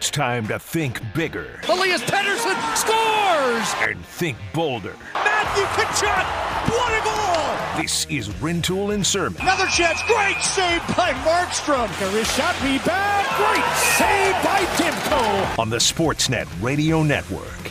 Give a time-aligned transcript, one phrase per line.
[0.00, 1.60] It's time to think bigger.
[1.68, 3.74] Elias Pettersson scores!
[3.86, 4.96] And think bolder.
[5.12, 6.24] Matthew Tkachuk,
[6.70, 7.82] what a goal!
[7.82, 9.38] This is Rintoul and Sermon.
[9.42, 11.86] Another chance, great save by Markstrom.
[11.98, 15.58] There is shot rebound, great save by Demko.
[15.58, 17.70] On the Sportsnet Radio Network.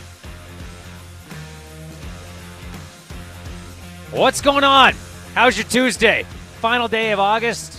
[4.12, 4.94] What's going on?
[5.34, 6.28] How's your Tuesday?
[6.62, 7.79] Final day of August.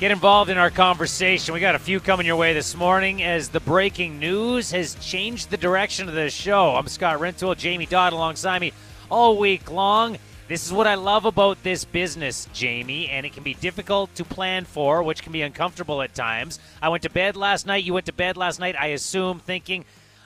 [0.00, 1.52] Get involved in our conversation.
[1.52, 5.50] We got a few coming your way this morning as the breaking news has changed
[5.50, 6.74] the direction of the show.
[6.74, 8.72] I'm Scott Rintoul, Jamie Dodd alongside me
[9.10, 10.16] all week long.
[10.48, 14.24] This is what I love about this business, Jamie, and it can be difficult to
[14.24, 16.60] plan for, which can be uncomfortable at times.
[16.80, 17.84] I went to bed last night.
[17.84, 19.84] You went to bed last night, I assume, thinking,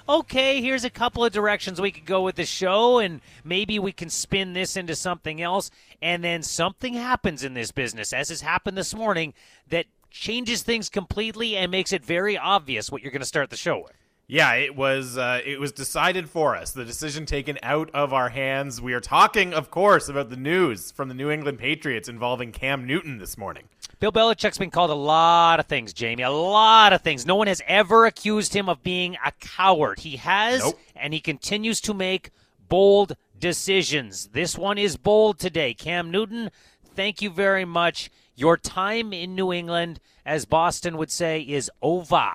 [0.08, 3.92] okay, here's a couple of directions we could go with the show, and maybe we
[3.92, 5.70] can spin this into something else.
[6.02, 9.34] And then something happens in this business, as has happened this morning,
[9.68, 13.56] that changes things completely and makes it very obvious what you're going to start the
[13.56, 14.03] show with.
[14.26, 16.70] Yeah, it was uh, it was decided for us.
[16.72, 18.80] The decision taken out of our hands.
[18.80, 22.86] We are talking, of course, about the news from the New England Patriots involving Cam
[22.86, 23.64] Newton this morning.
[24.00, 26.22] Bill Belichick's been called a lot of things, Jamie.
[26.22, 27.26] A lot of things.
[27.26, 30.00] No one has ever accused him of being a coward.
[30.00, 30.78] He has, Nope.
[30.96, 32.30] and he continues to make
[32.70, 34.28] bold decisions.
[34.32, 35.74] This one is bold today.
[35.74, 36.50] Cam Newton,
[36.94, 38.10] thank you very much.
[38.36, 42.32] Your time in New England, as Boston would say, is over.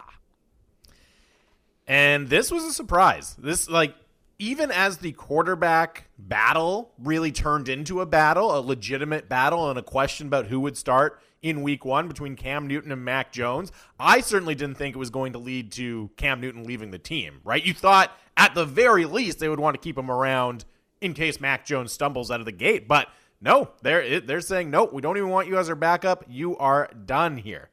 [1.90, 3.36] And this was a surprise.
[3.40, 3.96] This like
[4.38, 9.82] even as the quarterback battle really turned into a battle, a legitimate battle and a
[9.82, 14.22] question about who would start in week 1 between Cam Newton and Mac Jones, I
[14.22, 17.66] certainly didn't think it was going to lead to Cam Newton leaving the team, right?
[17.66, 20.66] You thought at the very least they would want to keep him around
[21.02, 23.08] in case Mac Jones stumbles out of the gate, but
[23.42, 26.24] no, they're they're saying no, we don't even want you as our backup.
[26.28, 27.70] You are done here.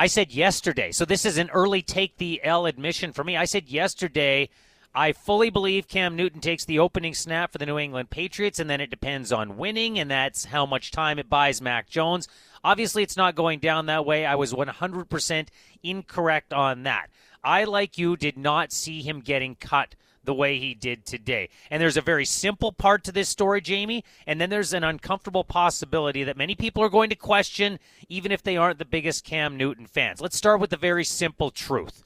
[0.00, 3.36] I said yesterday, so this is an early take the L admission for me.
[3.36, 4.48] I said yesterday,
[4.94, 8.70] I fully believe Cam Newton takes the opening snap for the New England Patriots, and
[8.70, 12.28] then it depends on winning, and that's how much time it buys Mac Jones.
[12.64, 14.24] Obviously, it's not going down that way.
[14.24, 15.48] I was 100%
[15.82, 17.08] incorrect on that.
[17.44, 21.48] I, like you, did not see him getting cut the way he did today.
[21.70, 25.44] And there's a very simple part to this story, Jamie, and then there's an uncomfortable
[25.44, 29.56] possibility that many people are going to question, even if they aren't the biggest Cam
[29.56, 30.20] Newton fans.
[30.20, 32.02] Let's start with the very simple truth.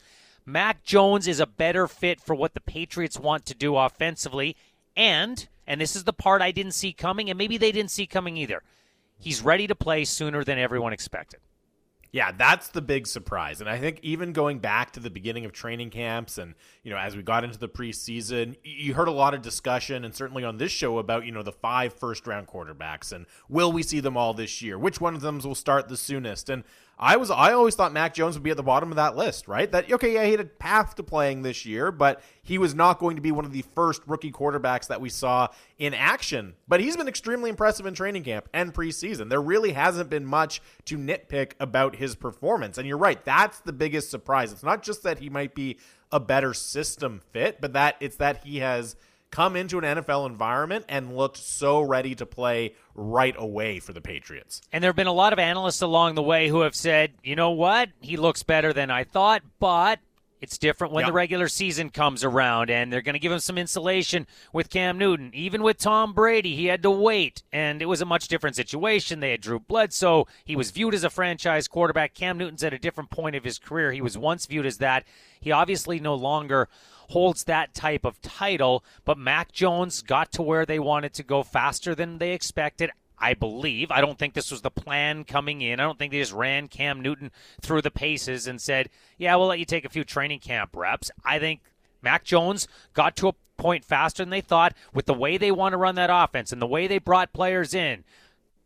[0.46, 4.56] Mac Jones is a better fit for what the Patriots want to do offensively,
[4.96, 8.06] and, and this is the part I didn't see coming, and maybe they didn't see
[8.06, 8.62] coming either.
[9.18, 11.40] He's ready to play sooner than everyone expected.
[12.14, 13.60] Yeah, that's the big surprise.
[13.60, 16.54] And I think even going back to the beginning of training camps and,
[16.84, 20.14] you know, as we got into the preseason, you heard a lot of discussion and
[20.14, 23.82] certainly on this show about, you know, the five first round quarterbacks and will we
[23.82, 24.78] see them all this year?
[24.78, 26.48] Which one of them will start the soonest?
[26.48, 26.62] And
[26.98, 29.48] I was I always thought Mac Jones would be at the bottom of that list,
[29.48, 29.70] right?
[29.70, 32.98] That okay, yeah, he had a path to playing this year, but he was not
[32.98, 36.54] going to be one of the first rookie quarterbacks that we saw in action.
[36.68, 39.28] But he's been extremely impressive in training camp and preseason.
[39.28, 42.78] There really hasn't been much to nitpick about his performance.
[42.78, 44.52] And you're right, that's the biggest surprise.
[44.52, 45.78] It's not just that he might be
[46.12, 48.94] a better system fit, but that it's that he has
[49.34, 54.00] come into an NFL environment and looked so ready to play right away for the
[54.00, 54.62] Patriots.
[54.72, 57.34] And there have been a lot of analysts along the way who have said, you
[57.34, 57.88] know what?
[58.00, 59.98] He looks better than I thought, but
[60.44, 63.56] it's different when the regular season comes around, and they're going to give him some
[63.56, 65.30] insulation with Cam Newton.
[65.32, 69.20] Even with Tom Brady, he had to wait, and it was a much different situation.
[69.20, 70.26] They had Drew Bledsoe.
[70.44, 72.12] He was viewed as a franchise quarterback.
[72.12, 73.90] Cam Newton's at a different point of his career.
[73.90, 75.04] He was once viewed as that.
[75.40, 76.68] He obviously no longer
[77.08, 81.42] holds that type of title, but Mac Jones got to where they wanted to go
[81.42, 82.90] faster than they expected.
[83.18, 83.90] I believe.
[83.90, 85.80] I don't think this was the plan coming in.
[85.80, 87.30] I don't think they just ran Cam Newton
[87.60, 88.88] through the paces and said,
[89.18, 91.10] yeah, we'll let you take a few training camp reps.
[91.24, 91.60] I think
[92.02, 95.72] Mac Jones got to a point faster than they thought with the way they want
[95.72, 98.04] to run that offense and the way they brought players in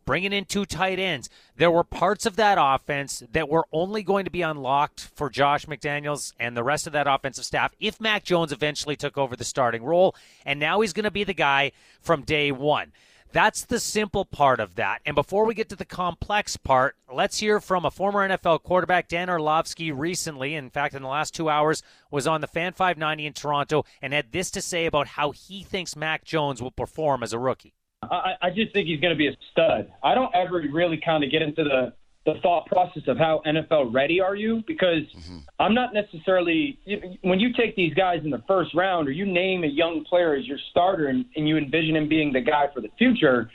[0.09, 1.29] bringing in two tight ends.
[1.55, 5.67] There were parts of that offense that were only going to be unlocked for Josh
[5.67, 9.43] McDaniels and the rest of that offensive staff if Mac Jones eventually took over the
[9.43, 10.15] starting role.
[10.47, 12.91] And now he's going to be the guy from day one.
[13.31, 15.01] That's the simple part of that.
[15.05, 19.07] And before we get to the complex part, let's hear from a former NFL quarterback,
[19.07, 20.55] Dan Orlovsky, recently.
[20.55, 24.13] In fact, in the last two hours, was on the Fan 590 in Toronto and
[24.13, 27.73] had this to say about how he thinks Mac Jones will perform as a rookie.
[28.01, 29.91] I, I just think he's going to be a stud.
[30.01, 31.93] I don't ever really kind of get into the
[32.33, 35.37] the thought process of how NFL ready are you because mm-hmm.
[35.59, 36.77] I'm not necessarily
[37.21, 40.35] when you take these guys in the first round or you name a young player
[40.35, 43.49] as your starter and, and you envision him being the guy for the future,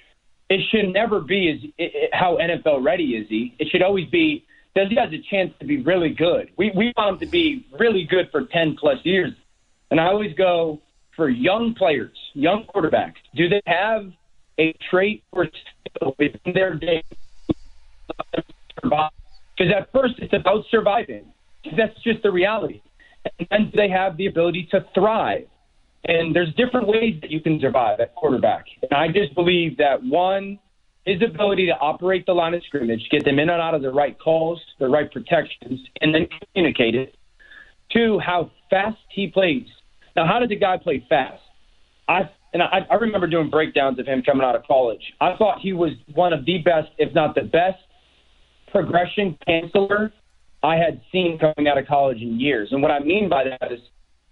[0.49, 3.55] it should never be as it, how NFL ready is he.
[3.59, 4.45] It should always be
[4.75, 6.51] does he has a chance to be really good?
[6.57, 9.33] We we want him to be really good for ten plus years.
[9.91, 10.81] And I always go
[11.15, 13.15] for young players, young quarterbacks.
[13.37, 14.11] Do they have
[14.59, 17.05] a trait or skill within their day?
[18.83, 21.27] Because at first it's about surviving.
[21.77, 22.83] That's just the reality.
[23.39, 25.47] And then they have the ability to thrive.
[26.07, 28.67] And there's different ways that you can survive at quarterback.
[28.83, 30.59] And I just believe that one,
[31.07, 33.91] his ability to operate the line of scrimmage, get them in and out of the
[33.91, 37.17] right calls, the right protections, and then communicate it.
[37.91, 39.67] Two, how fast he plays.
[40.17, 41.43] Now, how did the guy play fast?
[42.09, 45.03] I and I, I remember doing breakdowns of him coming out of college.
[45.21, 47.79] I thought he was one of the best, if not the best,
[48.75, 50.11] progression canceller
[50.65, 52.71] I had seen coming out of college in years.
[52.73, 53.79] And what I mean by that is,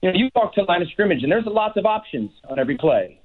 [0.00, 2.58] you know, you walk to the line of scrimmage and there's lots of options on
[2.58, 3.20] every play.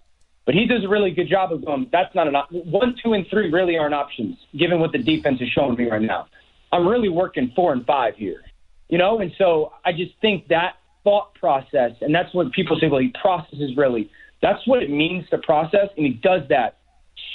[0.46, 2.62] But he does a really good job of going, that's not an option.
[2.66, 6.02] One, two, and three really aren't options, given what the defense is showing me right
[6.02, 6.28] now.
[6.72, 8.42] I'm really working four and five here,
[8.90, 9.20] you know?
[9.20, 13.14] And so I just think that thought process, and that's what people say, well, he
[13.22, 14.12] processes really.
[14.42, 16.78] That's what it means to process, and he does that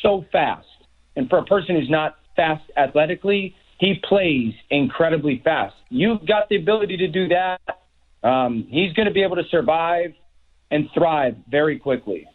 [0.03, 0.67] so fast.
[1.17, 5.75] And for a person who's not fast athletically, he plays incredibly fast.
[5.89, 7.61] You've got the ability to do that.
[8.23, 10.13] Um, he's going to be able to survive
[10.71, 12.29] and thrive very quickly.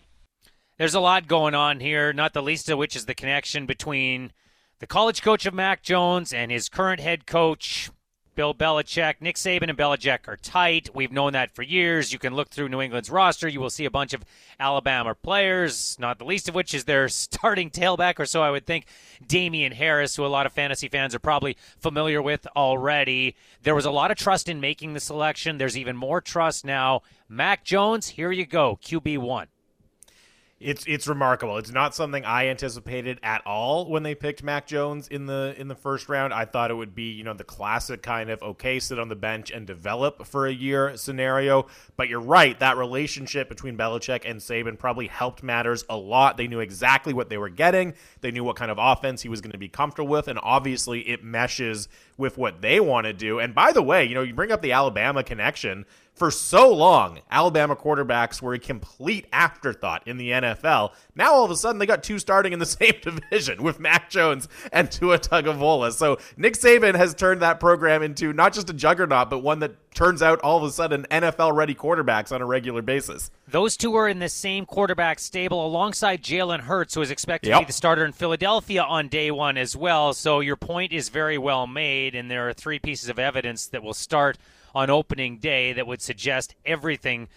[0.77, 4.33] There's a lot going on here, not the least of which is the connection between
[4.79, 7.91] the college coach of Mac Jones and his current head coach,
[8.37, 9.15] Bill Belichick.
[9.19, 10.91] Nick Saban and Belichick are tight.
[10.93, 12.13] We've known that for years.
[12.13, 13.47] You can look through New England's roster.
[13.47, 14.23] You will see a bunch of
[14.59, 18.67] Alabama players, not the least of which is their starting tailback, or so I would
[18.67, 18.85] think,
[19.25, 23.35] Damien Harris, who a lot of fantasy fans are probably familiar with already.
[23.63, 25.57] There was a lot of trust in making the selection.
[25.57, 27.01] There's even more trust now.
[27.27, 29.47] Mac Jones, here you go, QB1.
[30.59, 31.57] It's it's remarkable.
[31.57, 35.67] It's not something I anticipated at all when they picked Mac Jones in the in
[35.67, 36.33] the first round.
[36.33, 39.15] I thought it would be, you know, the classic kind of okay, sit on the
[39.15, 41.67] bench and develop for a year scenario.
[41.95, 46.37] But you're right, that relationship between Belichick and Saban probably helped matters a lot.
[46.37, 47.93] They knew exactly what they were getting.
[48.21, 51.07] They knew what kind of offense he was going to be comfortable with, and obviously
[51.07, 51.87] it meshes
[52.17, 53.37] with what they want to do.
[53.37, 55.85] And by the way, you know, you bring up the Alabama connection
[56.17, 60.93] for so long, Alabama quarterbacks were a complete afterthought in the NFL.
[61.15, 64.09] Now all of a sudden they got two starting in the same division with Mac
[64.09, 65.91] Jones and Tua Tagovailoa.
[65.91, 69.75] So Nick Saban has turned that program into not just a juggernaut, but one that
[69.93, 73.31] turns out all of a sudden NFL ready quarterbacks on a regular basis.
[73.47, 77.59] Those two are in the same quarterback stable alongside Jalen Hurts, who is expected yep.
[77.59, 80.13] to be the starter in Philadelphia on day one as well.
[80.13, 83.81] So your point is very well made, and there are three pieces of evidence that
[83.81, 84.37] will start
[84.77, 87.27] on opening day that would suggest everything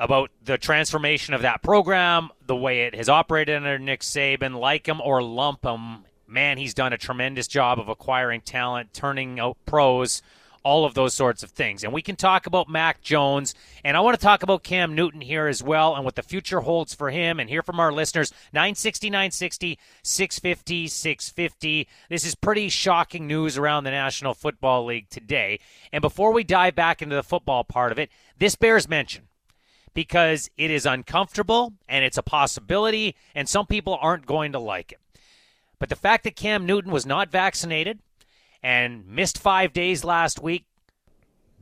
[0.00, 4.88] about the transformation of that program, the way it has operated under Nick Saban, like
[4.88, 6.04] him or lump him.
[6.26, 10.22] Man, he's done a tremendous job of acquiring talent, turning out pros
[10.66, 11.84] all of those sorts of things.
[11.84, 13.54] And we can talk about Mac Jones,
[13.84, 16.58] and I want to talk about Cam Newton here as well and what the future
[16.58, 18.32] holds for him and hear from our listeners.
[18.52, 21.88] 960, 960, 650, 650.
[22.08, 25.60] This is pretty shocking news around the National Football League today.
[25.92, 29.28] And before we dive back into the football part of it, this bears mention
[29.94, 34.90] because it is uncomfortable and it's a possibility, and some people aren't going to like
[34.90, 34.98] it.
[35.78, 38.00] But the fact that Cam Newton was not vaccinated,
[38.62, 40.64] and missed five days last week,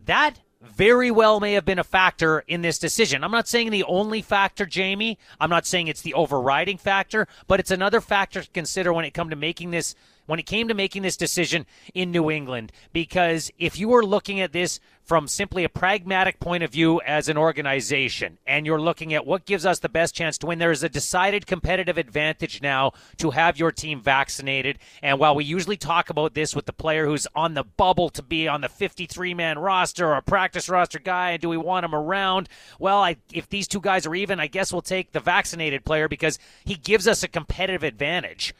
[0.04, 3.22] that very well may have been a factor in this decision.
[3.22, 5.18] I'm not saying the only factor, Jamie.
[5.38, 9.12] I'm not saying it's the overriding factor, but it's another factor to consider when it
[9.12, 9.94] comes to making this
[10.26, 12.72] when it came to making this decision in New England.
[12.92, 17.28] Because if you were looking at this from simply a pragmatic point of view as
[17.28, 20.70] an organization, and you're looking at what gives us the best chance to win, there
[20.70, 24.78] is a decided competitive advantage now to have your team vaccinated.
[25.02, 28.22] And while we usually talk about this with the player who's on the bubble to
[28.22, 31.84] be on the 53 man roster or a practice roster guy, and do we want
[31.84, 32.48] him around?
[32.78, 36.08] Well, I, if these two guys are even, I guess we'll take the vaccinated player
[36.08, 38.54] because he gives us a competitive advantage.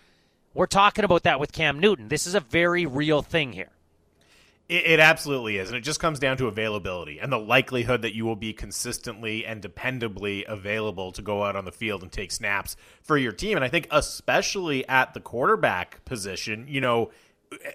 [0.55, 2.09] We're talking about that with Cam Newton.
[2.09, 3.71] This is a very real thing here.
[4.69, 5.69] It, it, absolutely is.
[5.69, 9.45] And it just comes down to availability and the likelihood that you will be consistently
[9.45, 13.59] and dependably available to go out on the field and take snaps for your team.
[13.59, 17.11] And I think, especially at the quarterback position, you know,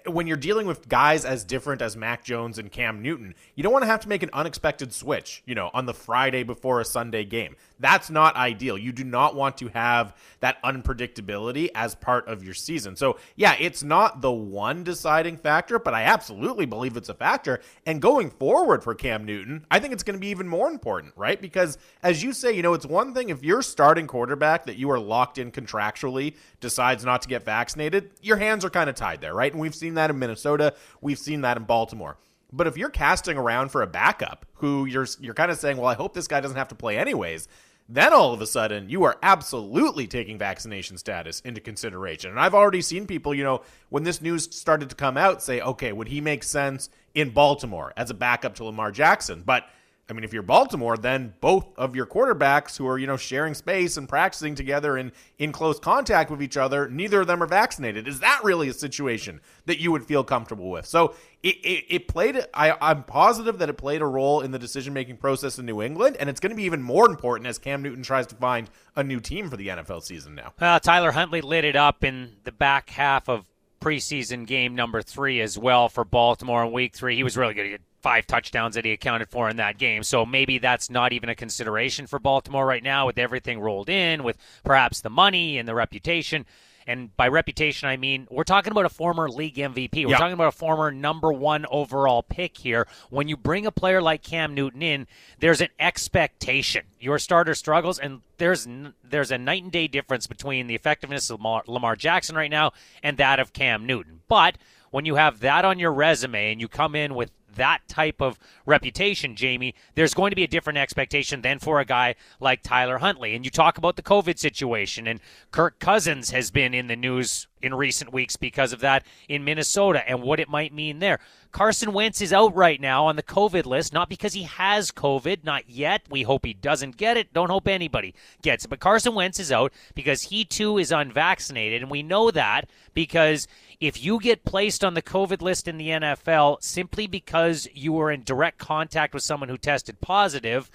[0.06, 3.72] when you're dealing with guys as different as Mac Jones and Cam Newton, you don't
[3.72, 6.84] want to have to make an unexpected switch, you know, on the Friday before a
[6.84, 7.56] Sunday game.
[7.80, 8.76] That's not ideal.
[8.76, 12.94] You do not want to have that unpredictability as part of your season.
[12.94, 17.60] So, yeah, it's not the one deciding factor, but I absolutely believe it's a factor.
[17.86, 21.14] And going forward for Cam Newton, I think it's going to be even more important,
[21.16, 21.40] right?
[21.40, 24.90] Because as you say, you know, it's one thing if your starting quarterback that you
[24.90, 29.22] are locked in contractually decides not to get vaccinated, your hands are kind of tied
[29.22, 29.52] there, right?
[29.52, 30.74] And we've seen that in Minnesota.
[31.00, 32.18] We've seen that in Baltimore.
[32.52, 35.86] But if you're casting around for a backup who you're you're kind of saying, well,
[35.86, 37.48] I hope this guy doesn't have to play anyways,
[37.92, 42.30] then all of a sudden you are absolutely taking vaccination status into consideration.
[42.30, 45.60] And I've already seen people, you know, when this news started to come out, say,
[45.60, 49.42] okay, would he make sense in Baltimore as a backup to Lamar Jackson?
[49.44, 49.64] But
[50.10, 53.54] I mean, if you're Baltimore, then both of your quarterbacks who are, you know, sharing
[53.54, 57.46] space and practicing together and in close contact with each other, neither of them are
[57.46, 58.08] vaccinated.
[58.08, 60.84] Is that really a situation that you would feel comfortable with?
[60.84, 61.14] So
[61.44, 64.92] it, it, it played, I, I'm positive that it played a role in the decision
[64.92, 67.80] making process in New England, and it's going to be even more important as Cam
[67.80, 70.52] Newton tries to find a new team for the NFL season now.
[70.60, 73.46] Well, Tyler Huntley lit it up in the back half of
[73.80, 77.14] preseason game number three as well for Baltimore in week three.
[77.14, 80.02] He was really good five touchdowns that he accounted for in that game.
[80.02, 84.22] So maybe that's not even a consideration for Baltimore right now with everything rolled in,
[84.22, 86.46] with perhaps the money and the reputation.
[86.86, 90.06] And by reputation, I mean we're talking about a former league MVP.
[90.06, 92.88] We're talking about a former number one overall pick here.
[93.10, 95.06] When you bring a player like Cam Newton in,
[95.38, 96.86] there's an expectation.
[96.98, 98.66] Your starter struggles, and there's
[99.04, 102.72] there's a night and day difference between the effectiveness of Lamar, Lamar Jackson right now
[103.02, 104.22] and that of Cam Newton.
[104.26, 104.56] But
[104.90, 108.38] when you have that on your resume and you come in with that type of
[108.66, 112.98] reputation, Jamie, there's going to be a different expectation than for a guy like Tyler
[112.98, 113.34] Huntley.
[113.34, 115.20] And you talk about the COVID situation, and
[115.50, 120.08] Kirk Cousins has been in the news in recent weeks because of that in Minnesota
[120.08, 121.20] and what it might mean there.
[121.52, 125.44] Carson Wentz is out right now on the COVID list, not because he has COVID,
[125.44, 126.02] not yet.
[126.08, 127.32] We hope he doesn't get it.
[127.32, 128.68] Don't hope anybody gets it.
[128.68, 131.82] But Carson Wentz is out because he too is unvaccinated.
[131.82, 133.48] And we know that because
[133.80, 138.10] if you get placed on the COVID list in the NFL simply because you were
[138.10, 140.70] in direct contact with someone who tested positive,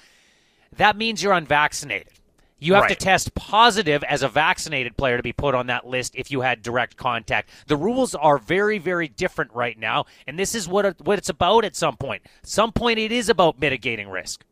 [0.76, 2.14] that means you're unvaccinated.
[2.58, 2.90] You have right.
[2.90, 6.42] to test positive as a vaccinated player to be put on that list if you
[6.42, 7.50] had direct contact.
[7.68, 11.66] The rules are very, very different right now, and this is what what it's about.
[11.66, 14.46] At some point, some point, it is about mitigating risk.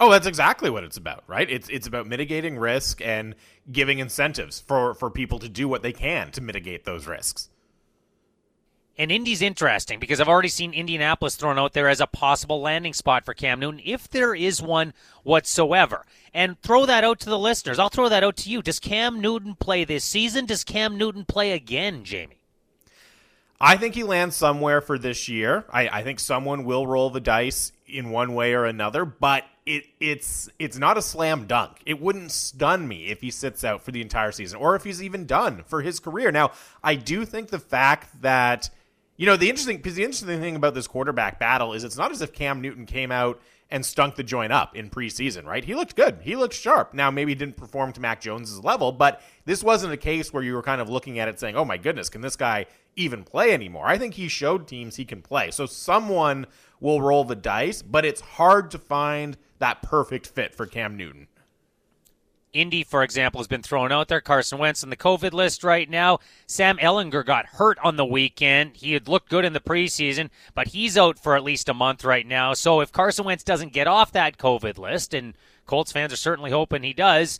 [0.00, 1.50] Oh, that's exactly what it's about, right?
[1.50, 3.34] It's it's about mitigating risk and
[3.70, 7.48] giving incentives for for people to do what they can to mitigate those risks.
[9.00, 12.92] And Indy's interesting because I've already seen Indianapolis thrown out there as a possible landing
[12.92, 16.04] spot for Cam Newton, if there is one whatsoever.
[16.34, 17.78] And throw that out to the listeners.
[17.78, 18.60] I'll throw that out to you.
[18.60, 20.46] Does Cam Newton play this season?
[20.46, 22.40] Does Cam Newton play again, Jamie?
[23.60, 25.64] I think he lands somewhere for this year.
[25.72, 29.84] I, I think someone will roll the dice in one way or another, but it
[30.00, 31.76] it's it's not a slam dunk.
[31.84, 35.02] It wouldn't stun me if he sits out for the entire season or if he's
[35.02, 36.32] even done for his career.
[36.32, 38.70] Now, I do think the fact that
[39.18, 42.10] you know the interesting because the interesting thing about this quarterback battle is it's not
[42.10, 45.62] as if Cam Newton came out and stunk the joint up in preseason, right?
[45.62, 46.20] He looked good.
[46.22, 46.94] He looked sharp.
[46.94, 50.42] Now, maybe he didn't perform to Mac Jones's level, but this wasn't a case where
[50.42, 52.64] you were kind of looking at it saying, oh my goodness, can this guy
[52.96, 53.86] even play anymore?
[53.86, 55.50] I think he showed teams he can play.
[55.50, 56.46] So someone
[56.80, 61.28] will roll the dice, but it's hard to find that perfect fit for Cam Newton.
[62.52, 64.22] Indy, for example, has been thrown out there.
[64.22, 66.18] Carson Wentz on the COVID list right now.
[66.46, 68.76] Sam Ehlinger got hurt on the weekend.
[68.76, 72.04] He had looked good in the preseason, but he's out for at least a month
[72.04, 72.54] right now.
[72.54, 75.34] So if Carson Wentz doesn't get off that COVID list, and
[75.66, 77.38] Colts fans are certainly hoping he does,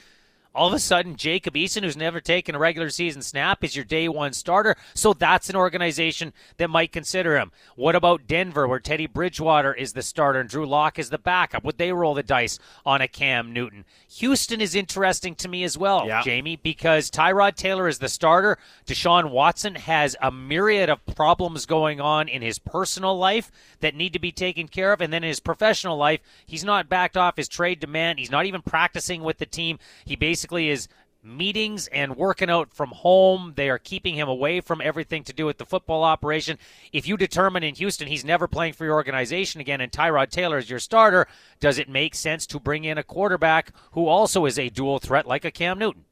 [0.55, 3.85] all of a sudden Jacob Eason, who's never taken a regular season snap, is your
[3.85, 4.77] day one starter.
[4.95, 7.53] So that's an organization that might consider him.
[7.77, 11.65] What about Denver, where Teddy Bridgewater is the starter and Drew Lock is the backup?
[11.65, 13.85] Would they roll the dice on a Cam Newton?
[14.17, 16.23] Houston is interesting to me as well, yeah.
[16.23, 18.59] Jamie, because Tyrod Taylor is the starter.
[18.87, 24.15] Deshaun Watson has a myriad of problems going on in his personal life that need
[24.15, 25.01] to be taken care of.
[25.01, 28.19] And then in his professional life, he's not backed off his trade demand.
[28.19, 29.79] He's not even practicing with the team.
[30.05, 30.89] He basically is
[31.23, 33.53] meetings and working out from home.
[33.57, 36.59] They are keeping him away from everything to do with the football operation.
[36.93, 40.59] If you determine in Houston he's never playing for your organization again and Tyrod Taylor
[40.59, 41.27] is your starter,
[41.61, 45.27] does it make sense to bring in a quarterback who also is a dual threat
[45.27, 46.05] like a Cam Newton?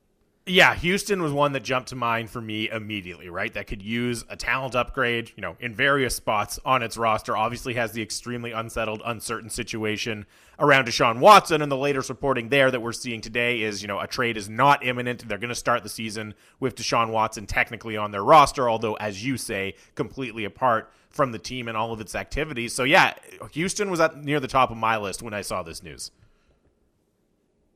[0.48, 3.52] Yeah, Houston was one that jumped to mind for me immediately, right?
[3.52, 7.36] That could use a talent upgrade, you know, in various spots on its roster.
[7.36, 10.24] Obviously has the extremely unsettled, uncertain situation
[10.60, 13.98] around Deshaun Watson, and the latest reporting there that we're seeing today is, you know,
[13.98, 15.28] a trade is not imminent.
[15.28, 19.26] They're going to start the season with Deshaun Watson technically on their roster, although, as
[19.26, 22.72] you say, completely apart from the team and all of its activities.
[22.72, 23.14] So, yeah,
[23.50, 26.12] Houston was at near the top of my list when I saw this news.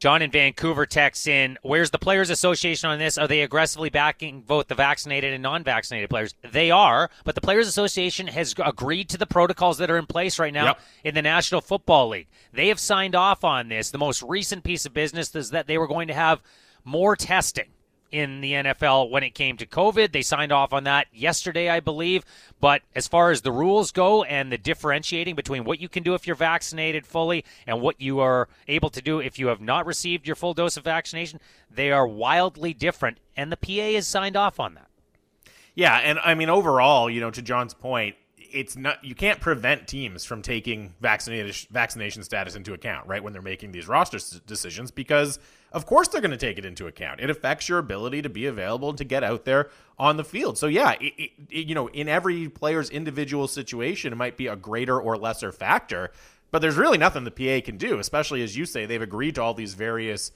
[0.01, 3.19] John in Vancouver texts in, where's the Players Association on this?
[3.19, 6.35] Are they aggressively backing both the vaccinated and non vaccinated players?
[6.43, 10.39] They are, but the Players Association has agreed to the protocols that are in place
[10.39, 10.81] right now yep.
[11.05, 12.29] in the National Football League.
[12.51, 13.91] They have signed off on this.
[13.91, 16.41] The most recent piece of business is that they were going to have
[16.83, 17.69] more testing
[18.11, 20.13] in the NFL when it came to COVID.
[20.13, 22.25] They signed off on that yesterday, I believe.
[22.61, 26.15] But as far as the rules go and the differentiating between what you can do
[26.15, 29.87] if you're vaccinated fully and what you are able to do if you have not
[29.87, 31.41] received your full dose of vaccination,
[31.71, 33.19] they are wildly different.
[33.37, 34.89] And the PA has signed off on that.
[35.75, 38.17] Yeah, and I mean overall, you know, to John's point,
[38.53, 43.33] it's not you can't prevent teams from taking vaccination vaccination status into account, right, when
[43.33, 45.39] they're making these roster decisions because
[45.73, 47.21] of course they're going to take it into account.
[47.21, 50.59] It affects your ability to be available and to get out there on the field.
[50.59, 54.47] So yeah, it, it, it, you know, in every player's individual situation, it might be
[54.47, 56.11] a greater or lesser factor,
[56.51, 59.43] but there's really nothing the PA can do, especially as you say they've agreed to
[59.43, 60.33] all these various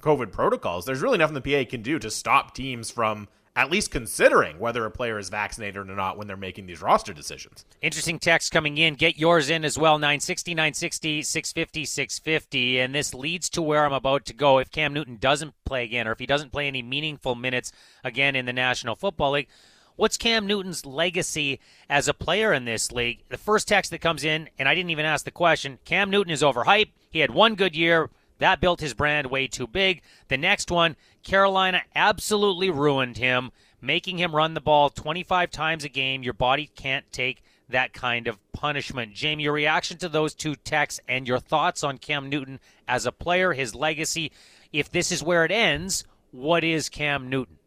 [0.00, 0.84] COVID protocols.
[0.84, 4.84] There's really nothing the PA can do to stop teams from at least considering whether
[4.84, 7.64] a player is vaccinated or not when they're making these roster decisions.
[7.82, 8.94] Interesting text coming in.
[8.94, 12.78] Get yours in as well 960, 960, 650, 650.
[12.78, 14.58] And this leads to where I'm about to go.
[14.58, 17.72] If Cam Newton doesn't play again, or if he doesn't play any meaningful minutes
[18.04, 19.48] again in the National Football League,
[19.96, 21.58] what's Cam Newton's legacy
[21.90, 23.24] as a player in this league?
[23.28, 26.32] The first text that comes in, and I didn't even ask the question Cam Newton
[26.32, 26.92] is overhyped.
[27.10, 28.08] He had one good year.
[28.38, 30.02] That built his brand way too big.
[30.28, 35.88] The next one, Carolina absolutely ruined him, making him run the ball 25 times a
[35.88, 36.22] game.
[36.22, 39.14] Your body can't take that kind of punishment.
[39.14, 43.12] Jamie, your reaction to those two texts and your thoughts on Cam Newton as a
[43.12, 44.32] player, his legacy.
[44.72, 47.57] If this is where it ends, what is Cam Newton?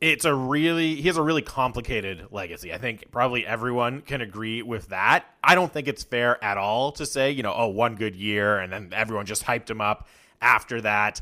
[0.00, 2.72] It's a really he has a really complicated legacy.
[2.72, 5.26] I think probably everyone can agree with that.
[5.44, 8.58] I don't think it's fair at all to say, you know, oh, one good year
[8.58, 10.08] and then everyone just hyped him up
[10.40, 11.20] after that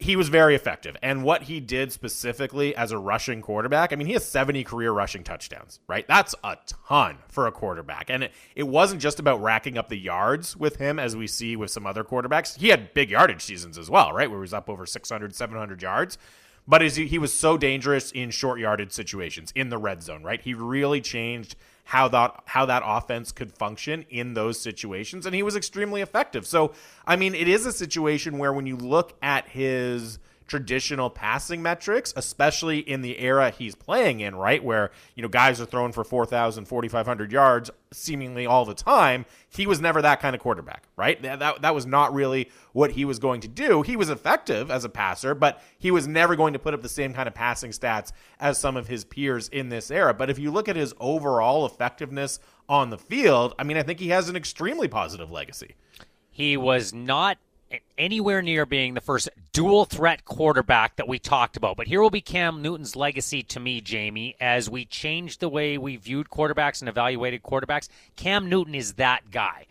[0.00, 0.96] he was very effective.
[1.02, 4.92] And what he did specifically as a rushing quarterback, I mean, he has 70 career
[4.92, 6.08] rushing touchdowns, right?
[6.08, 6.56] That's a
[6.88, 8.08] ton for a quarterback.
[8.08, 11.54] And it, it wasn't just about racking up the yards with him as we see
[11.54, 12.58] with some other quarterbacks.
[12.58, 14.30] He had big yardage seasons as well, right?
[14.30, 16.16] Where he was up over 600, 700 yards.
[16.70, 20.40] But he, he was so dangerous in short yardage situations in the red zone, right?
[20.40, 25.42] He really changed how that how that offense could function in those situations and he
[25.42, 26.46] was extremely effective.
[26.46, 26.72] So,
[27.04, 32.12] I mean, it is a situation where when you look at his traditional passing metrics,
[32.16, 34.64] especially in the era he's playing in, right?
[34.64, 39.26] Where, you know, guys are throwing for 4,000, 4,500 yards seemingly all the time.
[39.48, 41.22] He was never that kind of quarterback, right?
[41.22, 43.82] That, that, that was not really what he was going to do.
[43.82, 46.88] He was effective as a passer, but he was never going to put up the
[46.88, 48.10] same kind of passing stats
[48.40, 50.12] as some of his peers in this era.
[50.12, 54.00] But if you look at his overall effectiveness on the field, I mean, I think
[54.00, 55.76] he has an extremely positive legacy.
[56.28, 57.38] He was not
[57.96, 61.76] anywhere near being the first dual threat quarterback that we talked about.
[61.76, 65.78] But here will be Cam Newton's legacy to me, Jamie, as we change the way
[65.78, 67.88] we viewed quarterbacks and evaluated quarterbacks.
[68.16, 69.66] Cam Newton is that guy.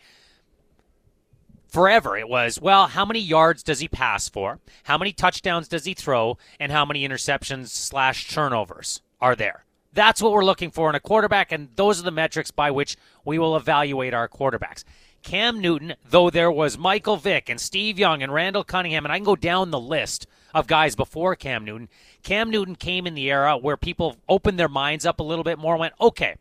[1.68, 4.58] Forever it was, well, how many yards does he pass for?
[4.84, 6.36] How many touchdowns does he throw?
[6.58, 9.64] And how many interceptions slash turnovers are there?
[9.92, 12.96] That's what we're looking for in a quarterback, and those are the metrics by which
[13.24, 14.84] we will evaluate our quarterbacks.
[15.22, 19.18] Cam Newton, though there was Michael Vick and Steve Young and Randall Cunningham, and I
[19.18, 21.88] can go down the list of guys before Cam Newton.
[22.22, 25.58] Cam Newton came in the era where people opened their minds up a little bit
[25.58, 26.36] more and went, okay,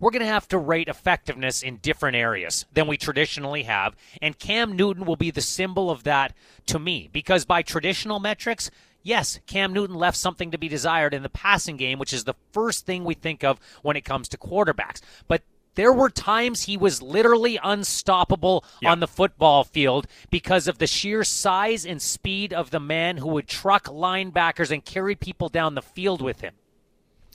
[0.00, 3.94] we're going to have to rate effectiveness in different areas than we traditionally have.
[4.20, 6.34] And Cam Newton will be the symbol of that
[6.66, 8.68] to me because by traditional metrics,
[9.04, 12.34] yes, Cam Newton left something to be desired in the passing game, which is the
[12.52, 15.00] first thing we think of when it comes to quarterbacks.
[15.28, 15.42] But
[15.74, 21.24] there were times he was literally unstoppable on the football field because of the sheer
[21.24, 25.82] size and speed of the man who would truck linebackers and carry people down the
[25.82, 26.54] field with him.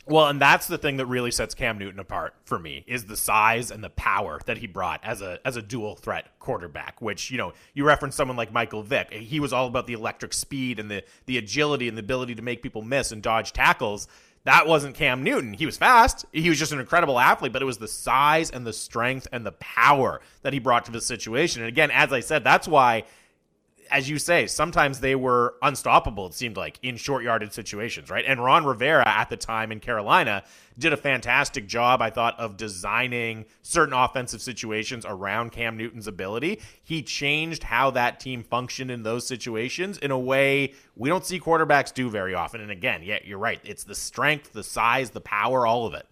[0.09, 3.17] Well, and that's the thing that really sets Cam Newton apart for me is the
[3.17, 7.01] size and the power that he brought as a as a dual threat quarterback.
[7.01, 9.11] Which you know you reference someone like Michael Vick.
[9.11, 12.41] He was all about the electric speed and the the agility and the ability to
[12.41, 14.07] make people miss and dodge tackles.
[14.47, 15.51] That wasn't Cam Newton.
[15.51, 16.25] He was fast.
[16.31, 19.45] He was just an incredible athlete, but it was the size and the strength and
[19.45, 21.63] the power that he brought to the situation.
[21.63, 23.03] And again, as I said, that's why
[23.91, 28.25] as you say, sometimes they were unstoppable, it seemed like, in short yarded situations, right?
[28.27, 30.43] And Ron Rivera at the time in Carolina
[30.77, 36.61] did a fantastic job, I thought, of designing certain offensive situations around Cam Newton's ability.
[36.83, 41.39] He changed how that team functioned in those situations in a way we don't see
[41.39, 42.61] quarterbacks do very often.
[42.61, 43.59] And again, yeah, you're right.
[43.63, 46.05] It's the strength, the size, the power, all of it.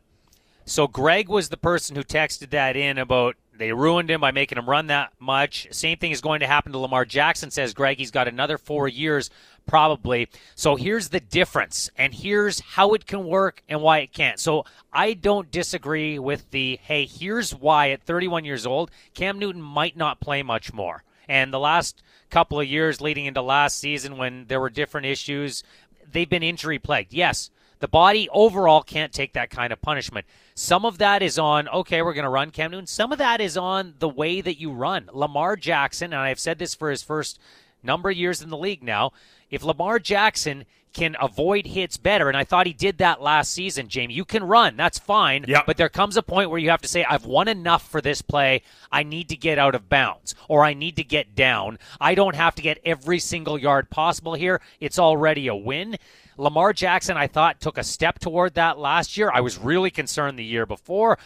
[0.68, 4.58] So Greg was the person who texted that in about they ruined him by making
[4.58, 5.68] him run that much.
[5.72, 7.98] Same thing is going to happen to Lamar Jackson, says Greg.
[7.98, 9.30] He's got another four years
[9.66, 10.30] probably.
[10.56, 14.40] So here's the difference, and here's how it can work and why it can't.
[14.40, 19.62] So I don't disagree with the hey, here's why at 31 years old, Cam Newton
[19.62, 21.04] might not play much more.
[21.28, 25.64] And the last couple of years leading into last season when there were different issues,
[26.12, 27.14] they've been injury plagued.
[27.14, 30.26] Yes, the body overall can't take that kind of punishment.
[30.54, 32.88] Some of that is on, okay, we're going to run Cam Newton.
[32.88, 35.10] Some of that is on the way that you run.
[35.12, 37.40] Lamar Jackson, and I've said this for his first
[37.84, 39.12] number of years in the league now,
[39.52, 43.90] if Lamar Jackson can avoid hits better, and I thought he did that last season,
[43.90, 44.14] Jamie.
[44.14, 45.46] You can run, that's fine.
[45.48, 45.66] Yep.
[45.68, 48.22] But there comes a point where you have to say, I've won enough for this
[48.22, 48.64] play.
[48.92, 51.78] I need to get out of bounds, or I need to get down.
[52.00, 54.62] I don't have to get every single yard possible here.
[54.80, 55.98] It's already a win.
[56.38, 59.30] Lamar Jackson, I thought, took a step toward that last year.
[59.34, 61.18] I was really concerned the year before.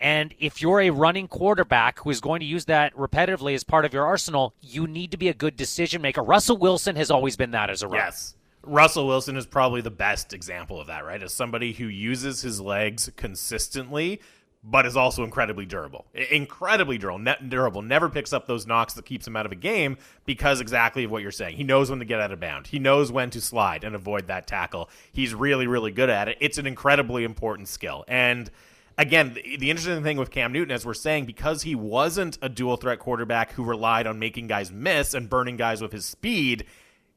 [0.00, 3.84] And if you're a running quarterback who is going to use that repetitively as part
[3.84, 6.22] of your arsenal, you need to be a good decision maker.
[6.22, 8.04] Russell Wilson has always been that as a runner.
[8.04, 8.36] Yes.
[8.68, 11.22] Russell Wilson is probably the best example of that, right?
[11.22, 14.20] As somebody who uses his legs consistently,
[14.62, 16.06] but is also incredibly durable.
[16.30, 17.80] Incredibly durable, ne- durable.
[17.80, 21.10] Never picks up those knocks that keeps him out of a game because exactly of
[21.10, 21.56] what you're saying.
[21.56, 22.66] He knows when to get out of bound.
[22.66, 24.90] He knows when to slide and avoid that tackle.
[25.12, 26.38] He's really, really good at it.
[26.40, 28.04] It's an incredibly important skill.
[28.08, 28.50] And
[28.98, 32.48] again, the, the interesting thing with Cam Newton, as we're saying, because he wasn't a
[32.48, 36.66] dual threat quarterback who relied on making guys miss and burning guys with his speed,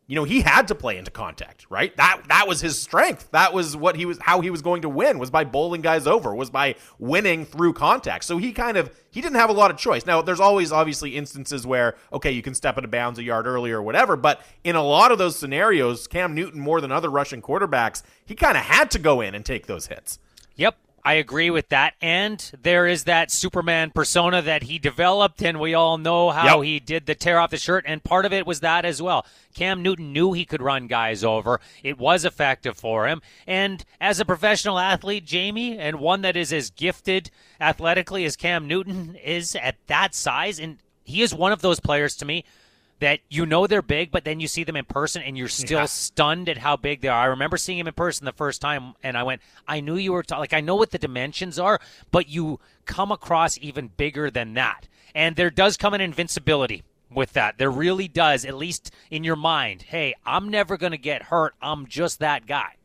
[0.08, 1.96] you know, he had to play into contact, right?
[1.96, 3.32] That that was his strength.
[3.32, 6.06] That was what he was how he was going to win was by bowling guys
[6.06, 8.26] over, was by winning through contact.
[8.26, 10.06] So he kind of he didn't have a lot of choice.
[10.06, 13.46] Now, there's always obviously instances where okay, you can step out of bounds a yard
[13.46, 17.10] earlier or whatever, but in a lot of those scenarios, Cam Newton more than other
[17.10, 20.20] rushing quarterbacks, he kind of had to go in and take those hits.
[20.56, 21.96] Yep, I agree with that.
[22.02, 26.66] And there is that Superman persona that he developed, and we all know how Yep.
[26.66, 27.86] he did the tear off the shirt.
[27.88, 29.26] And part of it was that as well.
[29.56, 31.60] Cam Newton knew he could run guys over.
[31.84, 33.22] It was effective for him.
[33.48, 38.68] And as a professional athlete, Jamie, and one that is as gifted athletically as Cam
[38.68, 42.46] Newton is at that size, and he is one of those players to me
[43.02, 45.80] that you know they're big, but then you see them in person and you're still
[45.80, 45.86] Yeah.
[45.86, 47.20] stunned at how big they are.
[47.24, 50.14] I remember seeing him in person the first time, and I went, I knew you
[50.14, 51.80] were ta- like, I know what the dimensions are,
[52.12, 54.88] but you come across even bigger than that.
[55.14, 57.58] And there does come an invincibility with that.
[57.58, 59.82] There really does, at least in your mind.
[59.84, 61.54] Hey, I'm never going to get hurt.
[61.62, 62.76] I'm just that guy.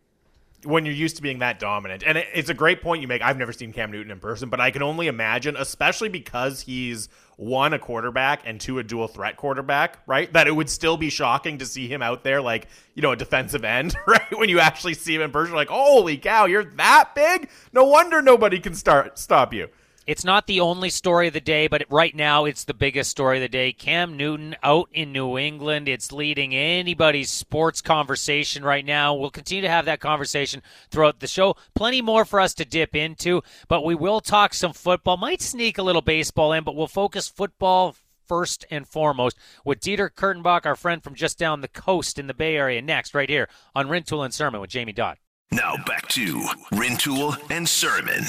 [0.65, 2.03] When you're used to being that dominant.
[2.05, 3.23] And it's a great point you make.
[3.23, 7.09] I've never seen Cam Newton in person, but I can only imagine, especially because he's
[7.37, 10.33] one a quarterback and two a dual threat quarterback, right?
[10.33, 13.17] That it would still be shocking to see him out there like, you know, a
[13.17, 14.39] defensive end, right?
[14.39, 17.51] When you actually see him in person, like, holy cow, you're that big?
[17.73, 19.69] No wonder nobody can start stop you.
[20.07, 23.39] It's not the only story of the day, but right now it's the biggest story
[23.39, 23.73] of the day.
[23.73, 25.89] Cam Newton out in New England.
[25.89, 29.15] It's leading anybody's sports conversation right now.
[29.15, 31.57] We'll continue to have that conversation throughout the show.
[31.75, 35.17] Plenty more for us to dip into, but we will talk some football.
[35.17, 37.97] Might sneak a little baseball in, but we'll focus football
[38.29, 42.35] first and foremost with Dieter Kurtenbach, our friend from just down the coast in the
[42.35, 45.19] Bay Area, next right here on Rintoul and Sermon with Jamie Dodd.
[45.51, 48.25] Now back to Rintoul and Sermon.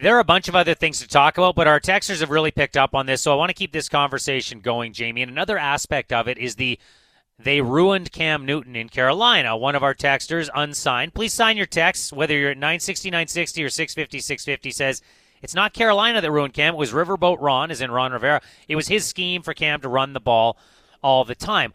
[0.00, 2.50] There are a bunch of other things to talk about, but our texters have really
[2.50, 5.20] picked up on this, so I want to keep this conversation going, Jamie.
[5.20, 6.78] And another aspect of it is the
[7.38, 9.58] they ruined Cam Newton in Carolina.
[9.58, 13.68] One of our texters, unsigned, please sign your text, whether you're at 960, 960 or
[13.68, 15.02] 650, 650, says
[15.42, 16.74] it's not Carolina that ruined Cam.
[16.74, 18.40] It was Riverboat Ron, as in Ron Rivera.
[18.68, 20.56] It was his scheme for Cam to run the ball
[21.02, 21.74] all the time.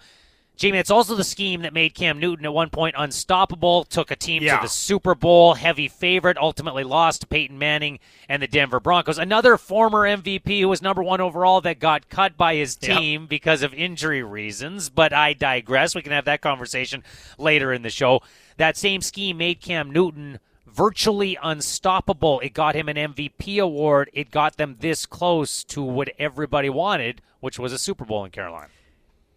[0.57, 4.15] Jamie, it's also the scheme that made Cam Newton at one point unstoppable, took a
[4.15, 4.57] team Yeah.
[4.57, 9.17] to the Super Bowl, heavy favorite, ultimately lost to Peyton Manning and the Denver Broncos.
[9.17, 12.97] Another former MVP who was number one overall that got cut by his Yep.
[12.97, 15.93] team because of injury reasons, but I digress.
[15.95, 17.03] We can have that conversation
[17.37, 18.21] later in the show.
[18.57, 22.39] That same scheme made Cam Newton virtually unstoppable.
[22.41, 24.09] It got him an MVP award.
[24.13, 28.31] It got them this close to what everybody wanted, which was a Super Bowl in
[28.31, 28.67] Carolina.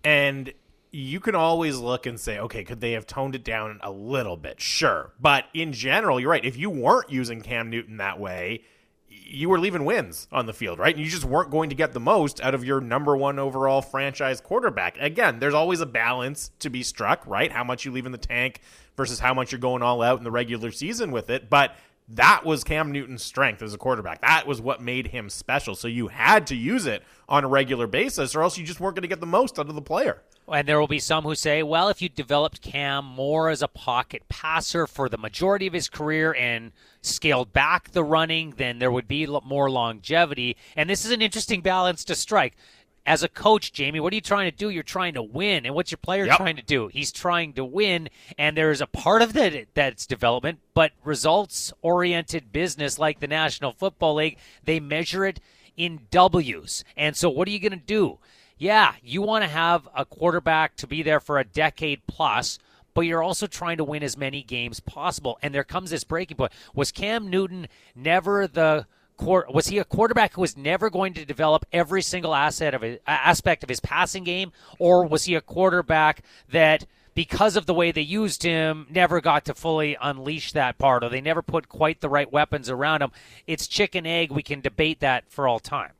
[0.04, 0.52] And
[0.90, 4.36] you can always look and say, okay, could they have toned it down a little
[4.36, 4.60] bit?
[4.60, 5.12] Sure.
[5.20, 6.44] But in general, you're right.
[6.44, 8.62] If you weren't using Cam Newton that way,
[9.08, 10.94] you were leaving wins on the field, right?
[10.94, 13.82] And you just weren't going to get the most out of your number one overall
[13.82, 14.96] franchise quarterback.
[14.98, 17.52] Again, there's always a balance to be struck, right?
[17.52, 18.60] How much you leave in the tank
[18.96, 21.50] versus how much you're going all out in the regular season with it.
[21.50, 21.76] But
[22.08, 24.22] that was Cam Newton's strength as a quarterback.
[24.22, 25.74] That was what made him special.
[25.74, 28.96] So you had to use it on a regular basis, or else you just weren't
[28.96, 30.22] going to get the most out of the player.
[30.52, 33.68] And there will be some who say, well, if you developed Cam more as a
[33.68, 38.90] pocket passer for the majority of his career and scaled back the running, then there
[38.90, 40.56] would be more longevity.
[40.74, 42.56] And this is an interesting balance to strike.
[43.04, 44.68] As a coach, Jamie, what are you trying to do?
[44.68, 45.64] You're trying to win.
[45.64, 46.36] And what's your player Yep.
[46.36, 46.88] trying to do?
[46.88, 48.10] He's trying to win.
[48.36, 53.72] And there's a part of that that's development, but results oriented business like the National
[53.72, 55.40] Football League, they measure it
[55.76, 56.84] in W's.
[56.96, 58.18] And so what are you going to do?
[58.58, 62.58] Yeah, you want to have a quarterback to be there for a decade plus,
[62.92, 65.38] but you're also trying to win as many games possible.
[65.42, 66.52] And there comes this breaking point.
[66.74, 68.86] Was Cam Newton never the
[69.20, 73.00] was he a quarterback who was never going to develop every single asset of his,
[73.04, 76.86] aspect of his passing game, or was he a quarterback that?
[77.14, 81.08] Because of the way they used him, never got to fully unleash that part, or
[81.08, 83.10] they never put quite the right weapons around him.
[83.44, 84.30] It's chicken egg.
[84.30, 85.94] We can debate that for all time.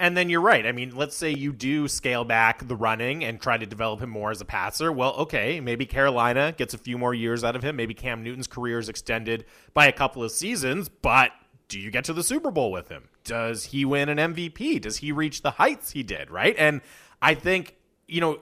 [0.00, 0.66] And then you're right.
[0.66, 4.08] I mean, let's say you do scale back the running and try to develop him
[4.08, 4.90] more as a passer.
[4.90, 7.76] Well, okay, maybe Carolina gets a few more years out of him.
[7.76, 11.32] Maybe Cam Newton's career is extended by a couple of seasons, but
[11.68, 13.10] do you get to the Super Bowl with him?
[13.24, 14.80] Does he win an MVP?
[14.80, 16.56] Does he reach the heights he did, right?
[16.58, 16.80] And
[17.20, 17.76] I think,
[18.08, 18.40] you know,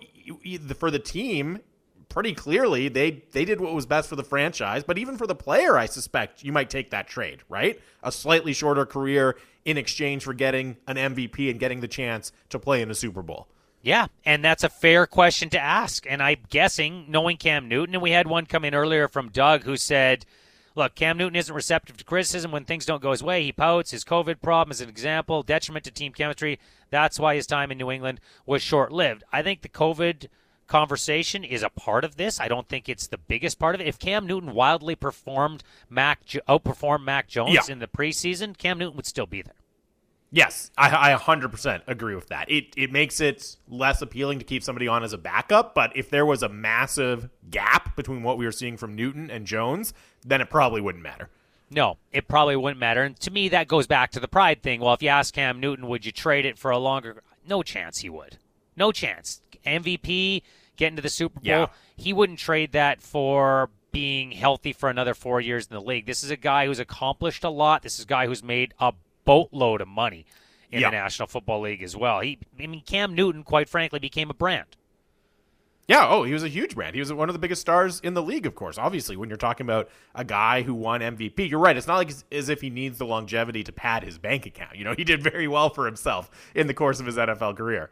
[0.78, 1.58] for the team,
[2.08, 5.34] pretty clearly they they did what was best for the franchise, but even for the
[5.34, 7.80] player, I suspect you might take that trade, right?
[8.02, 9.36] A slightly shorter career
[9.68, 13.20] in exchange for getting an MVP and getting the chance to play in a Super
[13.20, 13.46] Bowl?
[13.82, 16.06] Yeah, and that's a fair question to ask.
[16.08, 19.64] And I'm guessing, knowing Cam Newton, and we had one come in earlier from Doug
[19.64, 20.24] who said,
[20.74, 23.42] look, Cam Newton isn't receptive to criticism when things don't go his way.
[23.42, 23.90] He pouts.
[23.90, 26.58] His COVID problem is an example, detriment to team chemistry.
[26.88, 29.22] That's why his time in New England was short lived.
[29.30, 30.28] I think the COVID
[30.68, 32.38] conversation is a part of this.
[32.38, 33.86] I don't think it's the biggest part of it.
[33.86, 37.72] If Cam Newton wildly performed Mac outperformed Mac Jones yeah.
[37.72, 39.54] in the preseason, Cam Newton would still be there.
[40.30, 42.50] Yes, I, I 100% agree with that.
[42.50, 46.10] It it makes it less appealing to keep somebody on as a backup, but if
[46.10, 50.42] there was a massive gap between what we were seeing from Newton and Jones, then
[50.42, 51.30] it probably wouldn't matter.
[51.70, 53.02] No, it probably wouldn't matter.
[53.02, 54.80] And to me, that goes back to the pride thing.
[54.80, 57.22] Well, if you ask Cam Newton, would you trade it for a longer?
[57.46, 58.38] No chance he would.
[58.76, 59.40] No chance.
[59.64, 60.42] MVP,
[60.76, 61.66] getting to the Super Bowl, yeah.
[61.96, 66.06] he wouldn't trade that for being healthy for another four years in the league.
[66.06, 67.82] This is a guy who's accomplished a lot.
[67.82, 68.92] This is a guy who's made a
[69.24, 70.26] boatload of money
[70.70, 72.20] in the National Football League as well.
[72.20, 74.76] He, I mean, Cam Newton, quite frankly, became a brand.
[75.88, 76.94] Yeah, oh, he was a huge brand.
[76.94, 78.76] He was one of the biggest stars in the league, of course.
[78.76, 81.74] Obviously, when you're talking about a guy who won MVP, you're right.
[81.74, 84.76] It's not like as if he needs the longevity to pad his bank account.
[84.76, 87.90] You know, he did very well for himself in the course of his NFL career.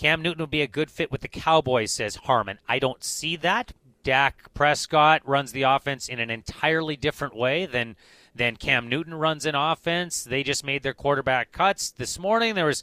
[0.00, 2.58] Cam Newton would be a good fit with the Cowboys, says Harmon.
[2.66, 3.72] I don't see that.
[4.02, 7.96] Dak Prescott runs the offense in an entirely different way than
[8.34, 10.24] than Cam Newton runs an offense.
[10.24, 12.54] They just made their quarterback cuts this morning.
[12.54, 12.82] There was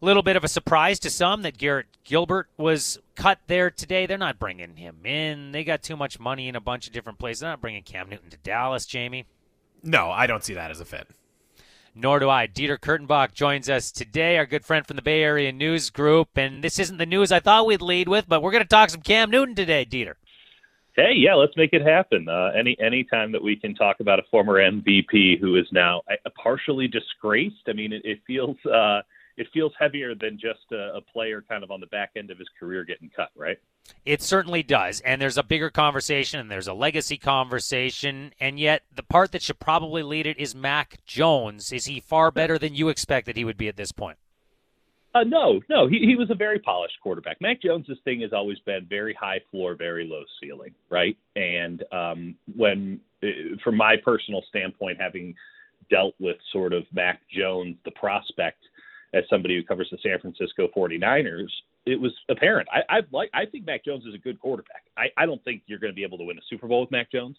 [0.00, 4.06] a little bit of a surprise to some that Garrett Gilbert was cut there today.
[4.06, 5.52] They're not bringing him in.
[5.52, 7.40] They got too much money in a bunch of different places.
[7.40, 9.26] They're not bringing Cam Newton to Dallas, Jamie.
[9.82, 11.08] No, I don't see that as a fit.
[11.94, 12.46] Nor do I.
[12.46, 16.30] Dieter Kurtenbach joins us today, our good friend from the Bay Area News Group.
[16.36, 18.88] And this isn't the news I thought we'd lead with, but we're going to talk
[18.88, 20.14] some Cam Newton today, Dieter.
[20.94, 22.28] Hey, yeah, let's make it happen.
[22.28, 26.02] Uh, any any time that we can talk about a former MVP who is now
[26.10, 29.00] uh, partially disgraced, I mean, it, it feels uh,
[29.36, 32.38] it feels heavier than just a, a, player kind of on the back end of
[32.38, 33.58] his career getting cut, right?
[34.04, 35.00] It certainly does.
[35.00, 38.32] And there's a bigger conversation and there's a legacy conversation.
[38.40, 41.72] And yet, the part that should probably lead it is Mac Jones.
[41.72, 44.18] Is he far better than you expected he would be at this point?
[45.14, 47.38] Uh, no, no, he, he was a very polished quarterback.
[47.40, 51.16] Mac Jones's thing has always been very high floor, very low ceiling, right?
[51.36, 55.34] And um, when, uh, from my personal standpoint, having
[55.90, 58.64] dealt with sort of Mac Jones, the prospect,
[59.14, 61.50] as somebody who covers the San Francisco 49ers,
[61.86, 62.68] it was apparent.
[62.72, 63.30] I, I like.
[63.34, 64.84] I think Mac Jones is a good quarterback.
[64.96, 66.90] I, I don't think you're going to be able to win a Super Bowl with
[66.90, 67.36] Mac Jones,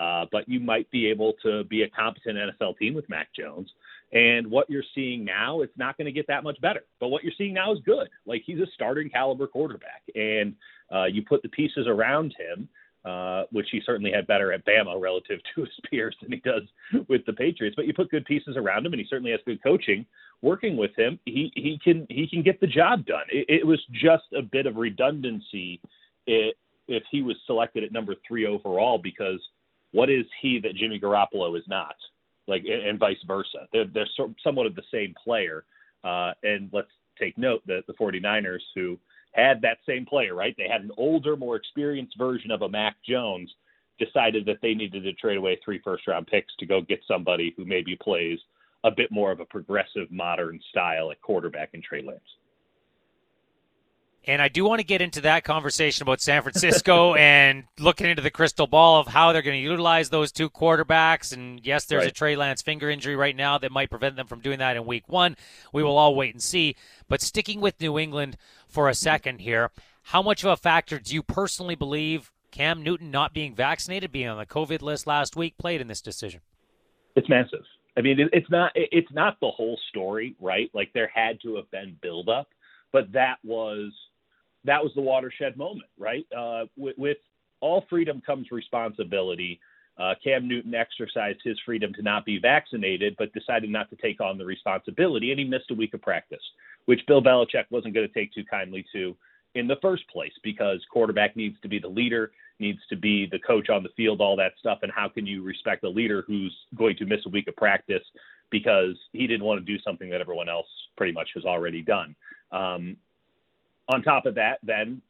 [0.00, 3.70] uh, but you might be able to be a competent NFL team with Mac Jones.
[4.12, 6.84] And what you're seeing now, it's not going to get that much better.
[7.00, 8.08] But what you're seeing now is good.
[8.24, 10.54] Like he's a starting caliber quarterback, and
[10.94, 12.68] uh, you put the pieces around him,
[13.06, 16.62] uh, which he certainly had better at Bama relative to his peers than he does
[17.08, 17.76] with the Patriots.
[17.76, 20.04] But you put good pieces around him, and he certainly has good coaching
[20.42, 21.18] working with him.
[21.24, 23.24] He he can he can get the job done.
[23.30, 25.80] It, it was just a bit of redundancy
[26.26, 29.40] if he was selected at number three overall because
[29.92, 31.94] what is he that Jimmy Garoppolo is not?
[32.48, 33.66] like and, vice versa.
[33.72, 34.08] They're they're
[34.42, 35.64] somewhat of the same player.
[36.04, 38.98] Uh, and let's take note that the 49ers who
[39.32, 40.54] had that same player, right?
[40.56, 43.50] They had an older, more experienced version of a Mac Jones.
[43.98, 47.54] Decided that they needed to trade away three first round picks to go get somebody
[47.56, 48.38] who maybe plays
[48.84, 52.20] a bit more of a progressive modern style at quarterback in Trey Lance.
[54.28, 58.22] And I do want to get into that conversation about San Francisco and looking into
[58.22, 61.32] the crystal ball of how they're going to utilize those two quarterbacks.
[61.32, 62.10] And yes, there's right.
[62.10, 64.84] a Trey Lance finger injury right now that might prevent them from doing that in
[64.84, 65.36] week one.
[65.72, 66.74] We will all wait and see.
[67.08, 68.36] But sticking with New England
[68.68, 69.70] for a second here,
[70.02, 74.28] how much of a factor do you personally believe Cam Newton not being vaccinated, being
[74.28, 76.40] on the COVID list last week, played in this decision?
[77.14, 77.64] It's massive.
[77.96, 80.70] I mean, it's not it's not the whole story, right?
[80.74, 82.48] Like there had to have been buildup,
[82.92, 83.90] but that was
[84.66, 86.26] that was the watershed moment, right?
[86.36, 87.18] Uh, with, with
[87.60, 89.58] all freedom comes responsibility.
[89.98, 94.20] Uh, Cam Newton exercised his freedom to not be vaccinated, but decided not to take
[94.20, 96.42] on the responsibility, and he missed a week of practice,
[96.84, 99.16] which Bill Belichick wasn't going to take too kindly to
[99.54, 103.38] in the first place because quarterback needs to be the leader, needs to be the
[103.38, 104.80] coach on the field, all that stuff.
[104.82, 108.02] And how can you respect a leader who's going to miss a week of practice
[108.50, 112.14] because he didn't want to do something that everyone else pretty much has already done?
[112.52, 112.98] Um,
[113.88, 115.00] on top of that, then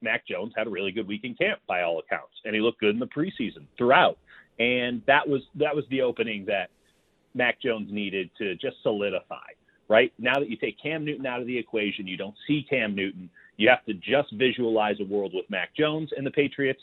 [0.00, 2.80] Mac Jones had a really good week in camp by all accounts, and he looked
[2.80, 4.18] good in the preseason throughout.
[4.58, 6.70] And that was that was the opening that
[7.34, 9.36] Mac Jones needed to just solidify.
[9.88, 12.94] Right now that you take Cam Newton out of the equation, you don't see Cam
[12.94, 13.30] Newton.
[13.56, 16.80] You have to just visualize a world with Mac Jones, and the Patriots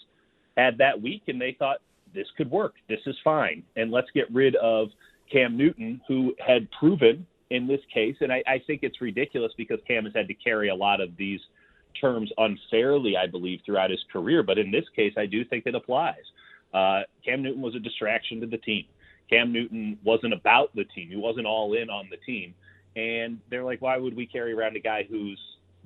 [0.57, 1.77] had that week, and they thought
[2.13, 2.75] this could work.
[2.87, 4.89] This is fine, and let's get rid of
[5.31, 9.79] Cam Newton, who had proven in this case, and I, I think it's ridiculous because
[9.87, 11.39] Cam has had to carry a lot of these
[11.99, 14.43] terms unfairly, I believe, throughout his career.
[14.43, 16.23] But in this case, I do think it applies.
[16.73, 18.85] Uh, Cam Newton was a distraction to the team.
[19.29, 21.09] Cam Newton wasn't about the team.
[21.09, 22.53] He wasn't all in on the team.
[22.95, 25.39] And they're like, why would we carry around a guy who's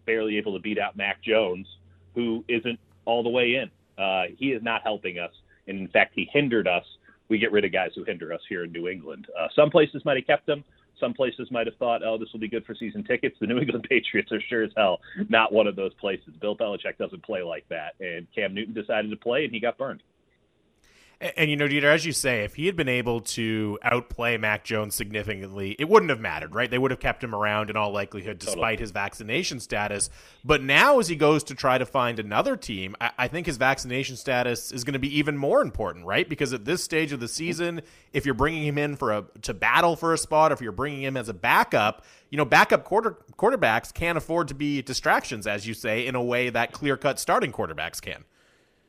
[0.06, 1.68] barely able to beat out Mac Jones,
[2.16, 3.70] who isn't all the way in?
[4.02, 5.32] Uh, he is not helping us.
[5.68, 6.84] And in fact, he hindered us.
[7.30, 9.28] We get rid of guys who hinder us here in New England.
[9.38, 10.64] Uh, some places might have kept him.
[11.00, 13.36] Some places might have thought, oh, this will be good for season tickets.
[13.40, 16.34] The New England Patriots are sure as hell not one of those places.
[16.40, 17.96] Bill Belichick doesn't play like that.
[18.00, 20.02] And Cam Newton decided to play, and he got burned.
[21.20, 24.38] And, and, you know, Dieter, as you say, if he had been able to outplay
[24.38, 26.70] Mac Jones significantly, it wouldn't have mattered, right?
[26.70, 28.78] They would have kept him around in all likelihood, despite totally.
[28.78, 30.10] his vaccination status.
[30.44, 33.58] But now, as he goes to try to find another team, I, I think his
[33.58, 36.28] vaccination status is going to be even more important, right?
[36.28, 39.54] Because at this stage of the season, if you're bringing him in for a to
[39.54, 43.18] battle for a spot, if you're bringing him as a backup, you know, backup quarter
[43.38, 47.20] quarterbacks can't afford to be distractions, as you say, in a way that clear cut
[47.20, 48.24] starting quarterbacks can.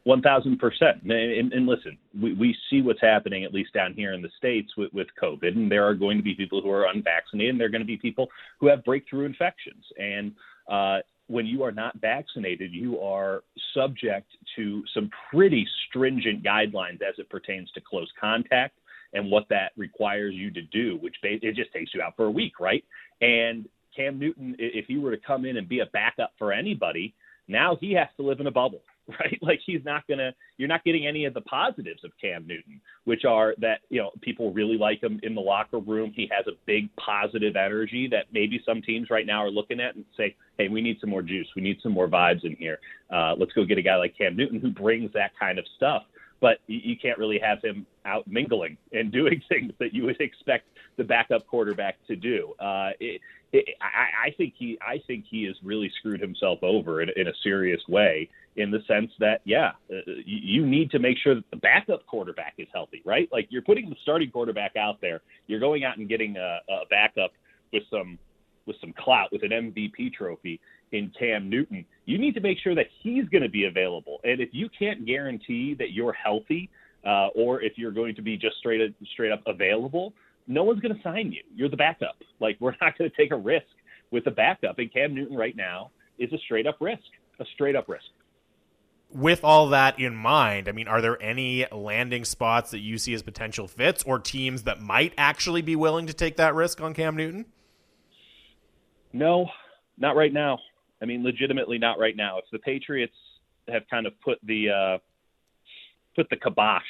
[0.05, 1.03] One thousand percent.
[1.03, 4.93] And listen, we, we see what's happening at least down here in the states with,
[4.93, 7.71] with COVID, and there are going to be people who are unvaccinated, and there are
[7.71, 8.29] going to be people
[8.61, 9.83] who have breakthrough infections.
[9.99, 10.33] And
[10.71, 17.15] uh, when you are not vaccinated, you are subject to some pretty stringent guidelines as
[17.17, 18.79] it pertains to close contact
[19.15, 22.31] and what that requires you to do, which it just takes you out for a
[22.31, 22.85] week, right?
[23.23, 27.15] And Cam Newton, if he were to come in and be a backup for anybody,
[27.49, 28.83] now he has to live in a bubble
[29.21, 29.39] right?
[29.43, 33.25] Like he's not gonna, you're not getting any of the positives of Cam Newton, which
[33.25, 36.13] are that you know people really like him in the locker room.
[36.15, 39.95] He has a big positive energy that maybe some teams right now are looking at
[39.95, 42.79] and say, hey, we need some more juice, we need some more vibes in here.
[43.13, 46.05] Uh, let's go get a guy like Cam Newton who brings that kind of stuff.
[46.45, 50.67] But you can't really have him out mingling and doing things that you would expect
[50.99, 52.53] the backup quarterback to do.
[52.61, 53.23] Uh, it,
[53.55, 57.29] it, I, I think he, I think he has really screwed himself over in, in
[57.29, 61.35] a serious way in the sense that, yeah, uh, you, you need to make sure
[61.35, 63.27] that the backup quarterback is healthy, right?
[63.33, 66.87] Like you're putting the starting quarterback out there, you're going out and getting a, a
[66.91, 67.33] backup
[67.73, 68.19] with some
[68.67, 70.61] with some clout, with an MVP trophy
[70.93, 71.87] in Cam Newton.
[72.07, 75.07] You need to make sure that he's going to be available, and if you can't
[75.07, 76.71] guarantee that you're healthy,
[77.07, 80.13] uh, or if you're going to be just straight up, straight up available,
[80.47, 81.43] no one's going to sign you.
[81.55, 82.17] You're the backup.
[82.41, 83.67] Like we're not going to take a risk
[84.11, 87.03] with the backup, and Cam Newton right now is a straight up risk,
[87.41, 88.05] a straight up risk
[89.15, 93.15] with all that in mind, I mean, are there any landing spots that you see
[93.15, 96.95] as potential fits or teams that might actually be willing to take that risk on
[96.95, 97.47] Cam Newton?
[99.13, 99.49] No,
[99.97, 100.59] not right now.
[101.05, 102.39] I mean, legitimately not right now.
[102.39, 103.13] If the Patriots
[103.69, 104.99] have kind of put the uh,
[106.17, 106.83] put the kibosh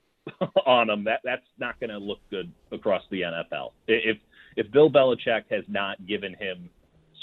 [0.64, 3.72] on them, that that's not going to look good across the NFL.
[3.88, 4.18] If
[4.56, 6.70] if Bill Belichick has not given him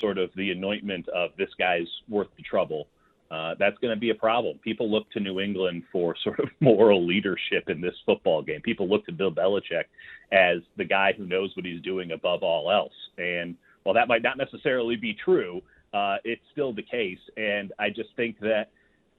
[0.02, 2.88] sort of the anointment of this guy's worth the trouble,
[3.32, 4.60] uh, that's going to be a problem.
[4.62, 8.60] People look to New England for sort of moral leadership in this football game.
[8.62, 9.86] People look to Bill Belichick
[10.34, 12.92] as the guy who knows what he's doing above all else.
[13.18, 15.62] And while that might not necessarily be true,
[15.94, 17.20] uh, it's still the case.
[17.38, 18.70] And I just think that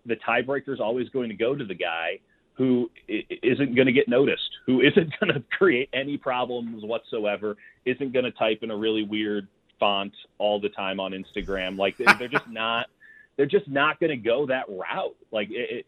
[0.04, 2.20] the tiebreaker is always going to go to the guy
[2.54, 2.90] who
[3.42, 8.24] isn't going to get noticed, who isn't going to create any problems whatsoever, isn't going
[8.24, 9.46] to type in a really weird
[9.78, 11.78] font all the time on Instagram.
[11.78, 12.86] Like they're just not
[13.36, 15.16] they're just not going to go that route.
[15.30, 15.86] Like it, it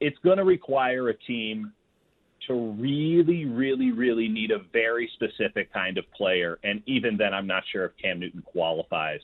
[0.00, 1.72] it's going to require a team
[2.46, 6.58] to really, really, really need a very specific kind of player.
[6.64, 9.20] And even then, I'm not sure if Cam Newton qualifies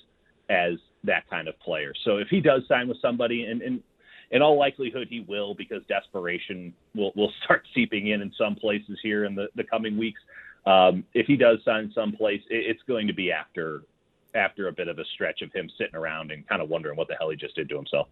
[0.51, 0.75] as
[1.07, 1.93] that kind of player.
[2.05, 3.83] So if he does sign with somebody, and, and
[4.31, 8.99] in all likelihood he will, because desperation will will start seeping in in some places
[9.03, 10.21] here in the the coming weeks.
[10.67, 13.83] Um, if he does sign someplace, it, it's going to be after
[14.35, 17.09] after a bit of a stretch of him sitting around and kind of wondering what
[17.09, 18.09] the hell he just did to himself.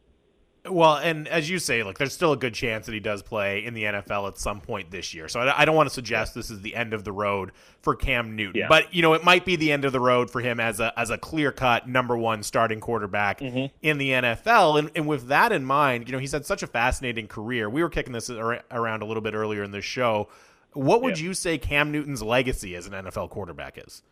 [0.67, 3.65] Well, and as you say, look, there's still a good chance that he does play
[3.65, 5.29] in the NFL at some point this year.
[5.29, 7.53] So I, I don't want to suggest this is the end of the road
[7.83, 8.69] for Cam Newton, Yeah.
[8.69, 10.99] but you know it might be the end of the road for him as a
[10.99, 13.67] as a clear cut number one starting quarterback Mm-hmm.
[13.83, 14.79] in the NFL.
[14.79, 17.69] And, and with that in mind, you know he's had such a fascinating career.
[17.69, 20.29] We were kicking this ar- around a little bit earlier in this show.
[20.73, 21.27] What would Yeah.
[21.27, 24.03] you say Cam Newton's legacy as an NFL quarterback is?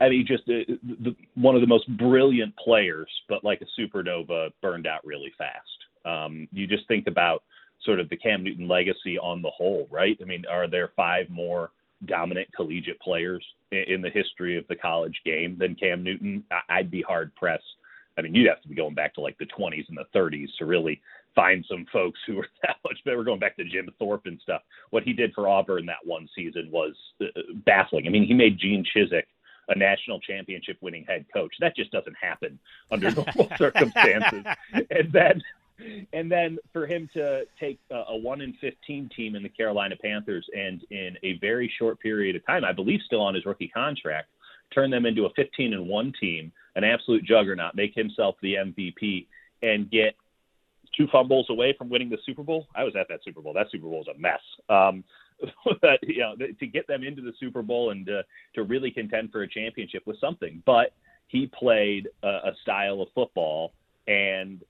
[0.00, 4.50] I mean, just uh, the, one of the most brilliant players, but like a supernova,
[4.60, 5.68] burned out really fast.
[6.04, 7.42] Um, you just think about
[7.84, 10.16] sort of the Cam Newton legacy on the whole, right?
[10.20, 11.70] I mean, are there five more
[12.06, 16.44] dominant collegiate players in, the history of the college game than Cam Newton?
[16.50, 17.64] I, I'd be hard pressed.
[18.18, 20.48] I mean, you'd have to be going back to like the 20s and the 30s
[20.58, 21.00] to really
[21.34, 23.24] find some folks who were that much better.
[23.24, 24.62] Going back to Jim Thorpe and stuff.
[24.90, 27.26] What he did for Auburn that one season was uh,
[27.64, 28.06] baffling.
[28.06, 29.24] I mean, he made Gene Chizik
[29.68, 31.54] a national championship winning head coach.
[31.60, 32.58] That just doesn't happen
[32.90, 34.44] under normal circumstances.
[34.72, 35.42] And then
[36.12, 39.94] and then for him to take a, a 1 in 15 team in the Carolina
[40.00, 43.68] Panthers and in a very short period of time, I believe still on his rookie
[43.68, 44.28] contract,
[44.74, 49.26] turn them into a 15 and 1 team, an absolute juggernaut, make himself the MVP
[49.62, 50.14] and get
[50.96, 52.66] two fumbles away from winning the Super Bowl.
[52.74, 53.52] I was at that Super Bowl.
[53.52, 54.40] That Super Bowl was a mess.
[54.68, 55.04] Um,
[55.80, 58.22] but you know, to get them into the Super Bowl and to,
[58.54, 60.62] to really contend for a championship was something.
[60.66, 60.92] But
[61.28, 63.72] he played a, a style of football,
[64.06, 64.62] and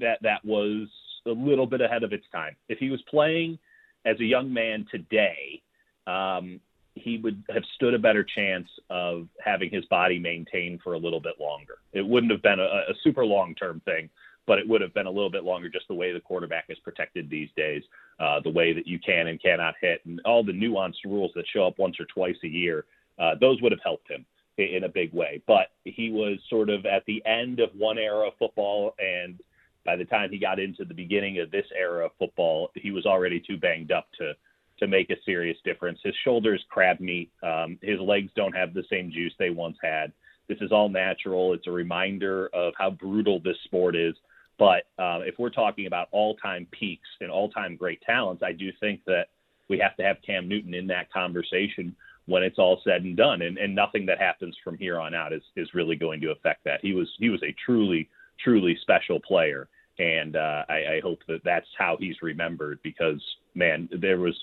[0.00, 0.88] that that was
[1.26, 2.56] a little bit ahead of its time.
[2.68, 3.58] If he was playing
[4.04, 5.62] as a young man today,
[6.06, 6.60] um,
[6.94, 11.20] he would have stood a better chance of having his body maintained for a little
[11.20, 11.78] bit longer.
[11.92, 14.08] It wouldn't have been a, a super long term thing,
[14.46, 16.78] but it would have been a little bit longer just the way the quarterback is
[16.78, 17.82] protected these days,
[18.18, 21.44] uh, the way that you can and cannot hit, and all the nuanced rules that
[21.52, 22.86] show up once or twice a year.
[23.18, 24.24] Uh, those would have helped him
[24.58, 25.42] in a big way.
[25.46, 29.38] But he was sort of at the end of one era of football, and
[29.86, 33.06] by the time he got into the beginning of this era of football, he was
[33.06, 34.32] already too banged up to
[34.78, 35.98] to make a serious difference.
[36.04, 37.30] His shoulders crab meat.
[37.42, 40.12] Um, his legs don't have the same juice they once had.
[40.48, 41.54] This is all natural.
[41.54, 44.14] It's a reminder of how brutal this sport is.
[44.58, 49.00] But uh, if we're talking about all-time peaks and all-time great talents, I do think
[49.06, 49.28] that
[49.68, 53.42] we have to have Cam Newton in that conversation when it's all said and done.
[53.42, 56.64] And, and nothing that happens from here on out is, is really going to affect
[56.64, 56.80] that.
[56.82, 58.08] He was he was a truly
[58.44, 59.68] truly special player,
[59.98, 63.22] and uh, I, I hope that that's how he's remembered because
[63.54, 64.34] man, there was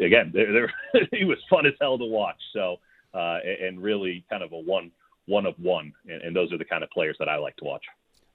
[0.00, 2.40] again there, there he was fun as hell to watch.
[2.52, 2.76] So
[3.14, 4.90] uh, and really kind of a one
[5.26, 7.64] one of one, and, and those are the kind of players that I like to
[7.64, 7.84] watch.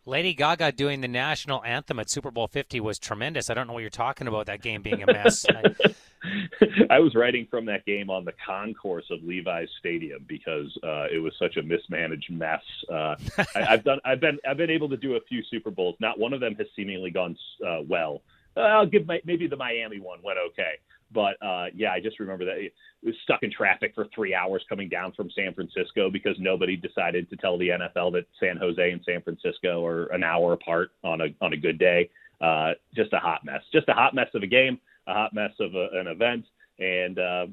[0.05, 3.49] Lady Gaga doing the national anthem at Super Bowl 50 was tremendous.
[3.49, 5.45] I don't know what you're talking about, that game being a mess.
[5.47, 5.75] I-
[6.89, 11.21] I was writing from that game on the concourse of Levi's Stadium because uh, it
[11.21, 12.61] was such a mismanaged mess.
[12.91, 13.15] Uh,
[13.55, 15.95] I, I've done, I've been, I've been able to do a few Super Bowls.
[15.99, 18.21] Not one of them has seemingly gone uh, well.
[18.57, 20.73] Uh, I'll give my, maybe the Miami one went okay,
[21.11, 24.63] but uh, yeah, I just remember that it was stuck in traffic for three hours
[24.67, 28.91] coming down from San Francisco because nobody decided to tell the NFL that San Jose
[28.91, 32.09] and San Francisco are an hour apart on a on a good day.
[32.41, 33.61] Uh, just a hot mess.
[33.71, 34.79] Just a hot mess of a game
[35.09, 36.45] a hot mess of a, an event.
[36.81, 37.47] And uh,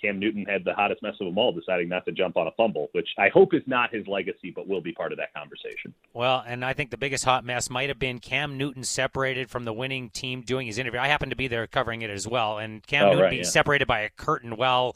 [0.00, 2.52] Cam Newton had the hottest mess of them all, deciding not to jump on a
[2.52, 5.92] fumble, which I hope is not his legacy, but will be part of that conversation.
[6.14, 9.64] Well, and I think the biggest hot mess might have been Cam Newton separated from
[9.64, 11.00] the winning team doing his interview.
[11.00, 13.42] I happened to be there covering it as well, and Cam Oh, Newton right, being
[13.42, 13.48] yeah.
[13.48, 14.94] separated by a curtain while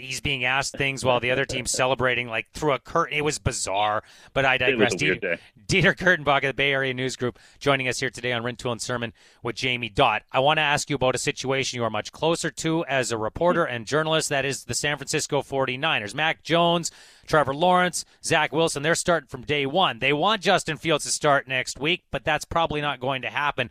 [0.00, 3.16] he's being asked things while the other team's celebrating like through a curtain.
[3.16, 4.92] It was bizarre, but I digress.
[4.94, 5.38] was a weird Dieter.
[5.66, 8.82] Dieter Kurtenbach of the Bay Area News Group joining us here today on Rintoul and
[8.82, 10.22] Sermon with Jamie Dodd.
[10.32, 13.18] I want to ask you about a situation you are much closer to as a
[13.18, 14.28] reporter and journalist.
[14.30, 16.14] That is the San Francisco 49ers.
[16.14, 16.90] Mac Jones,
[17.26, 20.00] Trevor Lawrence, Zach Wilson, they're starting from day one.
[20.00, 23.70] They want Justin Fields to start next week, but that's probably not going to happen.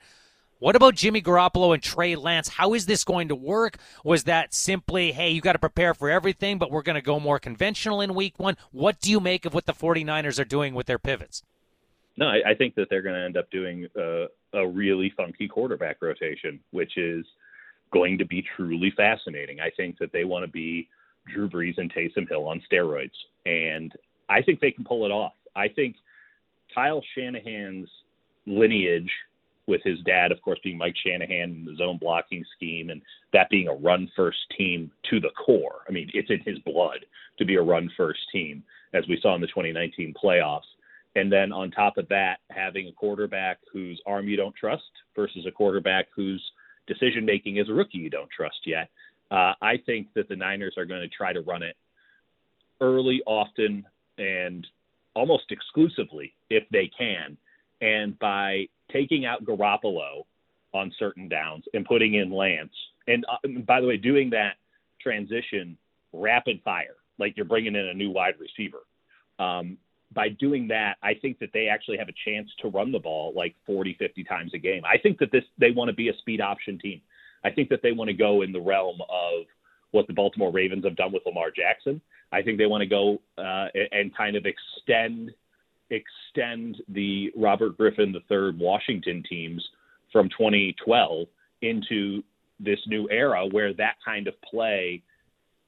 [0.60, 2.50] What about Jimmy Garoppolo and Trey Lance?
[2.50, 3.78] How is this going to work?
[4.04, 7.18] Was that simply, hey, you got to prepare for everything, but we're going to go
[7.18, 8.58] more conventional in week one?
[8.74, 11.44] What do you make of what the 49ers are doing with their pivots?
[12.18, 15.48] No, I, I think that they're going to end up doing uh, a really funky
[15.48, 17.26] quarterback rotation, which is
[17.94, 19.62] going to be truly fascinating.
[19.62, 20.90] I think that they want to be
[21.34, 23.12] Drew Brees and Taysom Hill on steroids,
[23.46, 23.94] and
[24.28, 25.34] I think they can pull it off.
[25.56, 25.96] I think
[26.76, 27.88] Kyle Shanahan's
[28.46, 29.10] lineage
[29.70, 33.02] with his dad, of course, being Mike Shanahan and the zone blocking scheme, and
[33.32, 35.82] that being a run first team to the core.
[35.88, 37.06] I mean, it's in his blood
[37.38, 38.64] to be a run first team,
[38.94, 40.68] as we saw in the 2019 playoffs.
[41.16, 44.84] And then on top of that, having a quarterback whose arm you don't trust
[45.16, 46.44] versus a quarterback whose
[46.88, 48.90] decision making as a rookie you don't trust yet.
[49.32, 51.78] Uh, I think that the Niners are going to try to run it
[52.82, 53.86] early, often,
[54.18, 54.66] and
[55.14, 57.38] almost exclusively if they can
[57.82, 60.26] And by taking out Garoppolo
[60.74, 62.74] on certain downs and putting in Lance,
[63.08, 64.56] and uh, by the way, doing that
[65.02, 65.78] transition
[66.14, 68.80] rapid fire, like you're bringing in a new wide receiver.
[69.40, 69.78] Um,
[70.12, 73.32] by doing that, I think that they actually have a chance to run the ball
[73.36, 74.84] like 40, 50 times a game.
[74.86, 77.02] I think that this they want to be a speed option team.
[77.44, 79.46] I think that they want to go in the realm of
[79.92, 82.02] what the Baltimore Ravens have done with Lamar Jackson.
[82.32, 85.32] I think they want to go uh, and kind of extend
[85.90, 89.68] extend the Robert Griffin III Washington teams
[90.12, 91.28] from 2012
[91.62, 92.24] into
[92.60, 95.02] this new era where that kind of play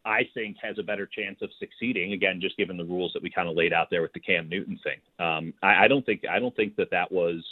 [0.03, 2.13] I think has a better chance of succeeding.
[2.13, 4.49] Again, just given the rules that we kind of laid out there with the Cam
[4.49, 4.97] Newton thing.
[5.23, 7.43] Um, I, I don't think I don't think that that was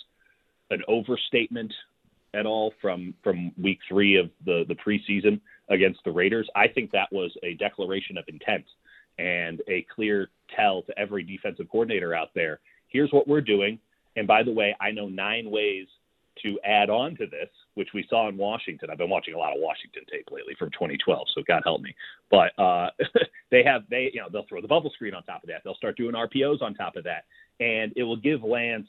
[0.71, 1.71] an overstatement
[2.33, 5.39] at all from from week three of the the preseason
[5.69, 6.49] against the Raiders.
[6.55, 8.65] I think that was a declaration of intent
[9.19, 12.59] and a clear tell to every defensive coordinator out there.
[12.87, 13.77] Here's what we're doing.
[14.15, 15.87] And by the way, I know nine ways
[16.43, 18.89] to add on to this, which we saw in Washington.
[18.89, 21.93] I've been watching a lot of Washington tape lately from 2012, so God help me.
[22.31, 22.89] But uh,
[23.51, 25.61] they have they you know they'll throw the bubble screen on top of that.
[25.63, 27.25] They'll start doing RPOs on top of that,
[27.59, 28.87] and it will give Lance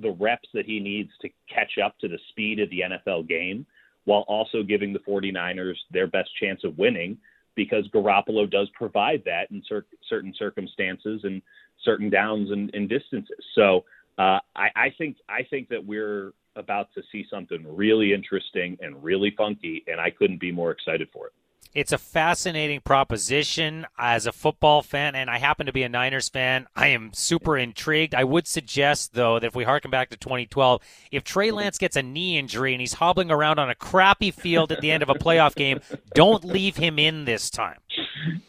[0.00, 3.66] the reps that he needs to catch up to the speed of the NFL game,
[4.04, 7.18] while also giving the 49ers their best chance of winning
[7.54, 11.42] because Garoppolo does provide that in cer- certain circumstances and
[11.84, 13.36] certain downs and, and distances.
[13.54, 13.84] So
[14.18, 19.02] uh, I, I think I think that we're about to see something really interesting and
[19.02, 21.32] really funky, and I couldn't be more excited for it.
[21.74, 26.28] It's a fascinating proposition as a football fan, and I happen to be a Niners
[26.28, 26.68] fan.
[26.76, 28.14] I am super intrigued.
[28.14, 31.96] I would suggest, though, that if we harken back to 2012, if Trey Lance gets
[31.96, 35.08] a knee injury and he's hobbling around on a crappy field at the end of
[35.08, 35.80] a playoff game,
[36.14, 37.80] don't leave him in this time.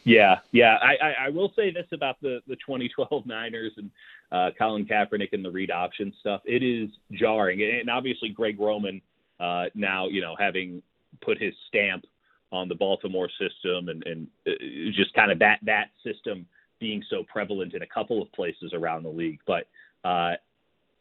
[0.04, 0.78] Yeah, yeah.
[0.80, 3.90] I, I, I will say this about the, the 2012 Niners and
[4.32, 6.42] uh, Colin Kaepernick and the read option stuff.
[6.46, 9.02] It is jarring, and obviously Greg Roman
[9.40, 10.84] uh, now, you know, having
[11.22, 12.06] put his stamp
[12.52, 14.52] on the Baltimore system and, and uh,
[14.94, 16.46] just kind of that that system
[16.80, 19.40] being so prevalent in a couple of places around the league.
[19.48, 19.68] But
[20.04, 20.34] uh,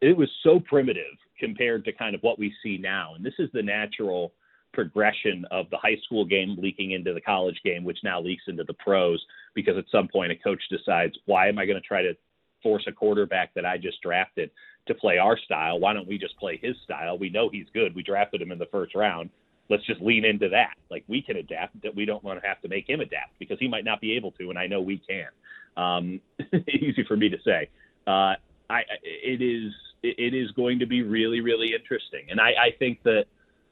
[0.01, 3.15] it was so primitive compared to kind of what we see now.
[3.15, 4.33] And this is the natural
[4.73, 8.65] progression of the high school game leaking into the college game, which now leaks into
[8.65, 9.25] the pros
[9.55, 12.17] because at some point a coach decides, why am I going to try to
[12.63, 14.51] force a quarterback that I just drafted
[14.87, 15.79] to play our style?
[15.79, 17.19] Why don't we just play his style?
[17.19, 17.95] We know he's good.
[17.95, 19.31] We drafted him in the first round
[19.71, 20.75] let's just lean into that.
[20.91, 23.59] Like we can adapt, that we don't want to have to make him adapt because
[23.59, 25.29] he might not be able to, and I know we can.
[25.77, 26.21] Um,
[26.69, 27.69] easy for me to say.
[28.07, 28.35] Uh,
[28.71, 33.01] I it is it is going to be really really interesting, and I, I think
[33.03, 33.25] that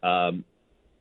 [0.07, 0.45] um,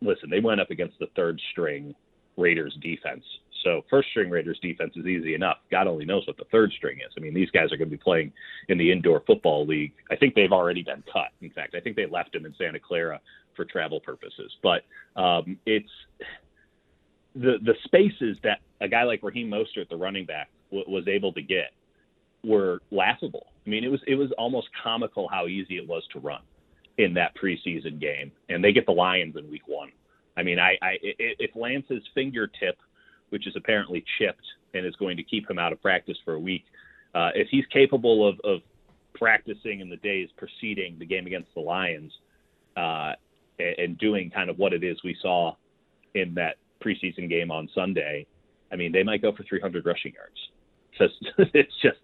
[0.01, 1.95] listen, they went up against the third string
[2.37, 3.23] Raiders defense.
[3.63, 5.57] So first string Raiders defense is easy enough.
[5.69, 7.13] God only knows what the third string is.
[7.15, 8.31] I mean, these guys are going to be playing
[8.69, 9.93] in the indoor football league.
[10.09, 11.29] I think they've already been cut.
[11.41, 13.19] In fact, I think they left them in Santa Clara
[13.55, 14.51] for travel purposes.
[14.61, 14.83] But
[15.15, 15.89] um, it's
[17.35, 21.33] the the spaces that a guy like Raheem Mostert, the running back, w- was able
[21.33, 21.71] to get
[22.43, 23.47] were laughable.
[23.65, 26.41] I mean, it was it was almost comical how easy it was to run
[26.97, 29.91] in that preseason game, and they get the Lions in Week One.
[30.37, 32.77] I mean, I, I if Lance's fingertip,
[33.29, 36.39] which is apparently chipped and is going to keep him out of practice for a
[36.39, 36.63] week,
[37.13, 38.61] uh, if he's capable of, of
[39.13, 42.11] practicing in the days preceding the game against the Lions,
[42.77, 43.13] uh,
[43.77, 45.55] and doing kind of what it is we saw
[46.15, 48.25] in that preseason game on Sunday,
[48.71, 50.37] I mean, they might go for 300 rushing yards.
[50.97, 51.05] So
[51.53, 51.99] it's just,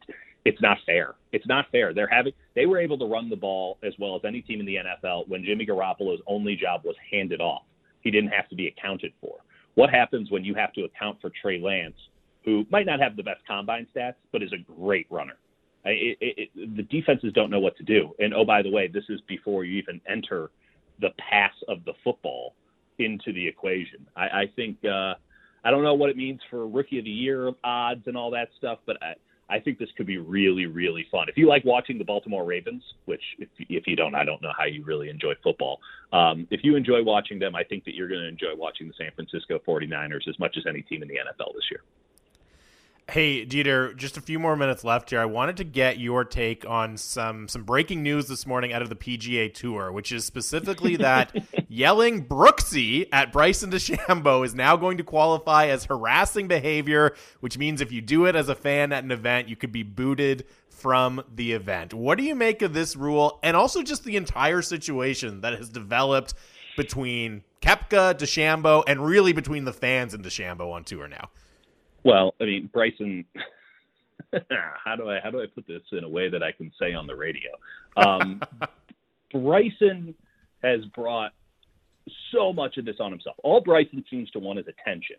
[0.45, 1.16] it's not fair.
[1.32, 1.93] It's not fair.
[1.93, 4.66] They're having, they were able to run the ball as well as any team in
[4.66, 7.64] the NFL when Jimmy Garoppolo's only job was handed off.
[8.01, 9.38] He didn't have to be accounted for.
[9.76, 11.97] What happens when you have to account for Trey Lance,
[12.45, 15.38] who might not have the best combine stats, but is a great runner?
[15.86, 18.14] It, it, it, the defenses don't know what to do.
[18.20, 20.49] And oh, by the way, this is before you even enter
[21.00, 22.54] the pass of the football
[23.00, 24.06] into the equation.
[24.16, 25.14] I, I think uh,
[25.64, 28.50] I don't know what it means for rookie of the year odds and all that
[28.58, 29.14] stuff, but I,
[29.50, 31.30] I think this could be really, really fun.
[31.30, 34.52] If you like watching the Baltimore Ravens, which if, if you don't, I don't know
[34.58, 35.80] how you really enjoy football.
[36.12, 38.93] Um, if you enjoy watching them, I think that you're going to enjoy watching the
[38.98, 41.82] San Francisco 49ers as much as any team in the NFL this year.
[43.10, 45.22] Hey, Dieter, just a few more minutes left here.
[45.22, 48.89] I wanted to get your take on some some breaking news this morning out of
[48.89, 51.34] the PGA Tour, which is specifically that
[51.70, 57.80] yelling Brooksy at Bryson DeChambeau is now going to qualify as harassing behavior, which means
[57.80, 61.24] if you do it as a fan at an event, you could be booted from
[61.34, 61.93] the event.
[61.93, 65.70] What do you make of this rule and also just the entire situation that has
[65.70, 66.34] developed
[66.76, 71.30] between Koepka, DeChambeau, and really between the fans and DeChambeau on tour now?
[72.08, 73.26] Well, I mean, Bryson.
[74.86, 76.93] how do I how do I put this in a way that I can say
[76.93, 77.51] on the radio?
[77.97, 78.41] Um,
[79.34, 80.16] Bryson
[80.64, 81.34] has brought
[82.32, 83.36] so much of this on himself.
[83.43, 85.18] All Bryson seems to want is attention,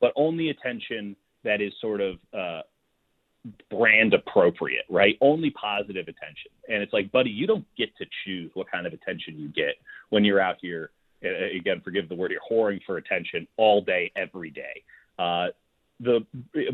[0.00, 2.62] but only attention that is sort of uh,
[3.68, 5.18] brand appropriate, right?
[5.20, 6.52] Only positive attention.
[6.68, 9.74] And it's like, buddy, you don't get to choose what kind of attention you get
[10.10, 10.90] when you're out here.
[11.20, 14.84] Again, forgive the word here, whoring for attention all day, every day.
[15.18, 15.48] Uh,
[16.00, 16.24] the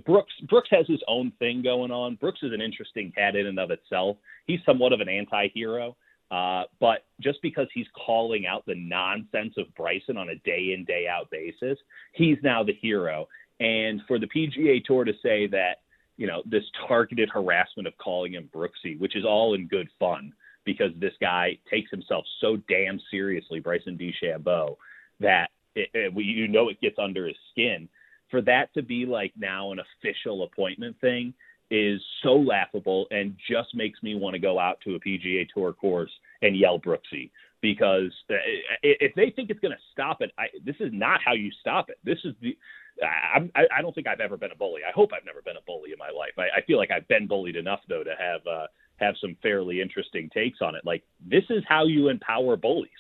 [0.05, 2.17] Brooks Brooks has his own thing going on.
[2.17, 4.17] Brooks is an interesting cat in and of itself.
[4.47, 5.97] He's somewhat of an anti-hero.
[6.31, 10.85] Uh, but just because he's calling out the nonsense of Bryson on a day in,
[10.85, 11.79] day out basis,
[12.13, 13.29] he's now the hero.
[13.61, 15.83] And for the PGA Tour to say that,
[16.17, 20.33] you know, this targeted harassment of calling him Brooksy, which is all in good fun
[20.65, 24.77] because this guy takes himself so damn seriously, Bryson DeChambeau,
[25.21, 27.89] that it, it, you know it gets under his skin.
[28.35, 31.33] For that to be like now an official appointment thing
[31.71, 35.73] is so laughable and just makes me want to go out to a PGA Tour
[35.73, 36.11] course
[36.43, 37.31] and yell Brooksy
[37.61, 38.35] because uh,
[38.83, 41.91] if they think it's going to stop it, I, this is not how you stop
[41.91, 41.99] it.
[42.03, 42.59] This is the
[43.01, 44.81] I, I don't think I've ever been a bully.
[44.83, 46.33] I hope I've never been a bully in my life.
[46.37, 48.67] I, I feel like I've been bullied enough though to have uh,
[48.97, 50.85] have some fairly interesting takes on it.
[50.85, 52.91] Like this is how you empower bullies.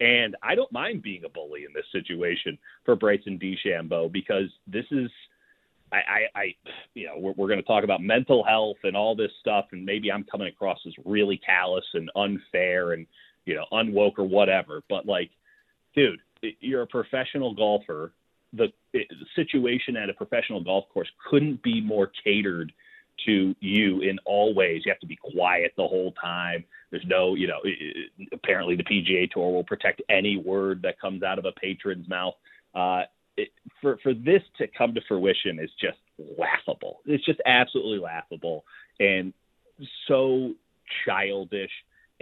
[0.00, 4.86] And I don't mind being a bully in this situation for Bryson DeChambeau because this
[4.90, 5.10] is
[5.92, 6.54] I, I, I
[6.94, 9.84] you know, we're, we're going to talk about mental health and all this stuff, and
[9.84, 13.06] maybe I'm coming across as really callous and unfair and
[13.44, 14.82] you know unwoke or whatever.
[14.88, 15.30] But like,
[15.94, 16.20] dude,
[16.60, 18.12] you're a professional golfer.
[18.52, 19.04] The, the
[19.36, 22.72] situation at a professional golf course couldn't be more catered
[23.26, 24.82] to you in all ways.
[24.84, 26.64] You have to be quiet the whole time.
[26.90, 27.60] There's no, you know,
[28.32, 32.34] apparently the PGA Tour will protect any word that comes out of a patron's mouth.
[32.74, 33.02] Uh,
[33.36, 33.48] it,
[33.80, 35.98] for for this to come to fruition is just
[36.38, 37.00] laughable.
[37.06, 38.64] It's just absolutely laughable
[38.98, 39.32] and
[40.08, 40.52] so
[41.04, 41.70] childish.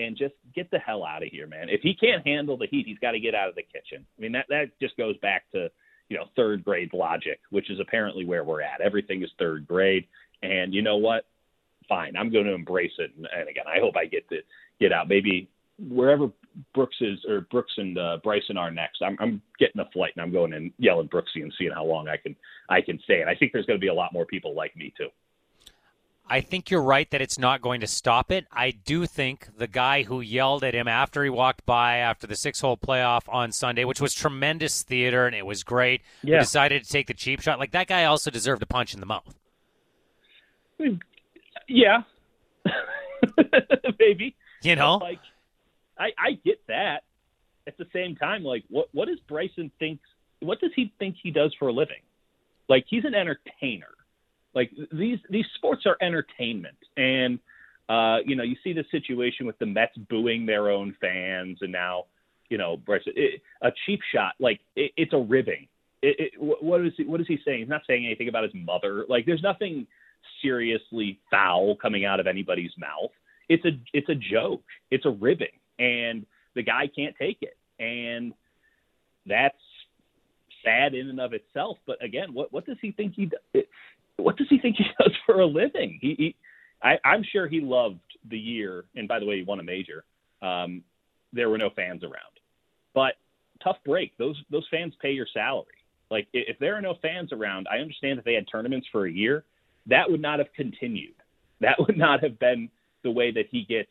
[0.01, 1.68] And just get the hell out of here, man.
[1.68, 4.07] If he can't handle the heat, he's got to get out of the kitchen.
[4.16, 5.72] I mean, that that just goes back to
[6.09, 8.80] you know third grade logic, which is apparently where we're at.
[8.80, 10.07] Everything is third grade,
[10.43, 11.24] and you know what?
[11.89, 13.12] Fine, I'm going to embrace it.
[13.16, 14.41] And, and again, I hope I get to
[14.80, 15.09] get out.
[15.09, 16.30] Maybe wherever
[16.74, 20.22] Brooks is or Brooks and uh, Bryson are next, I'm, I'm getting a flight and
[20.22, 22.36] I'm going and yelling Brooksy and seeing how long I can
[22.68, 23.20] I can stay.
[23.20, 25.09] And I think there's going to be a lot more people like me too.
[26.30, 28.47] I think you're right that it's not going to stop it.
[28.53, 32.36] I do think the guy who yelled at him after he walked by after the
[32.36, 36.41] six hole playoff on Sunday, which was tremendous theater and it was great, yeah.
[36.41, 37.59] decided to take the cheap shot.
[37.59, 39.39] Like that guy also deserved a punch in the mouth.
[41.68, 42.03] Yeah.
[43.99, 44.35] Maybe.
[44.62, 44.97] You know?
[44.97, 45.20] Like
[45.99, 47.05] I, I get that.
[47.66, 50.01] At the same time, like what what does Bryson think?
[50.41, 52.01] What does he think he does for a living?
[52.66, 53.93] Like he's an entertainer.
[54.55, 57.39] Like these these sports are entertainment, and
[57.91, 61.70] uh, you know you see the situation with the Mets booing their own fans, and
[61.70, 62.05] now
[62.49, 64.33] you know Bryson it, a cheap shot.
[64.39, 65.68] Like it, it's a ribbing.
[66.01, 67.61] It, it, what is he, what is he saying?
[67.61, 69.05] He's not saying anything about his mother.
[69.09, 69.87] Like there's nothing
[70.43, 73.11] seriously foul coming out of anybody's mouth.
[73.49, 74.62] It's a it's a joke.
[74.91, 75.49] It's a ribbing
[75.79, 77.57] and the guy can't take it.
[77.79, 78.33] And
[79.26, 79.57] that's
[80.64, 81.79] sad in and of itself.
[81.87, 83.31] But again, what what does he think he
[84.16, 85.99] what does he think he does for a living?
[86.01, 86.37] He, he
[86.83, 88.85] I, I'm sure he loved the year.
[88.95, 90.05] And by the way, he won a major.
[90.43, 90.83] Um,
[91.33, 92.41] there were no fans around,
[92.95, 93.14] but
[93.62, 94.16] tough break.
[94.18, 95.66] Those those fans pay your salary.
[96.11, 99.12] Like if there are no fans around, I understand that they had tournaments for a
[99.12, 99.45] year.
[99.89, 101.14] That would not have continued.
[101.61, 102.68] That would not have been
[103.03, 103.91] the way that he gets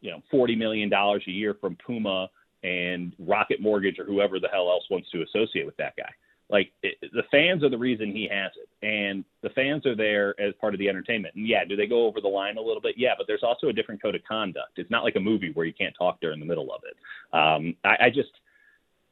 [0.00, 2.28] you know forty million dollars a year from Puma
[2.62, 6.10] and Rocket Mortgage or whoever the hell else wants to associate with that guy.
[6.50, 10.38] Like it, the fans are the reason he has it, and the fans are there
[10.40, 11.34] as part of the entertainment.
[11.36, 12.96] And yeah, do they go over the line a little bit?
[12.98, 14.78] Yeah, but there's also a different code of conduct.
[14.78, 16.96] It's not like a movie where you can't talk during the middle of it.
[17.32, 18.30] Um, I, I just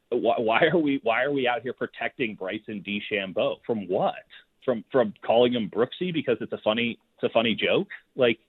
[0.09, 4.15] why, why are we why are we out here protecting Bryson DeChambeau from what?
[4.65, 7.87] From from calling him Brooksy because it's a funny it's a funny joke?
[8.15, 8.39] Like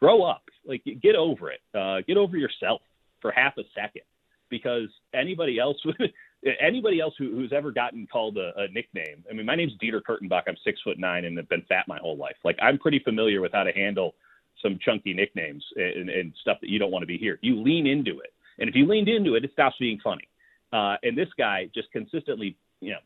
[0.00, 0.42] grow up.
[0.66, 1.60] Like get over it.
[1.74, 2.82] Uh, get over yourself
[3.20, 4.02] for half a second,
[4.48, 5.96] because anybody else, would.
[6.60, 9.24] anybody else who, who's ever gotten called a, a nickname.
[9.28, 10.42] I mean, my name's Dieter Kurtenbach.
[10.46, 12.36] I'm six foot nine and have been fat my whole life.
[12.44, 14.14] Like I'm pretty familiar with how to handle
[14.62, 17.38] some chunky nicknames and, and stuff that you don't want to be here.
[17.42, 20.28] You lean into it, and if you leaned into it, it stops being funny.
[20.72, 22.98] Uh, and this guy just consistently, you know,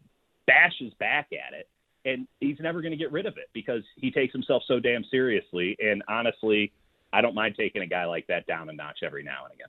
[0.46, 1.68] bashes back at it
[2.04, 5.04] and he's never going to get rid of it because he takes himself so damn
[5.04, 5.76] seriously.
[5.80, 6.72] And honestly,
[7.12, 9.68] I don't mind taking a guy like that down a notch every now and again.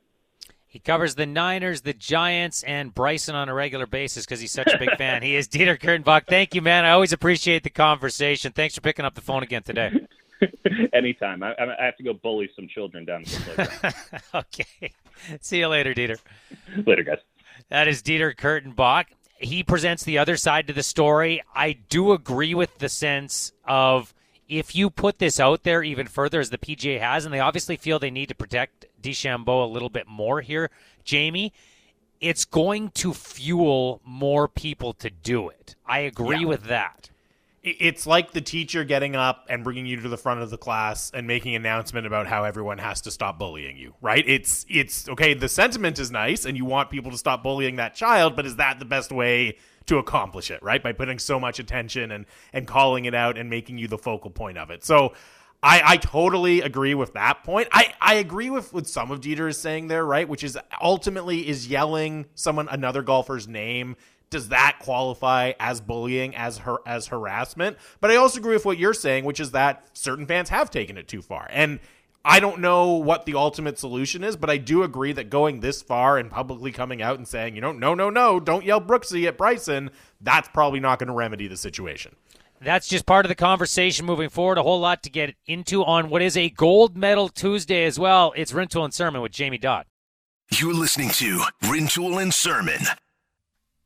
[0.67, 4.73] He covers the Niners, the Giants, and Bryson on a regular basis because he's such
[4.73, 5.21] a big fan.
[5.21, 6.25] He is Dieter Kurtenbach.
[6.25, 6.83] Thank you, man.
[6.83, 8.51] I always appreciate the conversation.
[8.53, 9.91] Thanks for picking up the phone again today.
[10.93, 11.43] Anytime.
[11.43, 13.93] I, I have to go bully some children down the
[14.33, 14.91] okay.
[15.41, 16.17] See you later, Dieter.
[16.87, 17.19] Later, guys.
[17.69, 19.05] That is Dieter Kurtenbach.
[19.43, 21.43] He presents the other side to the story.
[21.53, 24.13] I do agree with the sense of
[24.47, 27.75] if you put this out there even further, as the PGA has, and they obviously
[27.77, 30.69] feel they need to protect DeChambeau a little bit more here,
[31.03, 31.51] Jamie,
[32.21, 35.75] it's going to fuel more people to do it.
[35.85, 36.47] I agree Yeah.
[36.47, 37.09] with that.
[37.63, 41.11] It's like the teacher getting up and bringing you to the front of the class
[41.13, 45.07] and making an announcement about how everyone has to stop bullying you right it's it's
[45.07, 48.45] okay the sentiment is nice and you want people to stop bullying that child but
[48.45, 52.25] is that the best way to accomplish it right by putting so much attention and
[52.51, 55.13] and calling it out and making you the focal point of it so
[55.65, 57.69] I, I totally agree with that point.
[57.71, 60.27] I, I agree with what some of Dieter is saying there, right?
[60.27, 63.95] Which is ultimately is yelling someone another golfer's name
[64.33, 68.77] does that qualify as bullying as her as harassment but i also agree with what
[68.77, 71.79] you're saying which is that certain fans have taken it too far and
[72.25, 75.81] i don't know what the ultimate solution is but i do agree that going this
[75.81, 79.25] far and publicly coming out and saying you know no no no don't yell brooksy
[79.27, 82.15] at bryson that's probably not going to remedy the situation
[82.61, 84.57] That's just part of the conversation moving forward.
[84.57, 88.31] A whole lot to get into on what is a gold medal Tuesday as well.
[88.37, 89.85] It's Rintoul and Sermon with Jamie Dodd.
[90.49, 92.79] You're listening to Rintoul and Sermon.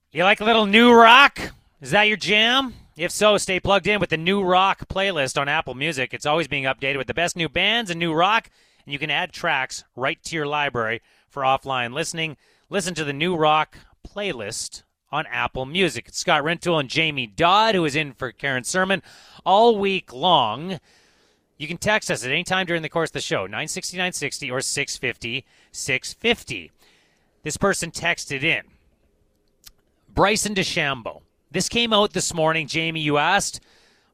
[0.09, 1.37] You like a little new rock?
[1.81, 2.73] Is that your jam?
[2.95, 6.13] If so, stay plugged in with the new rock playlist on Apple Music.
[6.13, 8.49] It's always being updated with the best new bands and new rock,
[8.85, 12.37] and you can add tracks right to your library for offline listening.
[12.69, 13.77] Listen to the new rock
[14.07, 16.07] playlist on Apple Music.
[16.07, 19.03] It's Scott Rintoul and Jamie Dodd, who is in for Karen Sermon
[19.45, 20.79] all week long.
[21.57, 24.51] You can text us at any time during the course of the show, 960 960
[24.51, 26.71] or 650 650.
[27.43, 28.63] This person texted in.
[30.17, 31.21] Bryson DeChambeau.
[31.51, 32.65] This came out this morning.
[32.65, 33.59] Jamie, you asked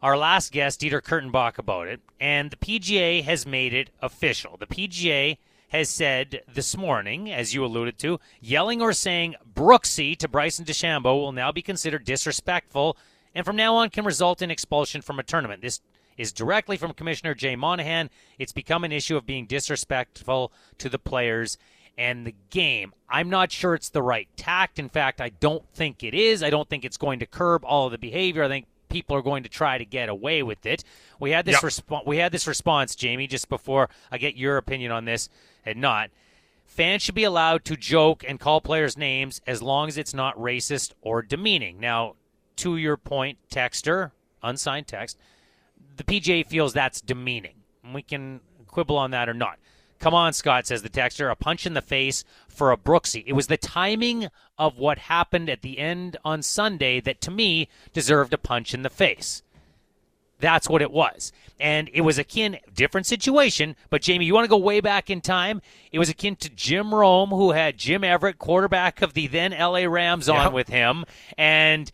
[0.02, 4.58] our last guest, Dieter Kurtenbach, about it, and the PGA has made it official.
[4.58, 5.38] The PGA
[5.70, 11.22] has said this morning, as you alluded to, yelling or saying Brooksy to Bryson DeChambeau
[11.22, 12.98] will now be considered disrespectful
[13.34, 15.62] and from now on can result in expulsion from a tournament.
[15.62, 15.80] This
[16.18, 18.10] is directly from Commissioner Jay Monahan.
[18.38, 21.58] It's become an issue of being disrespectful to the players
[21.98, 22.94] and the game.
[23.10, 24.80] I'm not sure it's the right tact.
[24.80, 26.42] In fact, I don't think it is.
[26.44, 28.44] I don't think it's going to curb all of the behavior.
[28.44, 30.84] I think people are going to try to get away with it.
[31.20, 31.64] We had this Yep.
[31.64, 32.06] response.
[32.08, 33.28] We had this response, Jamie.
[33.28, 35.30] Just before I get your opinion on this,
[35.66, 36.10] and not
[36.66, 40.36] fans should be allowed to joke and call players names as long as it's not
[40.38, 41.80] racist or demeaning.
[41.80, 42.16] Now,
[42.58, 45.18] to your point, texter, unsigned text,
[45.98, 47.56] the PGA feels that's demeaning.
[47.94, 49.60] We can quibble on that or not.
[50.04, 51.32] Come on, Scott, says the texter.
[51.32, 53.24] A punch in the face for a Brooksy.
[53.26, 54.28] It was the timing
[54.58, 58.82] of what happened at the end on Sunday that, to me, deserved a punch in
[58.82, 59.44] the face.
[60.42, 61.32] That's what it was.
[61.58, 65.22] And it was akin, different situation, but Jamie, you want to go way back in
[65.22, 65.62] time?
[65.94, 69.86] It was akin to Jim Rome, who had Jim Everett, quarterback of the then LA
[69.86, 70.52] Rams, on Yep.
[70.52, 71.06] with him.
[71.38, 71.90] And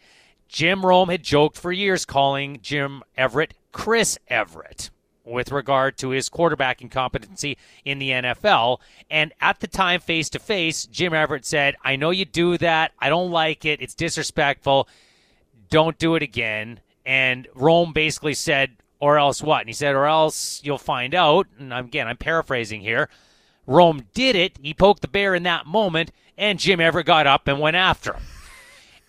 [0.47, 4.89] Jim Rome had joked for years calling Jim Everett Chris Everett
[5.29, 8.79] with regard to his quarterbacking competency in the NFL.
[9.09, 12.91] And at the time, face to face, Jim Everett said, I know you do that.
[12.99, 13.81] I don't like it.
[13.81, 14.87] It's disrespectful.
[15.69, 16.79] Don't do it again.
[17.05, 19.61] And Rome basically said, or else what?
[19.61, 21.47] And he said, or else you'll find out.
[21.57, 23.09] And again, I'm paraphrasing here.
[23.65, 24.57] Rome did it.
[24.61, 28.13] He poked the bear in that moment, and Jim Everett got up and went after
[28.13, 28.23] him.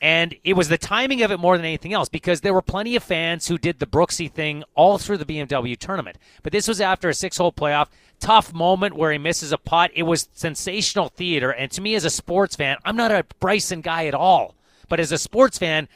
[0.00, 2.96] And it was the timing of it more than anything else because there were plenty
[2.96, 6.16] of fans who did the Brooksy thing all through the BMW tournament.
[6.42, 7.88] But this was after a six hole playoff.
[8.18, 9.90] Tough moment where he misses a putt.
[9.94, 11.50] It was sensational theater.
[11.50, 14.54] And to me, as a sports fan, I'm not a Bryson guy at all.
[14.88, 15.88] But as a sports fan,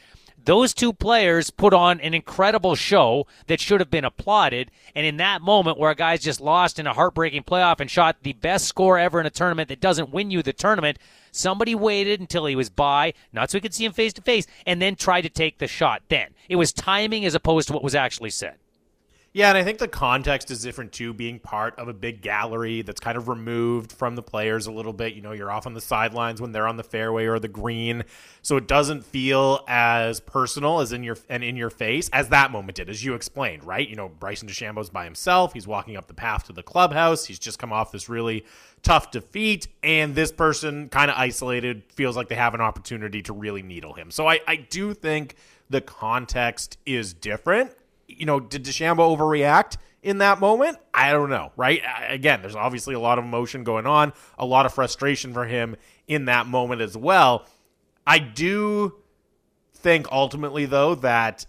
[0.45, 4.69] those two players put on an incredible show that should have been applauded.
[4.93, 8.17] And in that moment where a guy's just lost in a heartbreaking playoff and shot
[8.21, 10.99] the best score ever in a tournament that doesn't win you the tournament,
[11.35, 14.47] somebody waited until he was by, not so he could see him face to face,
[14.65, 16.33] and then tried to take the shot then.
[16.49, 18.55] It was timing as opposed to what was actually said.
[19.35, 22.83] Yeah, and I think the context is different too, being part of a big gallery
[22.83, 25.13] that's kind of removed from the players a little bit.
[25.13, 28.05] You know, you're off on the sidelines when they're on the fairway or the green,
[28.41, 32.49] so it doesn't feel as personal as in your and in your face as that
[32.49, 33.89] moment did, as you explained, right?
[33.89, 35.51] You know, Bryson DeChambeau's by himself.
[35.51, 37.25] He's walking up the path to the clubhouse.
[37.25, 38.45] He's just come off this really
[38.83, 43.33] tough defeat, and this person kind of isolated feels like they have an opportunity to
[43.33, 44.11] really needle him.
[44.11, 45.35] So I, I do think
[45.69, 47.73] the context is different
[48.17, 50.77] you know, did DeChambeau overreact in that moment?
[50.93, 51.81] I don't know, right?
[52.07, 55.75] Again, there's obviously a lot of emotion going on, a lot of frustration for him
[56.07, 57.45] in that moment as well.
[58.05, 58.95] I do
[59.73, 61.45] think ultimately, though, that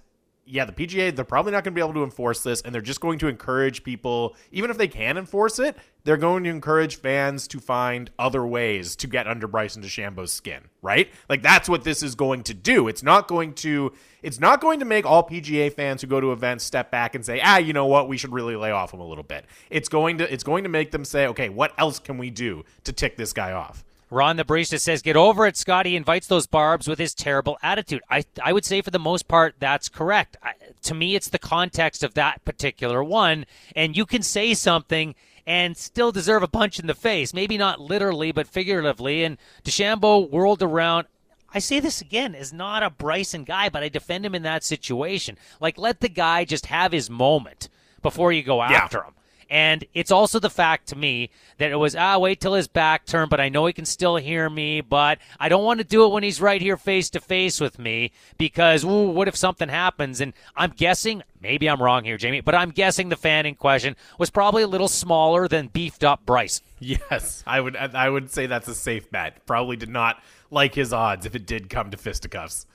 [0.47, 2.81] yeah, the PGA, they're probably not going to be able to enforce this, and they're
[2.81, 6.97] just going to encourage people, even if they can enforce it, they're going to encourage
[6.97, 11.11] fans to find other ways to get under Bryson DeChambeau's skin, right?
[11.29, 12.87] Like that's what this is going to do.
[12.87, 13.93] It's not going to
[14.23, 17.25] it's not going to make all PGA fans who go to events step back and
[17.25, 18.09] say, "Ah, you know what?
[18.09, 20.71] We should really lay off him a little bit." It's going to it's going to
[20.71, 24.37] make them say, "Okay, what else can we do to tick this guy off?" Ron
[24.37, 28.03] the barista says, "Get over it, Scott." He invites those barbs with his terrible attitude.
[28.09, 30.37] I I would say for the most part that's correct.
[30.43, 30.53] I,
[30.83, 35.15] to me, it's the context of that particular one, and you can say something
[35.47, 37.33] and still deserve a punch in the face.
[37.33, 39.25] Maybe not literally, but figuratively.
[39.25, 41.07] And DeChambeau whirled around.
[41.55, 44.65] I say this again is not a Bryson guy, but I defend him in that
[44.65, 45.39] situation.
[45.61, 47.69] Like, let the guy just have his moment
[48.03, 49.15] before you go after him.
[49.49, 53.07] And it's also the fact to me that it was, ah, wait till his back
[53.07, 56.05] turn, but I know he can still hear me, but I don't want to do
[56.05, 59.69] it when he's right here face to face with me because, ooh, what if something
[59.69, 60.21] happens?
[60.21, 63.95] And I'm guessing, maybe I'm wrong here, Jamie, but I'm guessing the fan in question
[64.19, 66.61] was probably a little smaller than beefed up Bryce.
[66.79, 69.47] Yes, I would I would say that's a safe bet.
[69.47, 72.67] Probably did not like his odds if it did come to fisticuffs.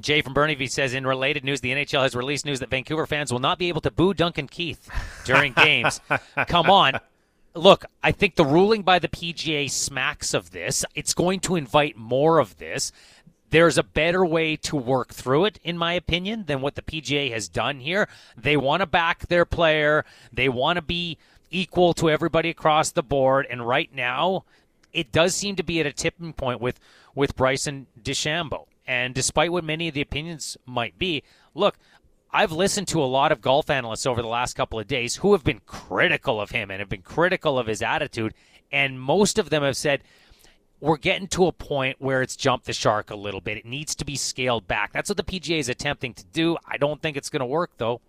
[0.00, 3.32] Jay from Burnaby says in related news, the NHL has released news that Vancouver fans
[3.32, 4.90] will not be able to boo Duncan Keith
[5.24, 6.00] during games.
[6.48, 6.98] Come on.
[7.54, 10.84] Look, I think the ruling by the PGA smacks of this.
[10.94, 12.90] It's going to invite more of this.
[13.50, 17.30] There's a better way to work through it, in my opinion, than what the PGA
[17.30, 18.08] has done here.
[18.36, 21.18] They want to back their player, they want to be
[21.52, 23.46] equal to everybody across the board.
[23.48, 24.44] And right now,
[24.92, 26.80] it does seem to be at a tipping point with,
[27.14, 28.66] with Bryson DeChambeau.
[28.86, 31.22] And despite what many of the opinions might be,
[31.54, 31.78] look,
[32.30, 35.32] I've listened to a lot of golf analysts over the last couple of days who
[35.32, 38.34] have been critical of him and have been critical of his attitude.
[38.72, 40.02] And most of them have said,
[40.80, 43.56] we're getting to a point where it's jumped the shark a little bit.
[43.56, 44.92] It needs to be scaled back.
[44.92, 46.58] That's what the PGA is attempting to do.
[46.66, 48.00] I don't think it's going to work, though.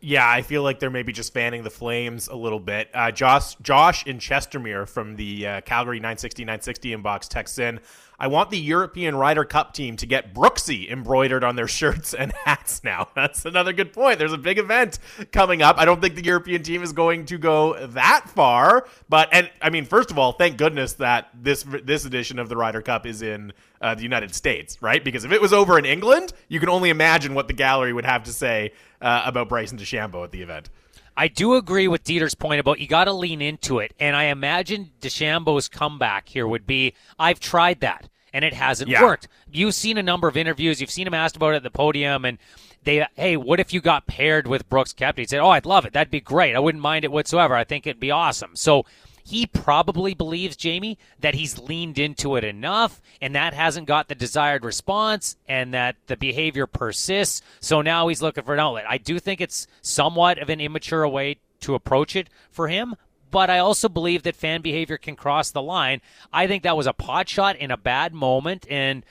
[0.00, 2.88] Yeah, I feel like they're maybe just fanning the flames a little bit.
[2.94, 7.80] Uh, Josh, Josh in Chestermere from the uh, Calgary 960 960 inbox texts in.
[8.18, 12.32] I want the European Ryder Cup team to get Brooksy embroidered on their shirts and
[12.44, 13.08] hats now.
[13.14, 14.18] That's another good point.
[14.18, 14.98] There's a big event
[15.32, 15.78] coming up.
[15.78, 19.70] I don't think the European team is going to go that far, but and I
[19.70, 23.22] mean, first of all, thank goodness that this this edition of the Ryder Cup is
[23.22, 25.04] in uh, the United States, right?
[25.04, 28.06] Because if it was over in England, you can only imagine what the gallery would
[28.06, 30.70] have to say uh, about Bryson DeChambeau at the event.
[31.16, 33.94] I do agree with Dieter's point about you got to lean into it.
[33.98, 39.02] And I imagine DeChambeau's comeback here would be I've tried that and it hasn't Yeah.
[39.02, 39.28] worked.
[39.50, 42.24] You've seen a number of interviews, you've seen him asked about it at the podium,
[42.26, 42.36] and
[42.84, 45.18] they, hey, what if you got paired with Brooks Koepka?
[45.18, 45.92] He said, oh, I'd love it.
[45.94, 46.54] That'd be great.
[46.54, 47.54] I wouldn't mind it whatsoever.
[47.54, 48.50] I think it'd be awesome.
[48.54, 48.84] So
[49.26, 54.14] he probably believes, Jamie, that he's leaned into it enough and that hasn't got the
[54.14, 57.42] desired response and that the behavior persists.
[57.58, 58.84] So now he's looking for an outlet.
[58.88, 62.94] I do think it's somewhat of an immature way to approach it for him,
[63.32, 66.02] but I also believe that fan behavior can cross the line.
[66.32, 69.04] I think that was a pot shot in a bad moment, and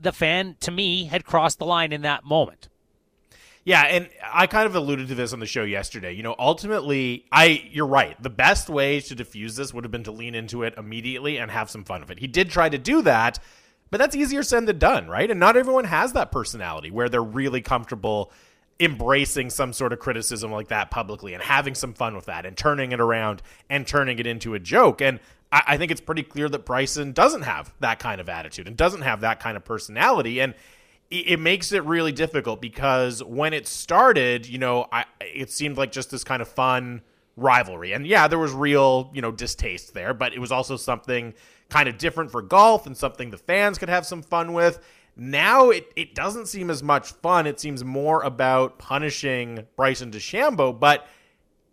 [0.00, 2.69] the fan, to me, had crossed the line in that moment.
[3.64, 6.12] Yeah, and I kind of alluded to this on the show yesterday.
[6.12, 8.20] You know, ultimately, I you're right.
[8.22, 11.50] The best way to diffuse this would have been to lean into it immediately and
[11.50, 12.18] have some fun with it.
[12.18, 13.38] He did try to do that,
[13.90, 15.30] but that's easier said than done, right?
[15.30, 18.32] And not everyone has that personality where they're really comfortable
[18.80, 22.56] embracing some sort of criticism like that publicly and having some fun with that and
[22.56, 25.02] turning it around and turning it into a joke.
[25.02, 25.20] And
[25.52, 28.76] I, I think it's pretty clear that Bryson doesn't have that kind of attitude and
[28.76, 30.40] doesn't have that kind of personality.
[30.40, 30.54] And
[31.10, 35.90] it makes it really difficult because when it started, you know, I, it seemed like
[35.90, 37.02] just this kind of fun
[37.36, 37.92] rivalry.
[37.92, 41.34] And yeah, there was real, you know, distaste there, but it was also something
[41.68, 44.78] kind of different for golf and something the fans could have some fun with.
[45.16, 47.46] Now it, it doesn't seem as much fun.
[47.46, 51.08] It seems more about punishing Bryson DeChambeau, but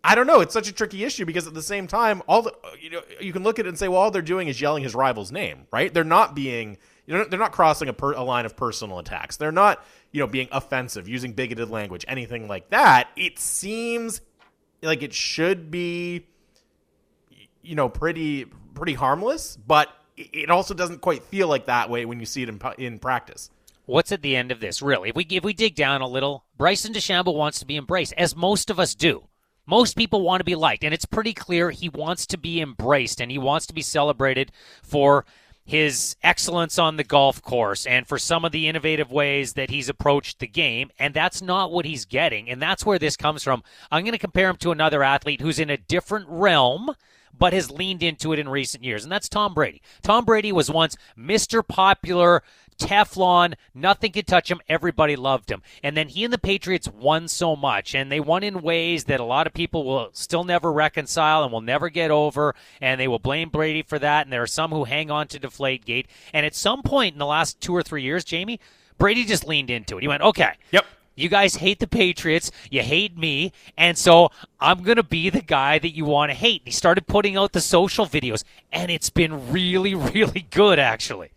[0.02, 0.40] I don't know.
[0.40, 3.32] It's such a tricky issue because at the same time, all the you know you
[3.32, 5.66] can look at it and say, well, all they're doing is yelling his rival's name,
[5.72, 5.92] right?
[5.92, 6.78] They're not being
[7.08, 9.38] you know they're not crossing a, per, a line of personal attacks.
[9.38, 9.82] They're not
[10.12, 13.08] you know being offensive, using bigoted language, anything like that.
[13.16, 14.20] It seems
[14.82, 16.26] like it should be
[17.62, 18.44] you know pretty
[18.74, 22.48] pretty harmless, but it- also doesn't quite feel like that way when you see it
[22.50, 23.50] in in practice.
[23.86, 25.08] What's at the end of this, really?
[25.08, 28.36] If we if we dig down a little, Bryson DeChambeau wants to be embraced, as
[28.36, 29.24] most of us do.
[29.64, 33.20] Most people want to be liked, and it's pretty clear he wants to be embraced
[33.20, 34.50] and he wants to be celebrated
[34.82, 35.26] for
[35.68, 39.90] his excellence on the golf course and for some of the innovative ways that he's
[39.90, 40.90] approached the game.
[40.98, 42.48] And that's not what he's getting.
[42.48, 43.62] And that's where this comes from.
[43.90, 46.94] I'm going to compare him to another athlete who's in a different realm
[47.38, 49.82] but has leaned into it in recent years, and that's Tom Brady.
[50.02, 51.66] Tom Brady was once Mr.
[51.66, 52.42] Popular,
[52.78, 54.60] Teflon, nothing could touch him.
[54.68, 55.62] Everybody loved him.
[55.82, 59.20] And then he and the Patriots won so much, and they won in ways that
[59.20, 63.08] a lot of people will still never reconcile and will never get over, and they
[63.08, 64.26] will blame Brady for that.
[64.26, 66.08] And there are some who hang on to Deflate Gate.
[66.32, 68.60] And at some point in the last two or three years, Jamie,
[68.98, 70.02] Brady just leaned into it.
[70.02, 70.54] He went, okay.
[70.72, 70.84] Yep.
[71.14, 72.52] You guys hate the Patriots.
[72.70, 73.52] You hate me.
[73.76, 76.62] And so I'm going to be the guy that you want to hate.
[76.62, 81.30] And he started putting out the social videos, and it's been really, really good, actually.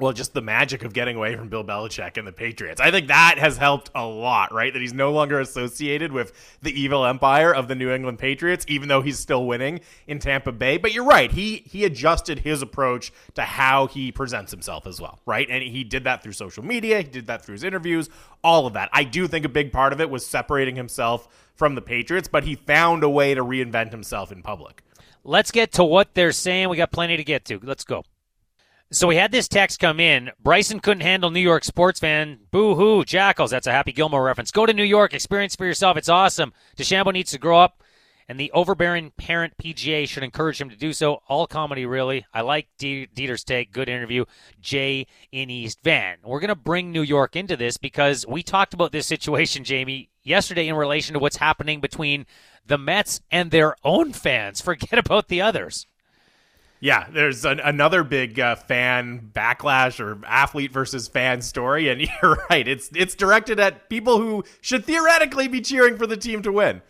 [0.00, 2.80] Well, just the magic of getting away from Bill Belichick and the Patriots.
[2.80, 4.72] I think that has helped a lot, right?
[4.72, 6.32] That he's no longer associated with
[6.62, 10.52] the evil empire of the New England Patriots, even though he's still winning in Tampa
[10.52, 10.76] Bay.
[10.76, 11.32] But you're right.
[11.32, 15.48] He he adjusted his approach to how he presents himself as well, right?
[15.50, 18.08] And he did that through social media, he did that through his interviews,
[18.44, 18.90] all of that.
[18.92, 21.26] I do think a big part of it was separating himself
[21.56, 24.84] from the Patriots, but he found a way to reinvent himself in public.
[25.24, 26.68] Let's get to what they're saying.
[26.68, 27.58] We got plenty to get to.
[27.60, 28.04] Let's go.
[28.90, 30.30] So we had this text come in.
[30.42, 32.38] Bryson couldn't handle New York sports fan.
[32.50, 33.50] Boo hoo, Jackals.
[33.50, 34.50] That's a Happy Gilmore reference.
[34.50, 35.98] Go to New York, experience for yourself.
[35.98, 36.54] It's awesome.
[36.74, 37.82] DeChambeau needs to grow up,
[38.30, 41.20] and the overbearing parent PGA should encourage him to do so.
[41.28, 42.24] All comedy, really.
[42.32, 43.72] I like Dieter's take.
[43.72, 44.24] Good interview.
[44.58, 46.16] Jay in East Van.
[46.24, 50.08] We're going to bring New York into this because we talked about this situation, Jamie,
[50.22, 52.24] yesterday in relation to what's happening between
[52.64, 54.62] the Mets and their own fans.
[54.62, 55.86] Forget about the others.
[56.80, 62.38] Yeah, there's an, another big uh, fan backlash or athlete versus fan story, and you're
[62.50, 62.66] right.
[62.66, 66.82] It's it's directed at people who should theoretically be cheering for the team to win.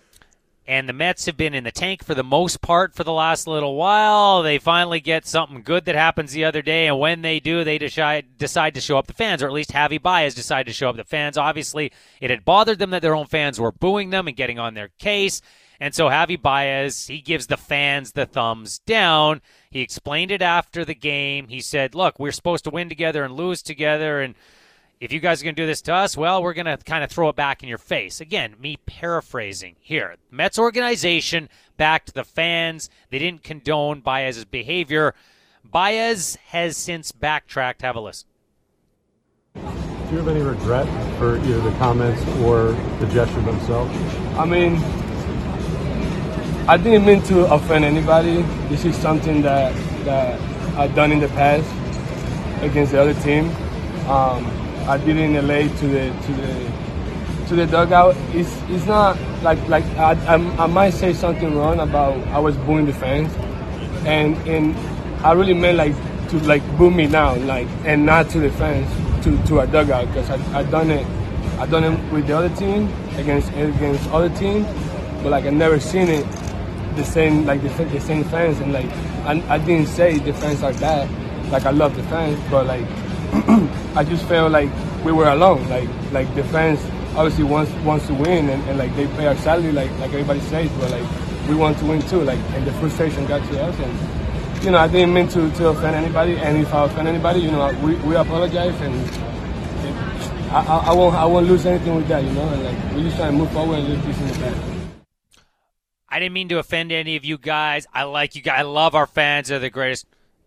[0.66, 3.46] And the Mets have been in the tank for the most part for the last
[3.46, 4.42] little while.
[4.42, 7.78] They finally get something good that happens the other day, and when they do, they
[7.78, 10.90] decide decide to show up the fans, or at least Javi Baez decided to show
[10.90, 11.38] up the fans.
[11.38, 14.74] Obviously, it had bothered them that their own fans were booing them and getting on
[14.74, 15.40] their case.
[15.80, 19.40] And so Javi Baez, he gives the fans the thumbs down.
[19.70, 21.48] He explained it after the game.
[21.48, 24.34] He said, "Look, we're supposed to win together and lose together, and
[25.00, 27.04] if you guys are going to do this to us, well, we're going to kind
[27.04, 30.16] of throw it back in your face." Again, me paraphrasing here.
[30.32, 32.90] Mets organization backed the fans.
[33.10, 35.14] They didn't condone Baez's behavior.
[35.64, 37.82] Baez has since backtracked.
[37.82, 38.26] Have a listen.
[39.54, 39.60] Do
[40.10, 40.86] you have any regret
[41.18, 43.94] for either the comments or the gesture themselves?
[44.38, 44.80] I mean,
[46.68, 48.42] I didn't mean to offend anybody.
[48.68, 49.72] This is something that
[50.04, 50.38] that
[50.76, 51.64] I've done in the past
[52.62, 53.48] against the other team.
[54.06, 54.44] Um,
[54.86, 56.72] I did it in LA to the to the
[57.48, 58.16] to the dugout.
[58.34, 62.54] It's it's not like like I, I, I might say something wrong about I was
[62.58, 63.32] booing the fans,
[64.04, 64.76] and and
[65.24, 65.94] I really meant like
[66.28, 68.84] to like boo me now, like and not to the fans
[69.24, 71.06] to to a dugout because I I done it
[71.58, 74.64] I done it with the other team against against other team,
[75.22, 76.26] but like I never seen it
[76.98, 78.90] the same like the, the same fans and like
[79.24, 81.08] I, I didn't say the fans are bad.
[81.50, 82.84] Like I love the fans but like
[83.96, 84.70] I just felt like
[85.04, 85.66] we were alone.
[85.68, 86.80] Like like the fans
[87.16, 90.40] obviously wants wants to win and, and like they pay our salary like like everybody
[90.40, 91.08] says but like
[91.48, 92.22] we want to win too.
[92.22, 95.68] Like and the frustration got to us and you know I didn't mean to, to
[95.68, 98.94] offend anybody and if I offend anybody you know we, we apologize and
[100.50, 103.16] I, I, won't I won't lose anything with that you know and like we just
[103.16, 104.67] try to move forward and leave this in the past.
[106.10, 107.86] I didn't mean to offend any of you guys.
[107.92, 108.60] I like you guys.
[108.60, 109.48] I love our fans.
[109.48, 110.06] They're the greatest.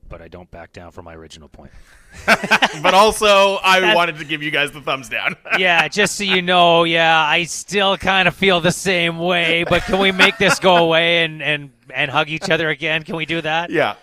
[0.09, 1.71] But I don't back down from my original point.
[2.25, 5.35] but also, I wanted to give you guys the thumbs down.
[5.57, 9.63] yeah, just so you know, yeah, I still kind of feel the same way.
[9.67, 13.03] But can we make this go away and, and, and hug each other again?
[13.03, 13.69] Can we do that?
[13.69, 13.95] Yeah.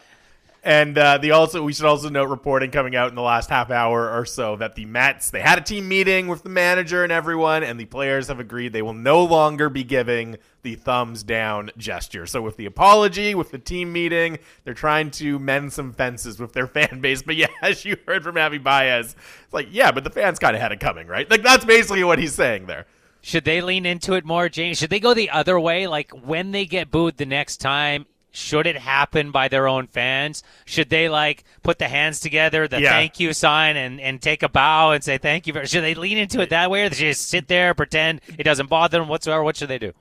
[0.65, 3.71] And uh, the also we should also note reporting coming out in the last half
[3.71, 7.13] hour or so that the Mets they had a team meeting with the manager and
[7.13, 11.71] everyone, and the players have agreed they will no longer be giving the thumbs down
[11.77, 12.27] gesture.
[12.27, 16.53] So with the apology, with the team meeting, they're trying to mend some fences with
[16.53, 17.23] their fan base.
[17.23, 20.55] But yeah, as you heard from Javi Baez, it's like yeah, but the fans kind
[20.55, 21.31] of had it coming, right?
[21.31, 22.87] Like that's basically what he's saying there.
[23.21, 24.79] Should they lean into it more, James?
[24.79, 25.87] Should they go the other way?
[25.87, 30.43] Like when they get booed the next time, should it happen by their own fans?
[30.65, 32.91] Should they like put the hands together, the yeah.
[32.91, 35.53] thank you sign, and, and take a bow and say thank you?
[35.53, 38.21] For, should they lean into it that way, or should they just sit there pretend
[38.39, 39.43] it doesn't bother them whatsoever?
[39.43, 39.93] What should they do?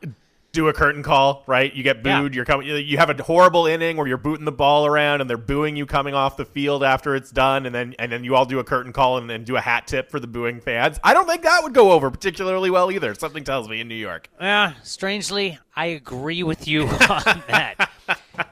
[0.57, 1.71] Do a curtain call, right?
[1.73, 2.33] You get booed.
[2.33, 2.37] Yeah.
[2.37, 2.67] You're coming.
[2.67, 5.85] You have a horrible inning where you're booting the ball around, and they're booing you
[5.85, 8.63] coming off the field after it's done, and then and then you all do a
[8.63, 10.99] curtain call and, and do a hat tip for the booing fans.
[11.03, 13.13] I don't think that would go over particularly well either.
[13.13, 14.29] Something tells me in New York.
[14.41, 17.91] Yeah, strangely, I agree with you on that.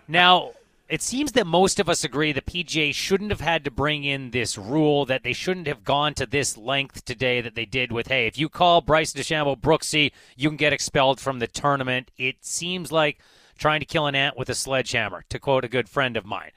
[0.08, 0.52] now,
[0.88, 4.32] it seems that most of us agree the PGA shouldn't have had to bring in
[4.32, 8.08] this rule that they shouldn't have gone to this length today that they did with
[8.08, 12.12] hey, if you call Bryce DeChambeau Brooksy, you can get expelled from the tournament.
[12.18, 13.20] It seems like
[13.58, 16.52] trying to kill an ant with a sledgehammer, to quote a good friend of mine.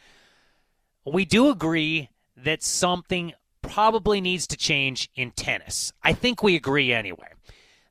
[1.07, 5.93] We do agree that something probably needs to change in tennis.
[6.03, 7.33] I think we agree anyway.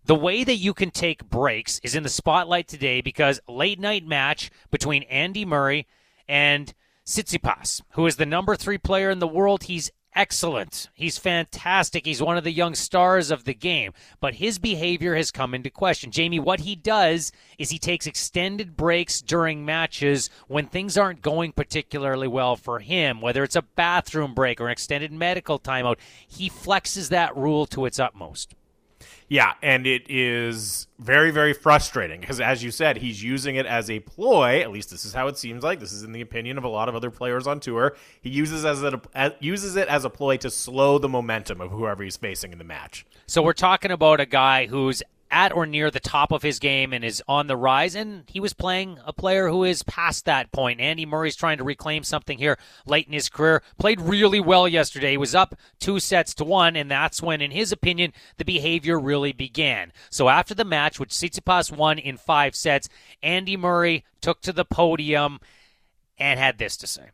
[0.06, 4.06] The way that you can take breaks is in the spotlight today because late night
[4.06, 5.88] match between Andy Murray
[6.28, 6.74] and
[7.06, 9.64] Tsitsipas, who is the number three player in the world.
[9.64, 10.90] He's excellent.
[10.94, 12.06] He's fantastic.
[12.06, 13.94] He's one of the young stars of the game.
[14.20, 16.12] But his behavior has come into question.
[16.12, 21.52] Jamie, what he does is he takes extended breaks during matches when things aren't going
[21.52, 25.98] particularly well for him, whether it's a bathroom break or an extended medical timeout.
[26.28, 28.56] He flexes that rule to its utmost.
[29.30, 33.90] Yeah, and it is very, very frustrating because, as you said, he's using it as
[33.90, 34.62] a ploy.
[34.62, 35.82] At least this is how it seems like.
[35.82, 37.98] This is in the opinion of a lot of other players on tour.
[38.22, 39.02] He uses as a,
[39.42, 42.64] uses it as a ploy to slow the momentum of whoever he's facing in the
[42.64, 43.06] match.
[43.26, 46.94] So we're talking about a guy who's at or near the top of his game
[46.94, 47.96] and is on the rise.
[47.96, 50.80] And he was playing a player who is past that point.
[50.80, 53.62] Andy Murray's trying to reclaim something here late in his career.
[53.78, 55.12] Played really well yesterday.
[55.12, 59.00] He was up two sets to one, and that's when, in his opinion, the behavior
[59.00, 59.92] really began.
[60.10, 62.90] So after the match, which Tsitsipas won in five sets,
[63.22, 65.40] Andy Murray took to the podium
[66.18, 67.10] and had this to say.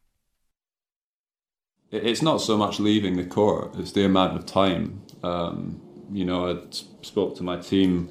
[1.92, 5.04] It's not so much leaving the court; it's the amount of time.
[5.22, 5.80] Um,
[6.12, 6.58] you know, I
[7.02, 8.10] spoke to my team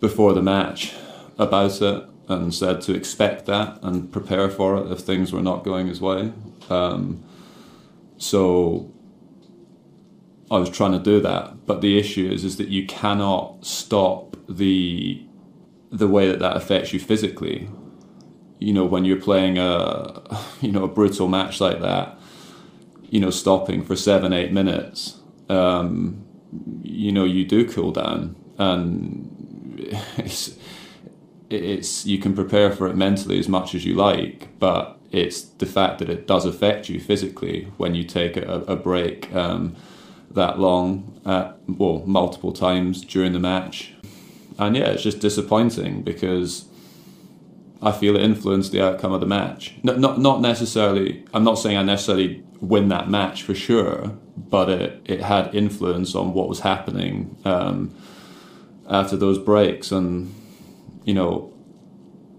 [0.00, 0.94] before the match
[1.38, 5.64] about it and said to expect that and prepare for it if things were not
[5.64, 6.32] going his way.
[6.70, 7.22] Um,
[8.16, 8.90] so
[10.50, 14.36] I was trying to do that, but the issue is is that you cannot stop
[14.48, 15.22] the
[15.90, 17.68] the way that that affects you physically.
[18.58, 20.22] You know, when you're playing a
[20.60, 22.18] you know a brutal match like that,
[23.10, 25.20] you know, stopping for seven eight minutes.
[25.48, 26.23] Um,
[26.82, 29.30] you know you do cool down and
[30.16, 30.56] it's
[31.50, 35.66] it's you can prepare for it mentally as much as you like but it's the
[35.66, 39.76] fact that it does affect you physically when you take a, a break um,
[40.30, 43.92] that long at well multiple times during the match
[44.58, 46.66] and yeah it's just disappointing because
[47.84, 49.74] I feel it influenced the outcome of the match.
[49.82, 51.22] Not, not, not necessarily.
[51.34, 56.14] I'm not saying I necessarily win that match for sure, but it, it had influence
[56.14, 57.94] on what was happening um,
[58.88, 59.92] after those breaks.
[59.92, 60.34] And,
[61.04, 61.52] you know,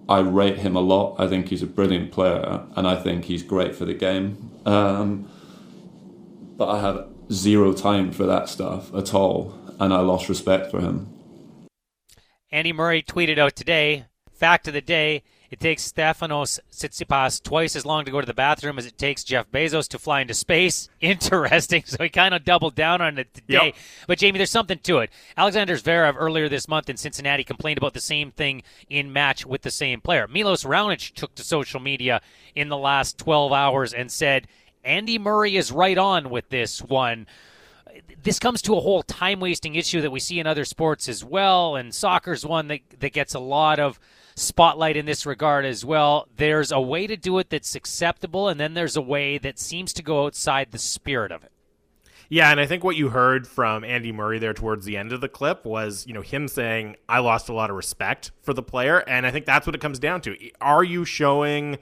[0.07, 1.15] I rate him a lot.
[1.19, 4.51] I think he's a brilliant player and I think he's great for the game.
[4.65, 5.29] Um,
[6.57, 10.79] but I have zero time for that stuff at all, and I lost respect for
[10.79, 11.09] him.
[12.51, 17.85] Andy Murray tweeted out today fact of the day it takes Stefanos Tsitsipas twice as
[17.85, 20.89] long to go to the bathroom as it takes Jeff Bezos to fly into space.
[21.01, 21.83] Interesting.
[21.85, 23.67] So he kind of doubled down on it today.
[23.67, 23.75] Yep.
[24.07, 25.09] But Jamie, there's something to it.
[25.37, 29.61] Alexander Zverev earlier this month in Cincinnati complained about the same thing in match with
[29.61, 30.27] the same player.
[30.27, 32.21] Milos Raonic took to social media
[32.55, 34.47] in the last 12 hours and said
[34.83, 37.27] Andy Murray is right on with this one
[38.23, 41.23] this comes to a whole time wasting issue that we see in other sports as
[41.23, 43.99] well, and soccer's one that that gets a lot of
[44.35, 46.27] spotlight in this regard as well.
[46.35, 49.93] There's a way to do it that's acceptable, and then there's a way that seems
[49.93, 51.51] to go outside the spirit of it.
[52.27, 55.21] Yeah, and I think what you heard from Andy Murray there towards the end of
[55.21, 58.63] the clip was, you know, him saying, I lost a lot of respect for the
[58.63, 58.97] player.
[59.07, 60.35] And I think that's what it comes down to.
[60.59, 61.77] Are you showing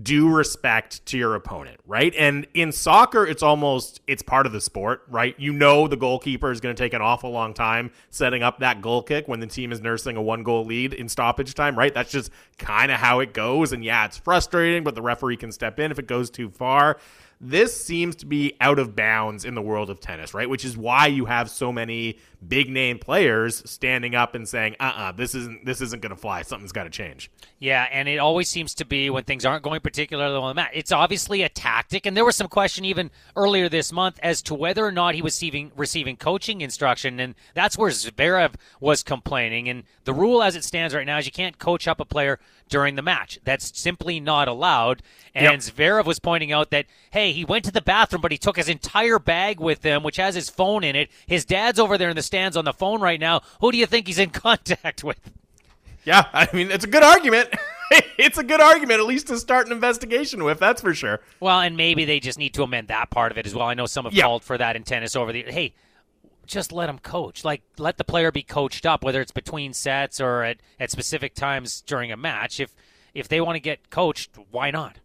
[0.00, 2.14] due respect to your opponent, right?
[2.16, 5.34] And in soccer, it's almost it's part of the sport, right?
[5.38, 8.80] You know the goalkeeper is going to take an awful long time setting up that
[8.80, 11.92] goal kick when the team is nursing a one goal lead in stoppage time, right?
[11.92, 13.72] That's just kind of how it goes.
[13.72, 16.98] And yeah, it's frustrating, but the referee can step in if it goes too far
[17.44, 20.48] this seems to be out of bounds in the world of tennis, right?
[20.48, 24.84] Which is why you have so many big name players standing up and saying, "Uh,
[24.84, 26.42] uh-uh, uh this isn't this isn't going to fly.
[26.42, 29.80] Something's got to change." Yeah, and it always seems to be when things aren't going
[29.80, 30.70] particularly well on the mat.
[30.72, 34.54] It's obviously a tactic, and there was some question even earlier this month as to
[34.54, 39.68] whether or not he was receiving receiving coaching instruction, and that's where Zverev was complaining.
[39.68, 42.38] And the rule as it stands right now is you can't coach up a player
[42.68, 43.38] during the match.
[43.44, 45.02] That's simply not allowed.
[45.34, 45.74] And yep.
[45.74, 48.68] Zverev was pointing out that, hey, he went to the bathroom, but he took his
[48.68, 51.10] entire bag with him, which has his phone in it.
[51.26, 53.42] His dad's over there in the stands on the phone right now.
[53.60, 55.20] Who do you think he's in contact with?
[56.04, 57.50] Yeah, I mean, it's a good argument.
[58.16, 60.58] it's a good argument, at least to start an investigation with.
[60.58, 61.20] That's for sure.
[61.40, 63.66] Well, and maybe they just need to amend that part of it as well.
[63.66, 64.24] I know some have yep.
[64.24, 65.42] called for that in tennis over the.
[65.42, 65.74] Hey,
[66.46, 67.44] just let him coach.
[67.44, 71.34] Like let the player be coached up, whether it's between sets or at, at specific
[71.34, 72.60] times during a match.
[72.60, 72.74] If
[73.12, 75.00] if they want to get coached, why not?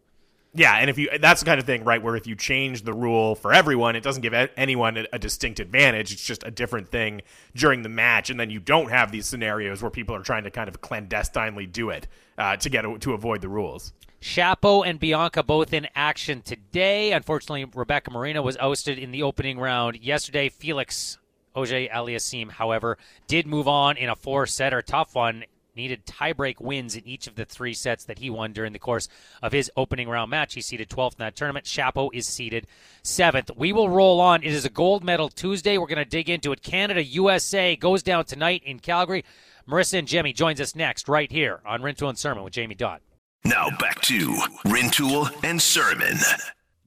[0.53, 2.93] Yeah, and if you that's the kind of thing, right, where if you change the
[2.93, 6.11] rule for everyone, it doesn't give anyone a, distinct advantage.
[6.11, 7.21] It's just a different thing
[7.55, 10.51] during the match, and then you don't have these scenarios where people are trying to
[10.51, 12.07] kind of clandestinely do it
[12.37, 13.93] uh, to get to avoid the rules.
[14.19, 17.11] Shapo and Bianca both in action today.
[17.11, 20.49] Unfortunately, Rebecca Marino was ousted in the opening round yesterday.
[20.49, 21.19] Felix
[21.53, 22.97] Auger Aliassime, however,
[23.27, 25.43] did move on in a four-setter tough one
[25.77, 29.07] needed tiebreak wins in each of the three sets that he won during the course
[29.41, 30.55] of his opening round match.
[30.55, 31.65] He seeded 12th in that tournament.
[31.65, 32.67] Shapo is seeded
[33.03, 33.55] 7th.
[33.55, 34.43] We will roll on.
[34.43, 35.77] It is a gold medal Tuesday.
[35.77, 36.61] We're going to dig into it.
[36.61, 39.23] Canada USA goes down tonight in Calgary.
[39.67, 42.99] Marisa Ingemi joins us next right here on Rintoul and Sermon with Jamie Dodd.
[43.45, 46.17] Now back to Rintoul and Sermon.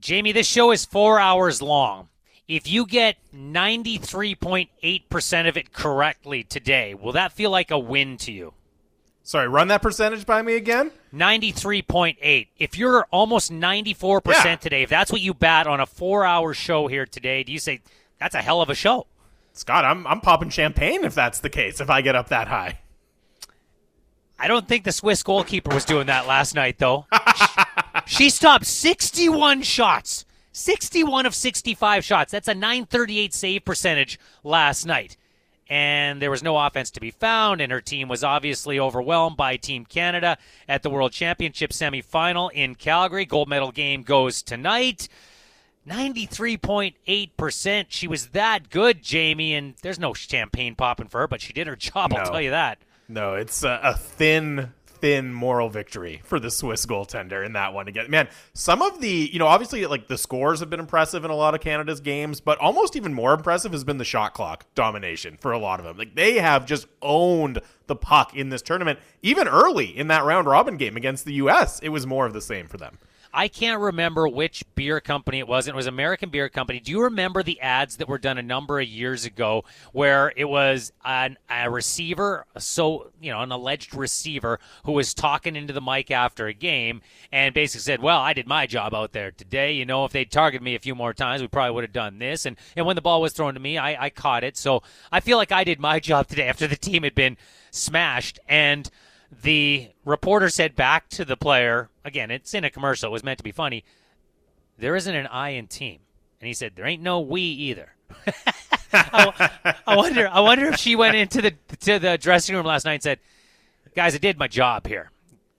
[0.01, 2.09] Jamie, this show is four hours long.
[2.49, 8.33] If you get 93.8% of it correctly today, will that feel like a win to
[8.33, 8.53] you?
[9.31, 10.91] Sorry, run that percentage by me again.
[11.15, 12.49] 93.8.
[12.59, 14.57] If you're almost 94% Yeah.
[14.57, 17.61] today, if that's what you bat on a four hour show here today, do you
[17.61, 17.81] say
[18.19, 19.07] that's a hell of a show?
[19.53, 21.81] Scott, I'm I'm popping champagne if that's the case.
[21.81, 22.81] If I get up that high,
[24.37, 27.07] I don't think the Swiss goalkeeper was doing that last night, though.
[28.07, 30.25] she stopped 61 shots.
[30.51, 32.33] 61 of 65 shots.
[32.33, 35.17] That's a 938 save percentage last night.
[35.71, 39.57] And there was no offense to be found, and her team was obviously overwhelmed by
[39.57, 40.37] Team Canada
[40.69, 43.25] at the World Championship semifinal in Calgary.
[43.25, 45.09] Gold medal game goes tonight.
[45.89, 47.87] 93.8%.
[47.89, 51.69] She was that good, Jamie, and there's no champagne popping for her, but she did
[51.69, 52.79] her job, I'll tell you that.
[53.09, 57.89] no, it's a, a thin, thin moral victory for the Swiss goaltender in that one
[57.89, 58.11] again.
[58.11, 61.37] Man, some of the, you know, obviously like the scores have been impressive in a
[61.37, 65.37] lot of Canada's games, but almost even more impressive has been the shot clock domination
[65.41, 65.97] for a lot of them.
[65.97, 70.47] Like they have just owned the puck in this tournament, even early in that round
[70.47, 71.81] robin game against the U.S.
[71.81, 72.99] It was more of the same for them.
[73.33, 75.69] I can't remember which beer company it was.
[75.69, 76.81] It was American Beer Company.
[76.81, 80.47] Do you remember the ads that were done a number of years ago where it
[80.47, 85.81] was an, a receiver, so you know, an alleged receiver who was talking into the
[85.81, 89.73] mic after a game and basically said, "Well, I did my job out there today.
[89.75, 92.19] You know, if they'd targeted me a few more times, we probably would have done
[92.19, 94.57] this." And and when the ball was thrown to me, I, I caught it.
[94.57, 94.83] So
[95.13, 97.37] I feel like I did my job today after the team had been
[97.71, 98.91] smashed and
[99.43, 103.39] the reporter said back to the player again it's in a commercial it was meant
[103.39, 103.85] to be funny
[104.79, 106.01] there isn't an i in team.
[106.41, 107.93] And he said there ain't no we either.
[108.93, 109.51] I,
[109.87, 112.95] I wonder i wonder if she went into the to the dressing room last night
[112.95, 113.19] and said
[113.95, 115.11] guys i did my job here.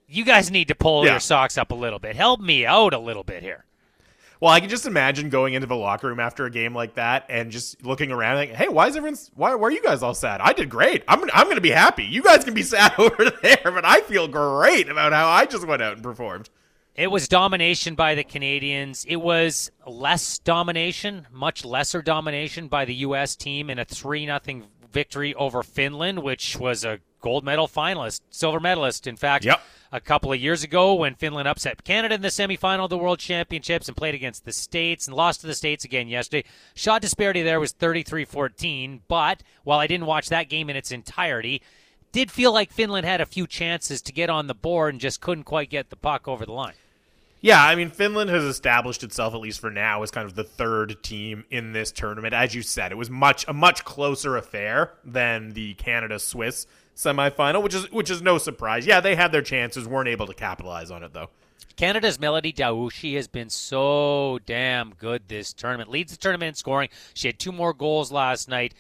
[0.08, 1.12] You guys need to pull Yeah.
[1.12, 2.16] your socks up a little bit.
[2.16, 3.64] Help me out a little bit here
[4.42, 7.26] Well, I can just imagine going into the locker room after a game like that
[7.30, 9.20] and just looking around like, "Hey, why is everyone?
[9.36, 10.42] Why, why are you guys all sad?
[10.42, 11.04] I did great.
[11.08, 12.06] I'm I'm going to be happy.
[12.06, 15.68] You guys can be sad over there, but I feel great about how I just
[15.68, 16.50] went out and performed."
[16.96, 19.06] It was domination by the Canadians.
[19.08, 23.36] It was less domination, much lesser domination by the U.S.
[23.36, 24.40] team in a 3 0
[24.92, 29.62] victory over Finland, which was a gold medal finalist, silver medalist, in fact, Yep.
[29.92, 33.20] a couple of years ago when Finland upset Canada in the semifinal of the World
[33.20, 36.48] Championships and played against the States and lost to the States again yesterday.
[36.74, 40.92] Shot disparity there was 33 14, but while I didn't watch that game in its
[40.92, 41.62] entirety,
[42.12, 45.22] did feel like Finland had a few chances to get on the board and just
[45.22, 46.74] couldn't quite get the puck over the line.
[47.44, 50.44] Yeah, I mean, Finland has established itself, at least for now, as kind of the
[50.44, 52.36] third team in this tournament.
[52.36, 56.68] As you said, it was much a much closer affair than the Canada Swiss
[57.02, 58.86] semifinal, which is which is no surprise.
[58.86, 61.30] Yeah, they had their chances, weren't able to capitalize on it though.
[61.76, 65.90] Canada's Mélodie Daoust has been so damn good this tournament.
[65.90, 66.90] Leads the tournament in scoring.
[67.14, 68.74] She had two more goals last night.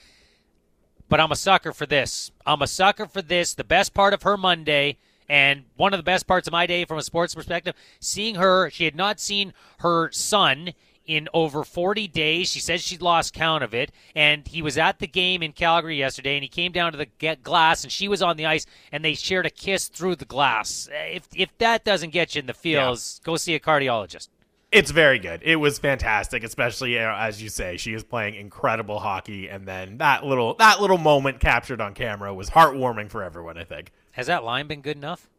[1.09, 2.31] But I'm a sucker for this.
[2.45, 3.53] I'm a sucker for this.
[3.53, 6.85] The best part of her Monday, and one of the best parts of my day
[6.85, 8.69] from a sports perspective, seeing her.
[8.69, 10.73] She had not seen her son
[11.05, 12.49] in over 40 days.
[12.49, 13.91] She says she'd lost count of it.
[14.15, 17.35] And he was at the game in Calgary yesterday, and he came down to the
[17.43, 20.89] glass, and she was on the ice, and they shared a kiss through the glass.
[20.91, 24.29] Eh, if if that doesn't get you in the feels, go see a cardiologist.
[24.71, 25.41] It's very good.
[25.43, 29.67] It was fantastic, especially you know, as you say, she is playing incredible hockey, and
[29.67, 33.57] then that little that little moment captured on camera was heartwarming for everyone.
[33.57, 33.91] I think.
[34.11, 35.29] Has that line been good enough?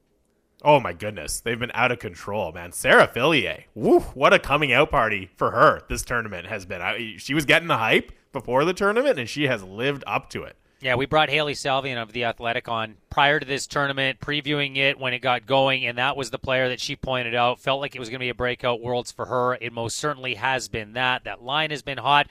[0.64, 2.72] Oh my goodness, they've been out of control, man.
[2.72, 6.80] Sarah Fillier, woo, what a coming out party for her this tournament has been.
[6.80, 10.44] I, she was getting the hype before the tournament, and she has lived up to
[10.44, 10.56] it.
[10.80, 14.98] Yeah, we brought Hailey Salvian of The Athletic on prior to this tournament, previewing it
[14.98, 17.60] when it got going, and that was the player that she pointed out.
[17.60, 19.54] Felt like it was going to be a breakout Worlds for her.
[19.60, 21.22] It most certainly has been that.
[21.22, 22.28] That line has been hot.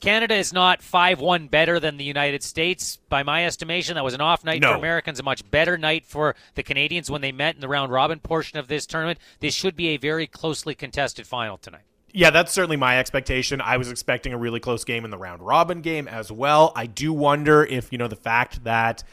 [0.00, 2.98] Canada is not 5 1 better than the United States.
[3.08, 4.72] By my estimation, that was an off night No.
[4.72, 7.92] for Americans, a much better night for the Canadians when they met in the round
[7.92, 9.18] robin portion of this tournament.
[9.40, 11.82] This should be a very closely contested final tonight.
[12.12, 13.60] Yeah, that's certainly my expectation.
[13.60, 16.72] I was expecting a really close game in the round robin game as well.
[16.74, 19.04] I do wonder if, you know, the fact that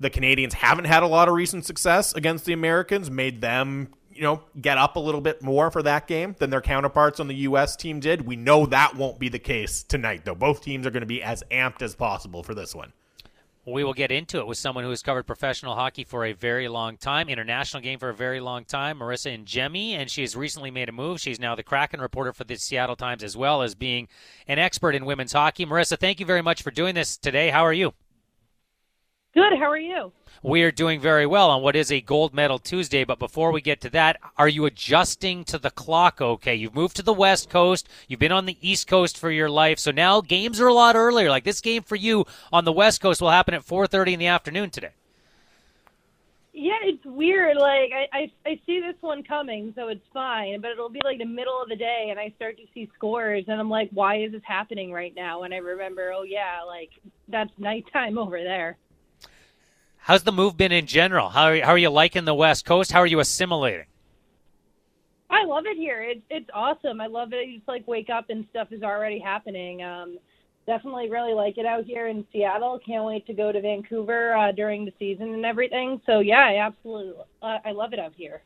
[0.00, 3.88] the Canadians haven't had a lot of recent success against the Americans made them,
[4.20, 7.26] you know, get up a little bit more for that game than their counterparts on
[7.26, 7.74] the U.S.
[7.74, 8.26] team did.
[8.26, 10.34] We know that won't be the case tonight, though.
[10.34, 12.92] Both teams are going to be as amped as possible for this one.
[13.64, 16.68] We will get into it with someone who has covered professional hockey for a very
[16.68, 20.70] long time, international game for a very long time, Marisa Ingemi, and she has recently
[20.70, 21.18] made a move.
[21.18, 24.06] She's now the Kraken reporter for the Seattle Times, as well as being
[24.46, 25.64] an expert in women's hockey.
[25.64, 27.48] Marisa, thank you very much for doing this today.
[27.48, 27.94] How are you?
[29.32, 29.58] Good.
[29.58, 30.10] How are you?
[30.42, 33.60] We are doing very well on what is a gold medal Tuesday, but before we
[33.60, 36.56] get to that, are you adjusting to the clock okay?
[36.56, 39.78] You've moved to the West Coast, you've been on the East Coast for your life,
[39.78, 41.30] so now games are a lot earlier.
[41.30, 44.26] Like this game for you on the West Coast will happen at 4:30 in the
[44.26, 44.94] afternoon today.
[46.52, 47.56] Yeah, it's weird.
[47.56, 50.60] Like I, I, I see this one coming, so it's fine.
[50.60, 53.44] But it'll be like the middle of the day, and I start to see scores,
[53.46, 55.44] and I'm like, why is this happening right now?
[55.44, 56.90] And I remember, oh yeah, like
[57.28, 58.76] that's nighttime over there.
[60.02, 61.28] How's the move been in general?
[61.30, 62.92] How are, how are you liking the West Coast?
[62.92, 63.86] How are you assimilating?
[65.28, 66.02] I love it here.
[66.02, 67.00] It's it's awesome.
[67.00, 67.46] I love it.
[67.46, 69.82] You just like wake up and stuff is already happening.
[69.82, 70.18] Um,
[70.66, 72.80] definitely really like it out here in Seattle.
[72.84, 76.00] Can't wait to go to Vancouver uh, during the season and everything.
[76.06, 78.42] So yeah, I absolutely, uh, I love it out here.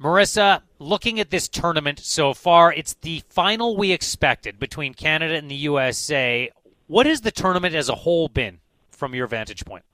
[0.00, 5.50] Marisa, looking at this tournament so far, it's the final we expected between Canada and
[5.50, 6.50] the USA.
[6.86, 8.59] What has the tournament as a whole been
[9.00, 9.84] from your vantage point?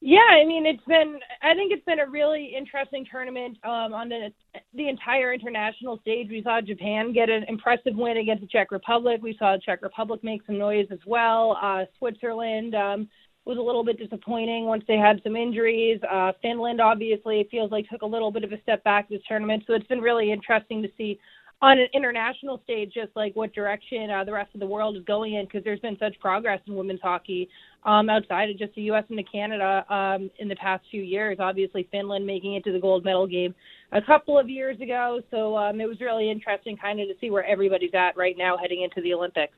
[0.00, 1.18] Yeah, I mean it's been.
[1.42, 4.28] I think it's been a really interesting tournament um, on the
[4.74, 6.28] the entire international stage.
[6.30, 9.20] We saw Japan get an impressive win against the Czech Republic.
[9.22, 11.58] We saw the Czech Republic make some noise as well.
[11.60, 13.08] Uh, Switzerland um,
[13.46, 16.00] was a little bit disappointing once they had some injuries.
[16.10, 19.64] Uh, Finland obviously feels like took a little bit of a step back this tournament.
[19.66, 21.18] So it's been really interesting to see
[21.64, 25.04] on an international stage just like what direction uh, the rest of the world is
[25.04, 27.48] going in because there's been such progress in women's hockey
[27.84, 29.02] um, outside of just the U.S.
[29.08, 31.38] and the Canada um, in the past few years.
[31.40, 33.54] Obviously, Finland making it to the gold medal game
[33.92, 35.22] a couple of years ago.
[35.30, 38.58] So um, it was really interesting kind of to see where everybody's at right now
[38.58, 39.54] heading into the Olympics.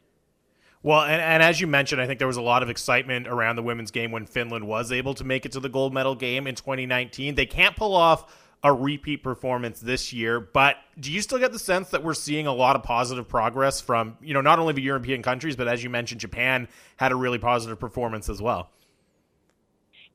[0.85, 3.57] Well, and, and as you mentioned, I think there was a lot of excitement around
[3.57, 6.47] the women's game when Finland was able to make it to the gold medal game
[6.47, 7.35] in 2019.
[7.35, 8.33] They can't pull off
[8.66, 12.48] a repeat performance this year, but do you still get the sense that we're seeing
[12.48, 15.84] a lot of positive progress from, you know, not only the European countries, but as
[15.84, 16.66] you mentioned, Japan
[16.97, 18.70] had a really positive performance as well?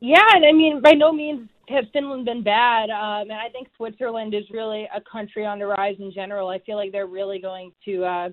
[0.00, 3.68] Yeah, and I mean, by no means has Finland been bad, um, and I think
[3.76, 6.48] Switzerland is really a country on the rise in general.
[6.48, 8.28] I feel like they're really going to uh,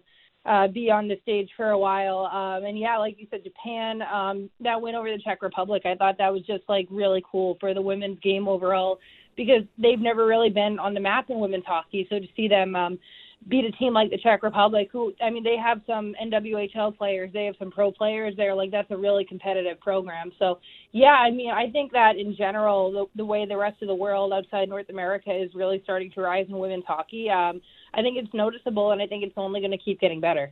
[0.45, 2.25] uh, be on the stage for a while.
[2.25, 5.95] Um, and yeah, like you said, Japan, um, that win over the Czech Republic, I
[5.95, 8.99] thought that was just like really cool for the women's game overall
[9.39, 12.05] because they've never really been on the map in women's hockey.
[12.09, 12.99] So to see them um,
[13.47, 17.31] beat a team like the Czech Republic, who I mean, they have some NWHL players,
[17.31, 18.53] they have some pro players there.
[18.53, 20.33] Like that's a really competitive program.
[20.39, 20.59] So
[20.91, 23.95] yeah, I mean, I think that in general, the, the way the rest of the
[23.95, 27.61] world outside North America is really starting to rise in women's hockey, um,
[27.93, 30.51] I think it's noticeable, and I think it's only going to keep getting better.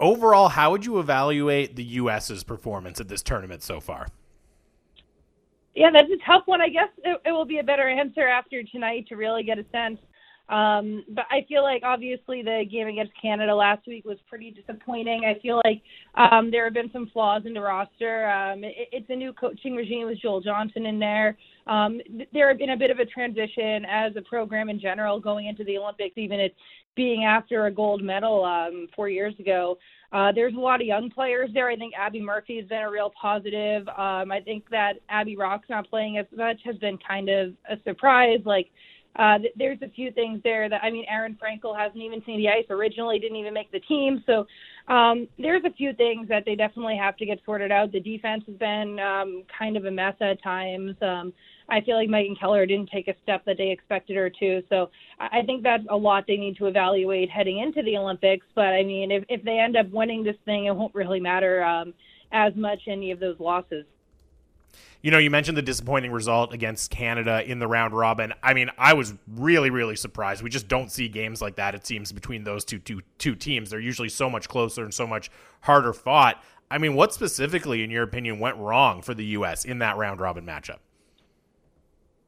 [0.00, 4.08] Overall, how would you evaluate the U.S.'s performance at this tournament so far?
[5.74, 6.60] Yeah, that's a tough one.
[6.60, 9.64] I guess it, it will be a better answer after tonight to really get a
[9.72, 9.98] sense.
[10.48, 15.24] Um, but I feel like obviously the game against Canada last week was pretty disappointing.
[15.24, 15.80] I feel like
[16.14, 18.28] um, there have been some flaws in the roster.
[18.28, 21.38] Um, it, it's a new coaching regime with Joel Johnson in there.
[21.66, 25.20] Um, th- there have been a bit of a transition as a program in general
[25.20, 26.54] going into the Olympics, even it
[26.96, 29.78] being after a gold medal um, four years ago.
[30.12, 31.68] Uh, there's a lot of young players there.
[31.70, 33.88] I think Abbey Murphy has been a real positive.
[33.88, 37.76] Um, I think that Abby Roque's not playing as much has been kind of a
[37.84, 38.40] surprise.
[38.44, 38.70] Like,
[39.16, 42.38] uh, th- there's a few things there that I mean, Aerin Frankel hasn't even seen
[42.38, 42.66] the ice.
[42.68, 44.22] Originally, didn't even make the team.
[44.26, 44.46] So
[44.92, 47.92] um, there's a few things that they definitely have to get sorted out.
[47.92, 50.94] The defense has been um, kind of a mess at times.
[51.00, 51.32] Um,
[51.68, 54.62] I feel like Megan Keller didn't take a step that they expected her to.
[54.68, 58.46] So I think that's a lot they need to evaluate heading into the Olympics.
[58.54, 61.62] But I mean, if if they end up winning this thing, it won't really matter
[61.64, 61.94] um,
[62.32, 63.84] as much any of those losses.
[65.02, 68.32] You know, you mentioned the disappointing result against Canada in the round robin.
[68.40, 70.42] I mean, I was really, really surprised.
[70.42, 73.70] We just don't see games like that, it seems, between those two, two, two teams.
[73.70, 75.28] They're usually so much closer and so much
[75.62, 76.42] harder fought.
[76.70, 79.64] I mean, what specifically, in your opinion, went wrong for the U.S.
[79.64, 80.78] in that round robin matchup?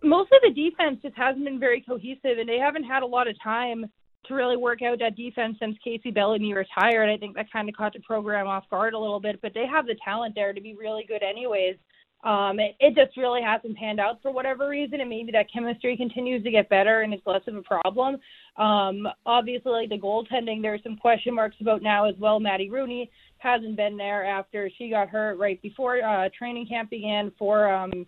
[0.04, 3.26] Most of the defense just hasn't been very cohesive, and they haven't had a lot
[3.26, 3.86] of time
[4.26, 7.10] to really work out that defense since Kacey Bellamy retired.
[7.10, 9.66] I think that kind of caught the program off guard a little bit, but they
[9.66, 11.76] have the talent there to be really good anyways.
[12.24, 15.94] Um, it, it just really hasn't panned out for whatever reason, and maybe that chemistry
[15.94, 18.16] continues to get better and it's less of a problem.
[18.56, 22.40] Um, obviously, like the goaltending, there's some question marks about now as well.
[22.40, 27.30] Maddie Rooney hasn't been there after she got hurt right before uh, training camp began
[27.38, 28.06] for um,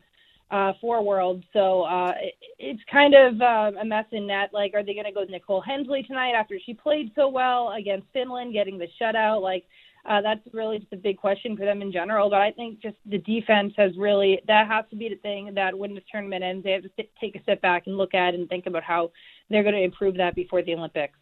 [0.50, 1.44] uh, for World.
[1.52, 4.50] So uh, it, it's kind of uh, a mess in net.
[4.52, 7.72] Like, are they going to go with Nicole Hensley tonight after she played so well
[7.78, 9.42] against Finland, getting the shutout?
[9.42, 9.64] Like,
[10.08, 12.30] uh, that's really just a big question for them in general.
[12.30, 15.76] But I think just the defense has really that has to be the thing that
[15.76, 16.90] when this tournament ends, they have to
[17.20, 19.10] take a step back and look at and think about how
[19.50, 21.18] they're going to improve that before the Olympics.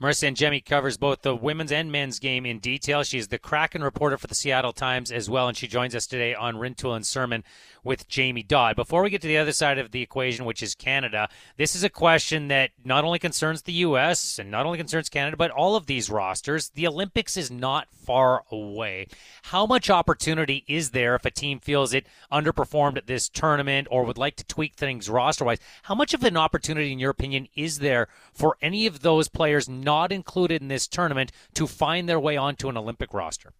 [0.00, 3.02] Marisa Ingemi covers both the women's and men's game in detail.
[3.02, 6.36] She's the Kraken reporter for the Seattle Times as well, and she joins us today
[6.36, 7.42] on Rintoul and Sermon
[7.82, 8.76] with Jamie Dodd.
[8.76, 11.82] Before we get to the other side of the equation, which is Canada, this is
[11.82, 14.38] a question that not only concerns the U.S.
[14.38, 16.68] and not only concerns Canada, but all of these rosters.
[16.68, 19.08] The Olympics is not far away.
[19.44, 24.04] How much opportunity is there if a team feels it underperformed at this tournament or
[24.04, 25.58] would like to tweak things roster wise?
[25.82, 29.68] How much of an opportunity, in your opinion, is there for any of those players?
[29.88, 33.54] Not included in this tournament to find their way onto an Olympic roster?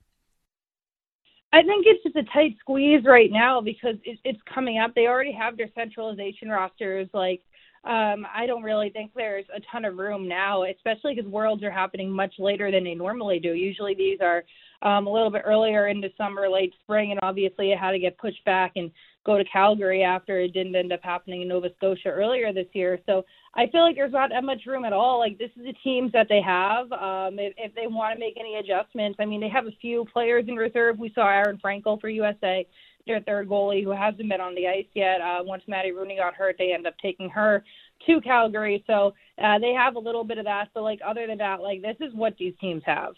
[1.55, 4.94] I think it's just a tight squeeze right now because it, it's coming up.
[4.94, 7.09] They already have their centralization rosters.
[7.14, 7.40] Like,
[7.84, 11.70] um, I don't really think there's a ton of room now, especially because worlds are
[11.70, 13.55] happening much later than they normally do.
[13.55, 14.44] Usually these are
[14.82, 18.18] um, a little bit earlier into summer, late spring, and obviously it had to get
[18.18, 18.90] pushed back and
[19.28, 22.98] go to Calgary after it didn't end up happening in Nova Scotia earlier this year.
[23.05, 25.18] So I feel like there's not that much room at all.
[25.18, 26.90] Like this is the teams that they have.
[26.92, 30.06] Um, if, if they want to make any adjustments, I mean, they have a few
[30.14, 30.98] players in reserve.
[30.98, 32.66] We saw Aerin Frankel for USA,
[33.06, 35.20] their third goalie, who hasn't been on the ice yet.
[35.20, 37.62] Uh, once Maddie Rooney got hurt, they end up taking her
[38.06, 38.82] to Calgary.
[38.86, 40.68] So uh, they have a little bit of that.
[40.72, 43.12] But like other than that, like this is what these teams have.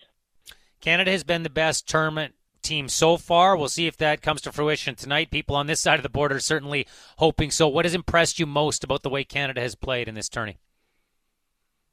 [0.80, 3.56] Canada has been the best tournament team so far.
[3.56, 5.30] We'll see if that comes to fruition tonight.
[5.30, 6.86] People on this side of the border are certainly
[7.18, 7.68] hoping so.
[7.68, 10.58] What has impressed you most about the way Canada has played in this tourney?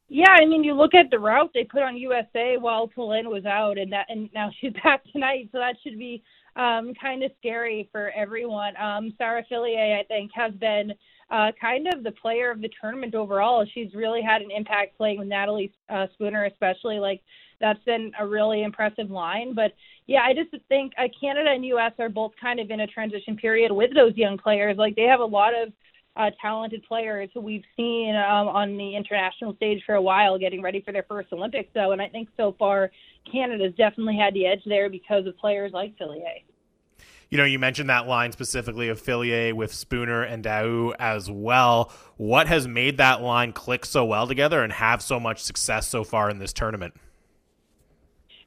[0.10, 3.45] Yeah, I mean, you look at the route they put on USA while Poulin was
[3.45, 6.23] out, and that, and now she's back tonight, so that should be
[6.56, 8.76] um, kind of scary for everyone.
[8.77, 10.94] Um, Sarah Fillier, I think, has been
[11.30, 13.65] uh, kind of the player of the tournament overall.
[13.73, 16.99] She's really had an impact playing with Natalie uh, Spooner, especially.
[16.99, 17.22] Like
[17.60, 19.53] that's been a really impressive line.
[19.53, 19.73] But
[20.08, 21.92] yeah, I just think uh, Canada and U.S.
[22.00, 24.78] are both kind of in a transition period with those young players.
[24.78, 25.74] Like they have a lot of
[26.16, 30.62] uh, talented players who we've seen um, on the international stage for a while, getting
[30.62, 31.70] ready for their first Olympics.
[31.74, 32.90] Though, and I think so far
[33.30, 36.40] Canada's definitely had the edge there because of players like Fillier.
[37.30, 41.92] You know, you mentioned that line specifically of Fillier with Spooner and Daoust as well.
[42.16, 46.06] What has made that line click so well together and have so much success so
[46.06, 46.94] far in this tournament?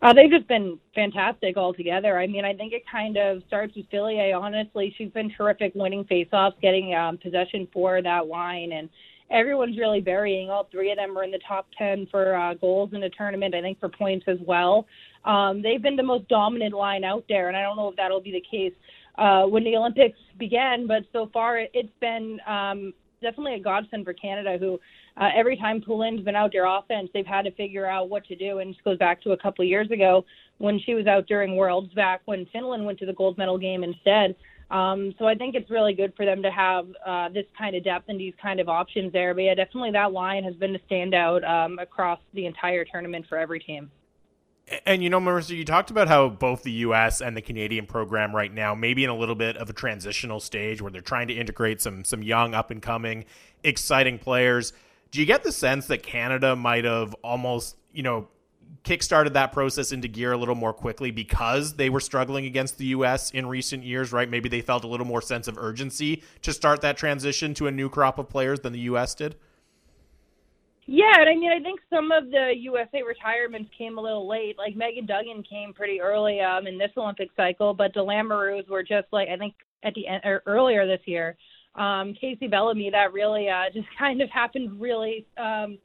[0.02, 2.18] Uh, they've just been fantastic altogether.
[2.18, 4.34] I mean, I think it kind of starts with Fillier.
[4.34, 8.88] Honestly, she's been terrific winning faceoffs, getting um, possession for that line, and
[9.30, 10.48] everyone's really burying.
[10.48, 13.54] All three of them are in the top ten for uh, goals in the tournament.
[13.54, 14.86] I think for points as well.
[15.26, 18.22] Um, they've been the most dominant line out there, and I don't know if that'll
[18.22, 18.72] be the case
[19.18, 20.86] uh, when the Olympics began.
[20.86, 24.80] But so far, it, it's been um, definitely a godsend for Canada, who
[25.20, 28.34] uh, every time Poulin's been out there offense, they've had to figure out what to
[28.34, 28.58] do.
[28.58, 30.24] And this goes back to a couple of years ago
[30.58, 33.84] when she was out during Worlds, back when Finland went to the gold medal game
[33.84, 34.34] instead.
[34.70, 37.84] Um, so I think it's really good for them to have uh, this kind of
[37.84, 39.34] depth and these kind of options there.
[39.34, 43.36] But yeah, definitely that line has been a standout um, across the entire tournament for
[43.36, 43.90] every team.
[44.86, 47.20] And you know, Marisa, you talked about how both the U.S.
[47.20, 50.80] and the Canadian program right now maybe in a little bit of a transitional stage
[50.80, 53.24] where they're trying to integrate some some young, up and coming,
[53.64, 54.72] exciting players.
[55.10, 58.28] Do you get the sense that Canada might have almost, you know,
[58.84, 62.86] kickstarted that process into gear a little more quickly because they were struggling against the
[62.86, 63.30] U.S.
[63.32, 64.28] in recent years, right?
[64.28, 67.70] Maybe they felt a little more sense of urgency to start that transition to a
[67.70, 69.14] new crop of players than the U.S.
[69.14, 69.36] did.
[70.86, 74.58] Yeah, and I mean, I think some of the USA retirements came a little late.
[74.58, 78.82] Like Meghan Duggan came pretty early um, in this Olympic cycle, but the Lamoureux were
[78.82, 79.54] just like I think
[79.84, 81.36] at the end or earlier this year
[81.74, 85.78] um, Kacey Bellamy, that really uh, just kind of happened really, um,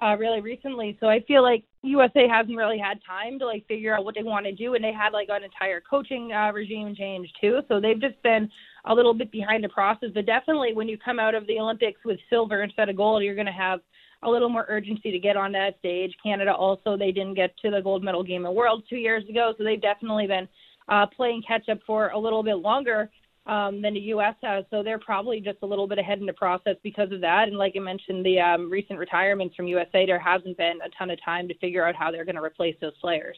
[0.00, 0.96] uh, really recently.
[1.00, 4.22] So I feel like USA hasn't really had time to like figure out what they
[4.22, 7.60] want to do, and they had like an entire coaching uh, regime change too.
[7.68, 8.50] So they've just been
[8.84, 10.10] a little bit behind the process.
[10.14, 13.34] But definitely, when you come out of the Olympics with silver instead of gold, you're
[13.34, 13.80] going to have
[14.24, 16.14] a little more urgency to get on that stage.
[16.22, 19.52] Canada also they didn't get to the gold medal game at Worlds two years ago,
[19.56, 20.48] so they've definitely been
[20.88, 23.10] uh, playing catch up for a little bit longer.
[23.44, 24.36] Um, than the U.S.
[24.44, 24.64] has.
[24.70, 27.48] So they're probably just a little bit ahead in the process because of that.
[27.48, 31.10] And like I mentioned, the um, recent retirements from USA, there hasn't been a ton
[31.10, 33.36] of time to figure out how they're going to replace those players.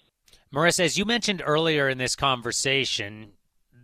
[0.55, 3.33] Marisa, as you mentioned earlier in this conversation,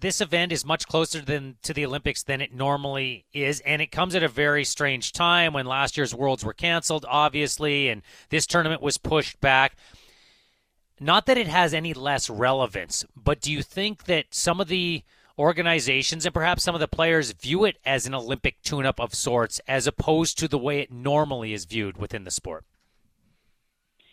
[0.00, 3.92] this event is much closer than to the Olympics than it normally is, and it
[3.92, 8.46] comes at a very strange time when last year's Worlds were canceled, obviously, and this
[8.46, 9.76] tournament was pushed back.
[10.98, 15.02] Not that it has any less relevance, but do you think that some of the
[15.40, 19.14] organizations and perhaps some of the players view it as an Olympic tune up of
[19.14, 22.64] sorts as opposed to the way it normally is viewed within the sport?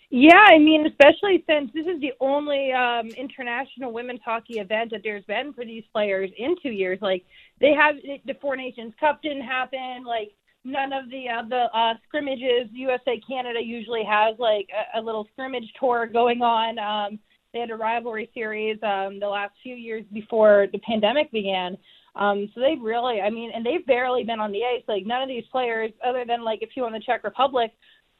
[0.10, 5.02] Yeah, I mean, especially since this is the only um, international women's hockey event that
[5.04, 7.00] there's been for these players in two years.
[7.02, 7.26] Like
[7.60, 7.96] they have
[8.26, 10.06] the Four Nations Cup didn't happen.
[10.06, 10.32] Like
[10.64, 12.70] none of the uh, the uh, scrimmages.
[12.72, 16.80] USA Canada usually has like a, a little scrimmage tour going on.
[16.80, 17.20] Um,
[17.58, 21.76] they had a rivalry series um, the last few years before the pandemic began.
[22.16, 24.84] Um, so they've really, I mean, and they've barely been on the ice.
[24.88, 27.72] Like none of these players, other than like a few on the Czech Republic,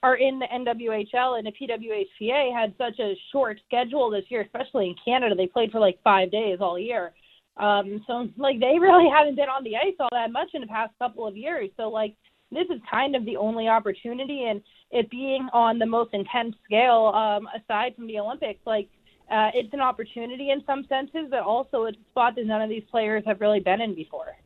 [0.02, 1.38] are in the NWHL.
[1.38, 5.36] And the PWHPA had such a short schedule this year, especially in Canada.
[5.36, 7.14] They played for like five days all year.
[7.58, 10.68] Um, so like they really haven't been on the ice all that much in the
[10.68, 11.70] past couple of years.
[11.78, 12.16] So like
[12.52, 14.62] this is kind of the only opportunity, and
[14.92, 18.88] it being on the most intense scale um, aside from the Olympics, like
[19.30, 22.70] uh, it's an opportunity in some senses, but also it's a spot that none of
[22.70, 24.38] these players have really been in before.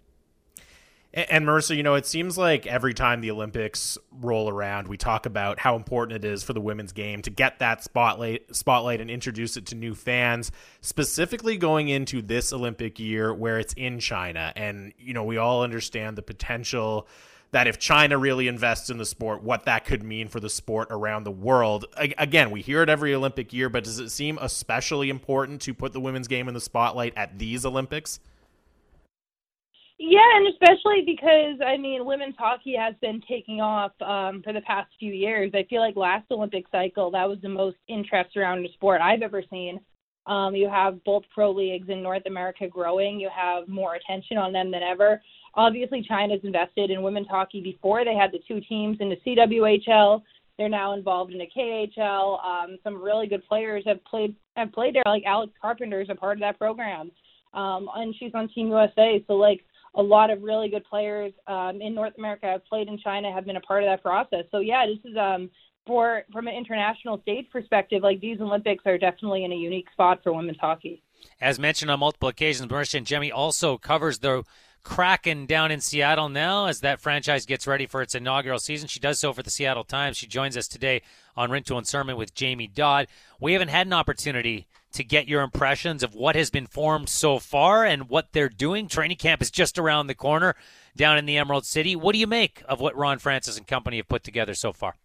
[1.13, 5.25] And Marisa, you know, it seems like every time the Olympics roll around, we talk
[5.25, 9.11] about how important it is for the women's game to get that spotlight, spotlight, and
[9.11, 10.53] introduce it to new fans.
[10.79, 15.63] Specifically, going into this Olympic year where it's in China, and you know, we all
[15.63, 17.09] understand the potential
[17.51, 20.87] that if China really invests in the sport, what that could mean for the sport
[20.89, 21.85] around the world.
[21.97, 25.91] Again, we hear it every Olympic year, but does it seem especially important to put
[25.91, 28.19] the women's game in the spotlight at these Olympics?
[30.03, 34.61] Yeah, and especially because I mean, women's hockey has been taking off um, for the
[34.61, 35.51] past few years.
[35.53, 39.21] I feel like last Olympic cycle that was the most interest around the sport I've
[39.21, 39.79] ever seen.
[40.25, 43.19] Um, you have both pro leagues in North America growing.
[43.19, 45.21] You have more attention on them than ever.
[45.55, 48.05] Obviously, China's invested in women's hockey before.
[48.05, 50.21] They had the two teams in the CWHL.
[50.57, 52.43] They're now involved in the KHL.
[52.43, 55.03] Um, some really good players have played have played there.
[55.05, 57.11] Like Alex Carpenter is a part of that program,
[57.53, 59.23] um, and she's on Team USA.
[59.27, 59.61] So like
[59.95, 63.45] a lot of really good players um, in North America have played in China, have
[63.45, 64.45] been a part of that process.
[64.51, 65.49] So yeah, this is um,
[65.85, 70.19] for from an international stage perspective, like these Olympics are definitely in a unique spot
[70.23, 71.01] for women's hockey.
[71.39, 74.43] As mentioned on multiple occasions, Marisa Ingemi also covers the
[74.83, 78.87] Kraken down in Seattle now as that franchise gets ready for its inaugural season.
[78.87, 80.17] She does so for the Seattle Times.
[80.17, 81.01] She joins us today
[81.37, 83.07] on Rintoul and Sermon with Jamie Dodd.
[83.39, 87.39] We haven't had an opportunity to get your impressions of what has been formed so
[87.39, 88.87] far and what they're doing.
[88.87, 90.55] Training camp is just around the corner
[90.95, 91.95] down in the Emerald City.
[91.95, 94.95] What do you make of what Ron Francis and company have put together so far?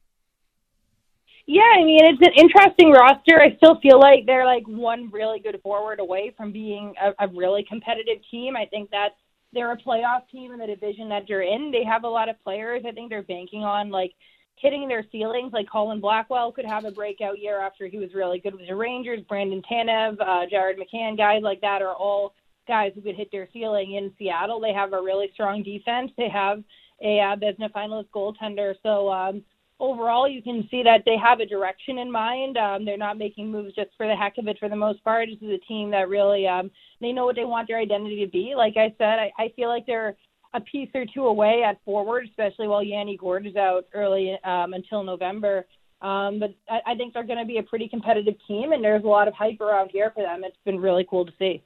[1.46, 3.40] Yeah, I mean it's an interesting roster.
[3.40, 7.28] I still feel like they're like one really good forward away from being a, a
[7.28, 8.56] really competitive team.
[8.56, 9.14] I think that's
[9.56, 11.72] they're a playoff team in the division that you're in.
[11.72, 12.84] They have a lot of players.
[12.86, 14.12] I think they're banking on like
[14.56, 15.52] hitting their ceilings.
[15.52, 18.74] Like Colin Blackwell could have a breakout year after he was really good with the
[18.74, 19.20] Rangers.
[19.28, 22.34] Brandon Tanev, uh, Jared McCann, guys like that are all
[22.68, 24.60] guys who could hit their ceiling in Seattle.
[24.60, 26.10] They have a really strong defense.
[26.16, 26.62] They have
[27.02, 28.74] a uh, Vezina finalist goaltender.
[28.82, 29.42] So um,
[29.78, 32.56] overall, you can see that they have a direction in mind.
[32.56, 35.28] Um, they're not making moves just for the heck of it for the most part.
[35.28, 36.70] This is a team that really um,
[37.00, 38.54] they know what they want their identity to be.
[38.56, 40.16] Like I said, I, I feel like they're
[40.54, 44.72] a piece or two away at forward, especially while Yanni Gourde is out early um,
[44.72, 45.66] until November.
[46.00, 49.04] Um, but I, I think they're going to be a pretty competitive team, and there's
[49.04, 50.42] a lot of hype around here for them.
[50.44, 51.62] It's been really cool to see.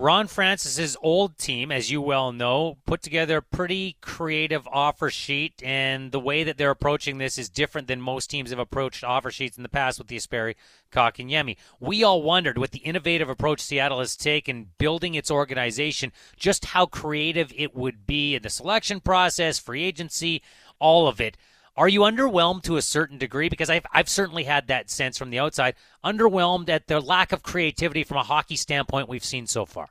[0.00, 5.60] Ron Francis's old team, as you well know, put together a pretty creative offer sheet,
[5.64, 9.32] and the way that they're approaching this is different than most teams have approached offer
[9.32, 10.54] sheets in the past with Jesperi,
[10.92, 11.56] Kotkaniemi.
[11.80, 16.86] We all wondered, with the innovative approach Seattle has taken building its organization, just how
[16.86, 20.42] creative it would be in the selection process, free agency,
[20.78, 21.36] all of it.
[21.78, 23.48] Are you underwhelmed to a certain degree?
[23.48, 25.76] Because I've, I've certainly had that sense from the outside.
[26.04, 29.86] Underwhelmed at the lack of creativity from a hockey standpoint we've seen so far.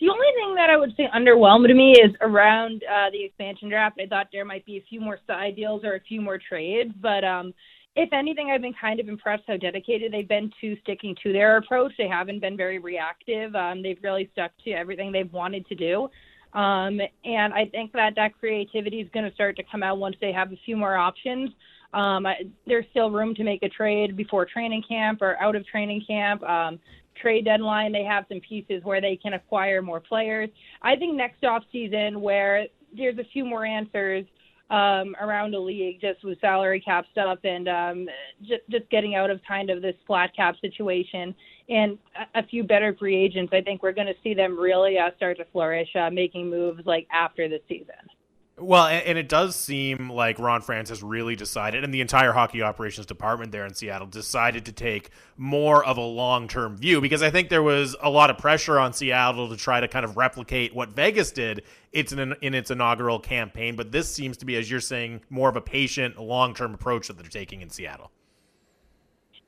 [0.00, 3.68] The only thing that I would say underwhelmed to me is around uh, the expansion
[3.68, 4.00] draft.
[4.02, 6.92] I thought there might be a few more side deals or a few more trades,
[7.02, 7.52] but um,
[7.94, 11.58] if anything, I've been kind of impressed how dedicated they've been to sticking to their
[11.58, 11.92] approach.
[11.98, 13.54] They haven't been very reactive.
[13.54, 16.08] Um, they've really stuck to everything they've wanted to do.
[16.54, 20.16] Um, and I think that that creativity is going to start to come out once
[20.20, 21.50] they have a few more options.
[21.94, 25.66] Um, I, there's still room to make a trade before training camp or out of
[25.66, 26.42] training camp.
[26.42, 26.78] Um,
[27.20, 30.48] trade deadline, they have some pieces where they can acquire more players.
[30.82, 32.66] I think next off season, where
[32.96, 34.24] there's a few more answers
[34.70, 38.08] um, around the league, just with salary cap stuff and um,
[38.40, 41.34] just just getting out of kind of this flat cap situation,
[41.68, 41.98] and
[42.34, 43.52] a, few better free agents.
[43.52, 46.84] I think we're going to see them really uh, start to flourish, uh, making moves
[46.86, 47.94] like after the season.
[48.58, 53.06] Well, and, it does seem like Ron Francis really decided, and the entire hockey operations
[53.06, 57.30] department there in Seattle decided to take more of a long term view because I
[57.30, 60.74] think there was a lot of pressure on Seattle to try to kind of replicate
[60.74, 61.62] what Vegas did
[61.92, 63.74] in its inaugural campaign.
[63.74, 67.08] But this seems to be, as you're saying, more of a patient, long term approach
[67.08, 68.12] that they're taking in Seattle.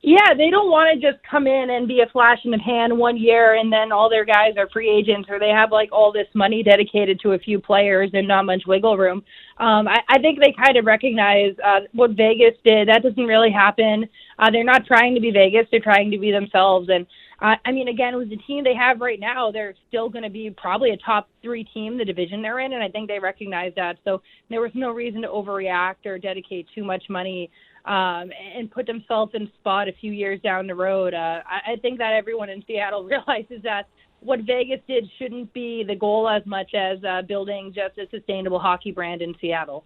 [0.07, 2.99] Yeah, they don't want to just come in and be a flash in the pan
[2.99, 6.13] one year and then all their guys are free agents or they have like all
[6.13, 9.25] this money dedicated to a few players and not much wiggle room.
[9.57, 12.89] Um, I, I think they kind of recognize uh, what Vegas did.
[12.89, 14.07] That doesn't really happen.
[14.39, 16.91] Uh, they're not trying to be Vegas; they're trying to be themselves.
[16.93, 17.07] And
[17.41, 20.31] uh, I mean, again, with the team they have right now, they're still going to
[20.31, 23.73] be probably a top three team the division they're in, and I think they recognize
[23.77, 23.99] that.
[24.05, 27.49] So there was no reason to overreact or dedicate too much money
[27.85, 31.15] um, and put themselves in spot a few years down the road.
[31.15, 33.89] Uh, I, I think that everyone in Seattle realizes that
[34.21, 38.59] what Vegas did shouldn't be the goal as much as uh, building just a sustainable
[38.59, 39.85] hockey brand in Seattle.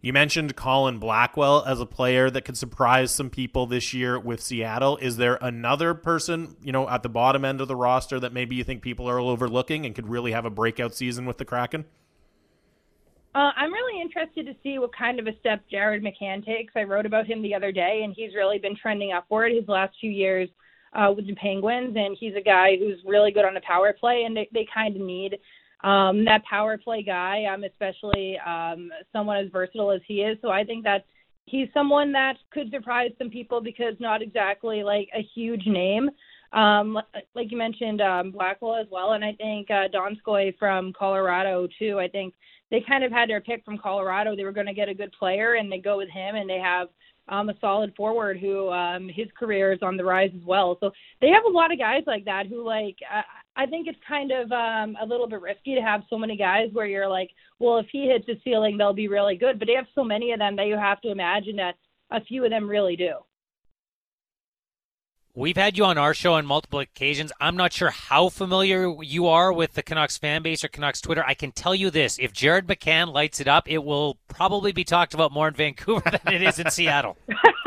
[0.00, 4.40] You mentioned Colin Blackwell as a player that could surprise some people this year with
[4.40, 4.96] Seattle.
[4.98, 8.56] Is there another person, you know, at the bottom end of the roster that maybe
[8.56, 11.84] you think people are overlooking and could really have a breakout season with the Kraken?
[13.38, 16.72] Uh, I'm really interested to see what kind of a step Jared McCann takes.
[16.74, 19.94] I wrote about him the other day, and he's really been trending upward his last
[20.00, 20.48] few years
[20.92, 21.94] uh, with the Penguins.
[21.96, 24.96] And he's a guy who's really good on the power play, and they, they kind
[24.96, 25.38] of need
[25.84, 30.36] um, that power play guy, um, especially um, someone as versatile as he is.
[30.42, 31.04] So I think that
[31.46, 36.10] he's someone that could surprise some people because not exactly like a huge name.
[36.52, 36.98] Um,
[37.36, 42.00] like you mentioned, um, Blackwell as well, and I think uh, Donskoy from Colorado too.
[42.00, 42.34] I think
[42.70, 44.36] they kind of had their pick from Colorado.
[44.36, 46.58] They were going to get a good player, and they go with him, and they
[46.58, 46.88] have
[47.28, 50.76] um, a solid forward who um, his career is on the rise as well.
[50.80, 50.90] So
[51.20, 53.22] they have a lot of guys like that who like uh,
[53.56, 56.68] I think it's kind of um, a little bit risky to have so many guys
[56.72, 59.58] where you're like, well, if he hits the ceiling, they'll be really good.
[59.58, 61.74] But they have so many of them that you have to imagine that
[62.10, 63.14] a few of them really do.
[65.38, 67.30] We've had you on our show on multiple occasions.
[67.40, 71.24] I'm not sure how familiar you are with the Canucks fan base or Canucks Twitter.
[71.24, 74.82] I can tell you this if Jared McCann lights it up, it will probably be
[74.82, 77.16] talked about more in Vancouver than it is in Seattle.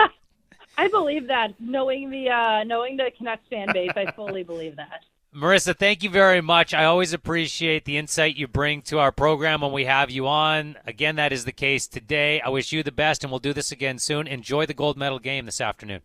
[0.77, 1.53] I believe that.
[1.61, 5.05] Knowing the uh, knowing the Canucks fan base, I fully believe that.
[5.33, 6.73] Marisa, thank you very much.
[6.73, 10.75] I always appreciate the insight you bring to our program when we have you on.
[10.85, 12.41] Again, that is the case today.
[12.41, 14.27] I wish you the best, and we'll do this again soon.
[14.27, 16.01] Enjoy the gold medal game this afternoon.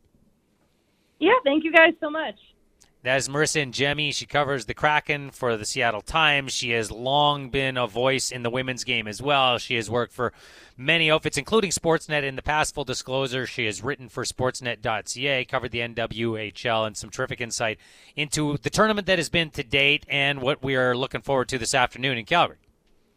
[1.19, 2.37] Yeah, thank you guys so much.
[3.07, 4.13] That is Marisa Ingemi.
[4.13, 6.53] She covers the Kraken for the Seattle Times.
[6.53, 9.59] She has long been a voice in the women's game as well.
[9.59, 10.33] She has worked for
[10.77, 12.75] many outfits, including Sportsnet in the past.
[12.75, 17.79] Full disclosure, she has written for Sportsnet.ca, covered the NWHL, and some terrific insight
[18.17, 21.59] into the tournament that has been to date and what we are looking forward to
[21.59, 22.66] this afternoon in Calgary.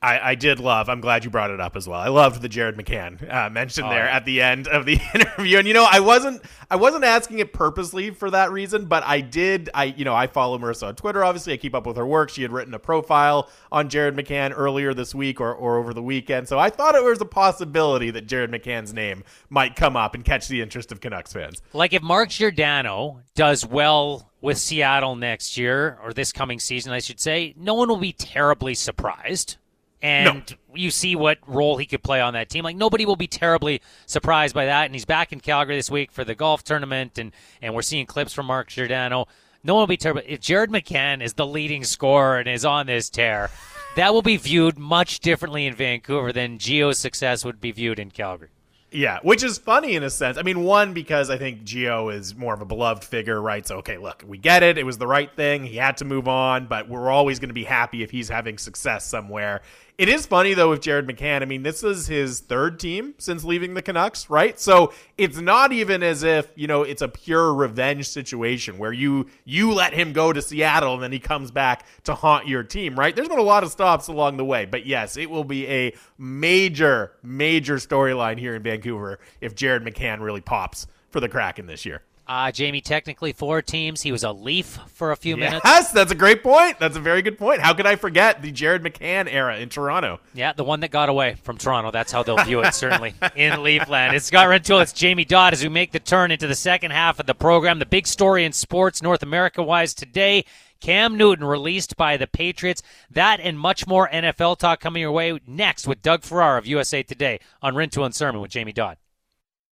[0.01, 0.87] I, I, did love.
[0.87, 1.99] I'm glad you brought it up as well.
[1.99, 4.15] I loved the Jared McCann uh, mentioned oh, there yeah.
[4.15, 7.51] at the end of the interview, and you know, I wasn't I wasn't asking it
[7.51, 9.69] purposely for that reason, but I did.
[9.73, 11.23] I you know, I follow Marisa on Twitter.
[11.23, 12.29] Obviously, I keep up with her work.
[12.29, 16.03] She had written a profile on Jared McCann earlier this week or, or over the
[16.03, 20.15] weekend, so I thought it was a possibility that Jared McCann's name might come up
[20.15, 21.61] and catch the interest of Canucks fans.
[21.73, 26.99] Like if Mark Giordano does well with Seattle next year or this coming season, I
[26.99, 29.57] should say, no one will be terribly surprised
[30.01, 30.75] and no.
[30.75, 32.63] you see what role he could play on that team.
[32.63, 34.85] Like nobody will be terribly surprised by that.
[34.85, 37.31] And he's back in Calgary this week for the golf tournament, and
[37.61, 39.27] and we're seeing clips from Mark Giordano.
[39.63, 40.21] No one will be terrible.
[40.25, 43.49] If Jared McCann is the leading scorer and is on this tear,
[43.97, 48.11] that will be viewed much differently in Vancouver than Gio's success would be viewed in
[48.11, 48.49] Calgary.
[48.91, 50.37] Yeah, which is funny in a sense.
[50.37, 53.65] I mean, one because I think Geo is more of a beloved figure, right?
[53.65, 54.77] So okay, look, we get it.
[54.77, 55.63] It was the right thing.
[55.63, 58.57] He had to move on, but we're always going to be happy if he's having
[58.57, 59.61] success somewhere.
[59.99, 61.41] It is funny though with Jared McCann.
[61.41, 64.57] I mean, this is his third team since leaving the Canucks, right?
[64.57, 69.27] So it's not even as if you know it's a pure revenge situation where you
[69.43, 72.97] you let him go to Seattle and then he comes back to haunt your team,
[72.97, 73.13] right?
[73.13, 75.93] There's been a lot of stops along the way, but yes, it will be a
[76.17, 81.85] major major storyline here in Vancouver if Jared McCann really pops for the Kraken this
[81.85, 82.03] year.
[82.29, 84.03] Uh, Jamie, technically four teams.
[84.03, 85.61] He was a Leaf for a few minutes.
[85.65, 86.77] Yes, that's a great point.
[86.77, 87.59] That's a very good point.
[87.59, 90.19] How could I forget the Jared McCann era in Toronto?
[90.35, 91.89] Yeah, the one that got away from Toronto.
[91.89, 94.13] That's how they'll view it, certainly, in Leafland.
[94.13, 94.79] It's Scott Rintoul.
[94.83, 97.79] It's Jamie Dodd as we make the turn into the second half of the program.
[97.79, 100.45] The big story in sports, North America wise, today.
[100.81, 102.83] Cam Newton released by the Patriots.
[103.09, 107.01] That and much more NFL talk coming your way next with Doug Farrar of USA
[107.01, 108.97] Today on Rintoul and Sermon with Jamie Dodd.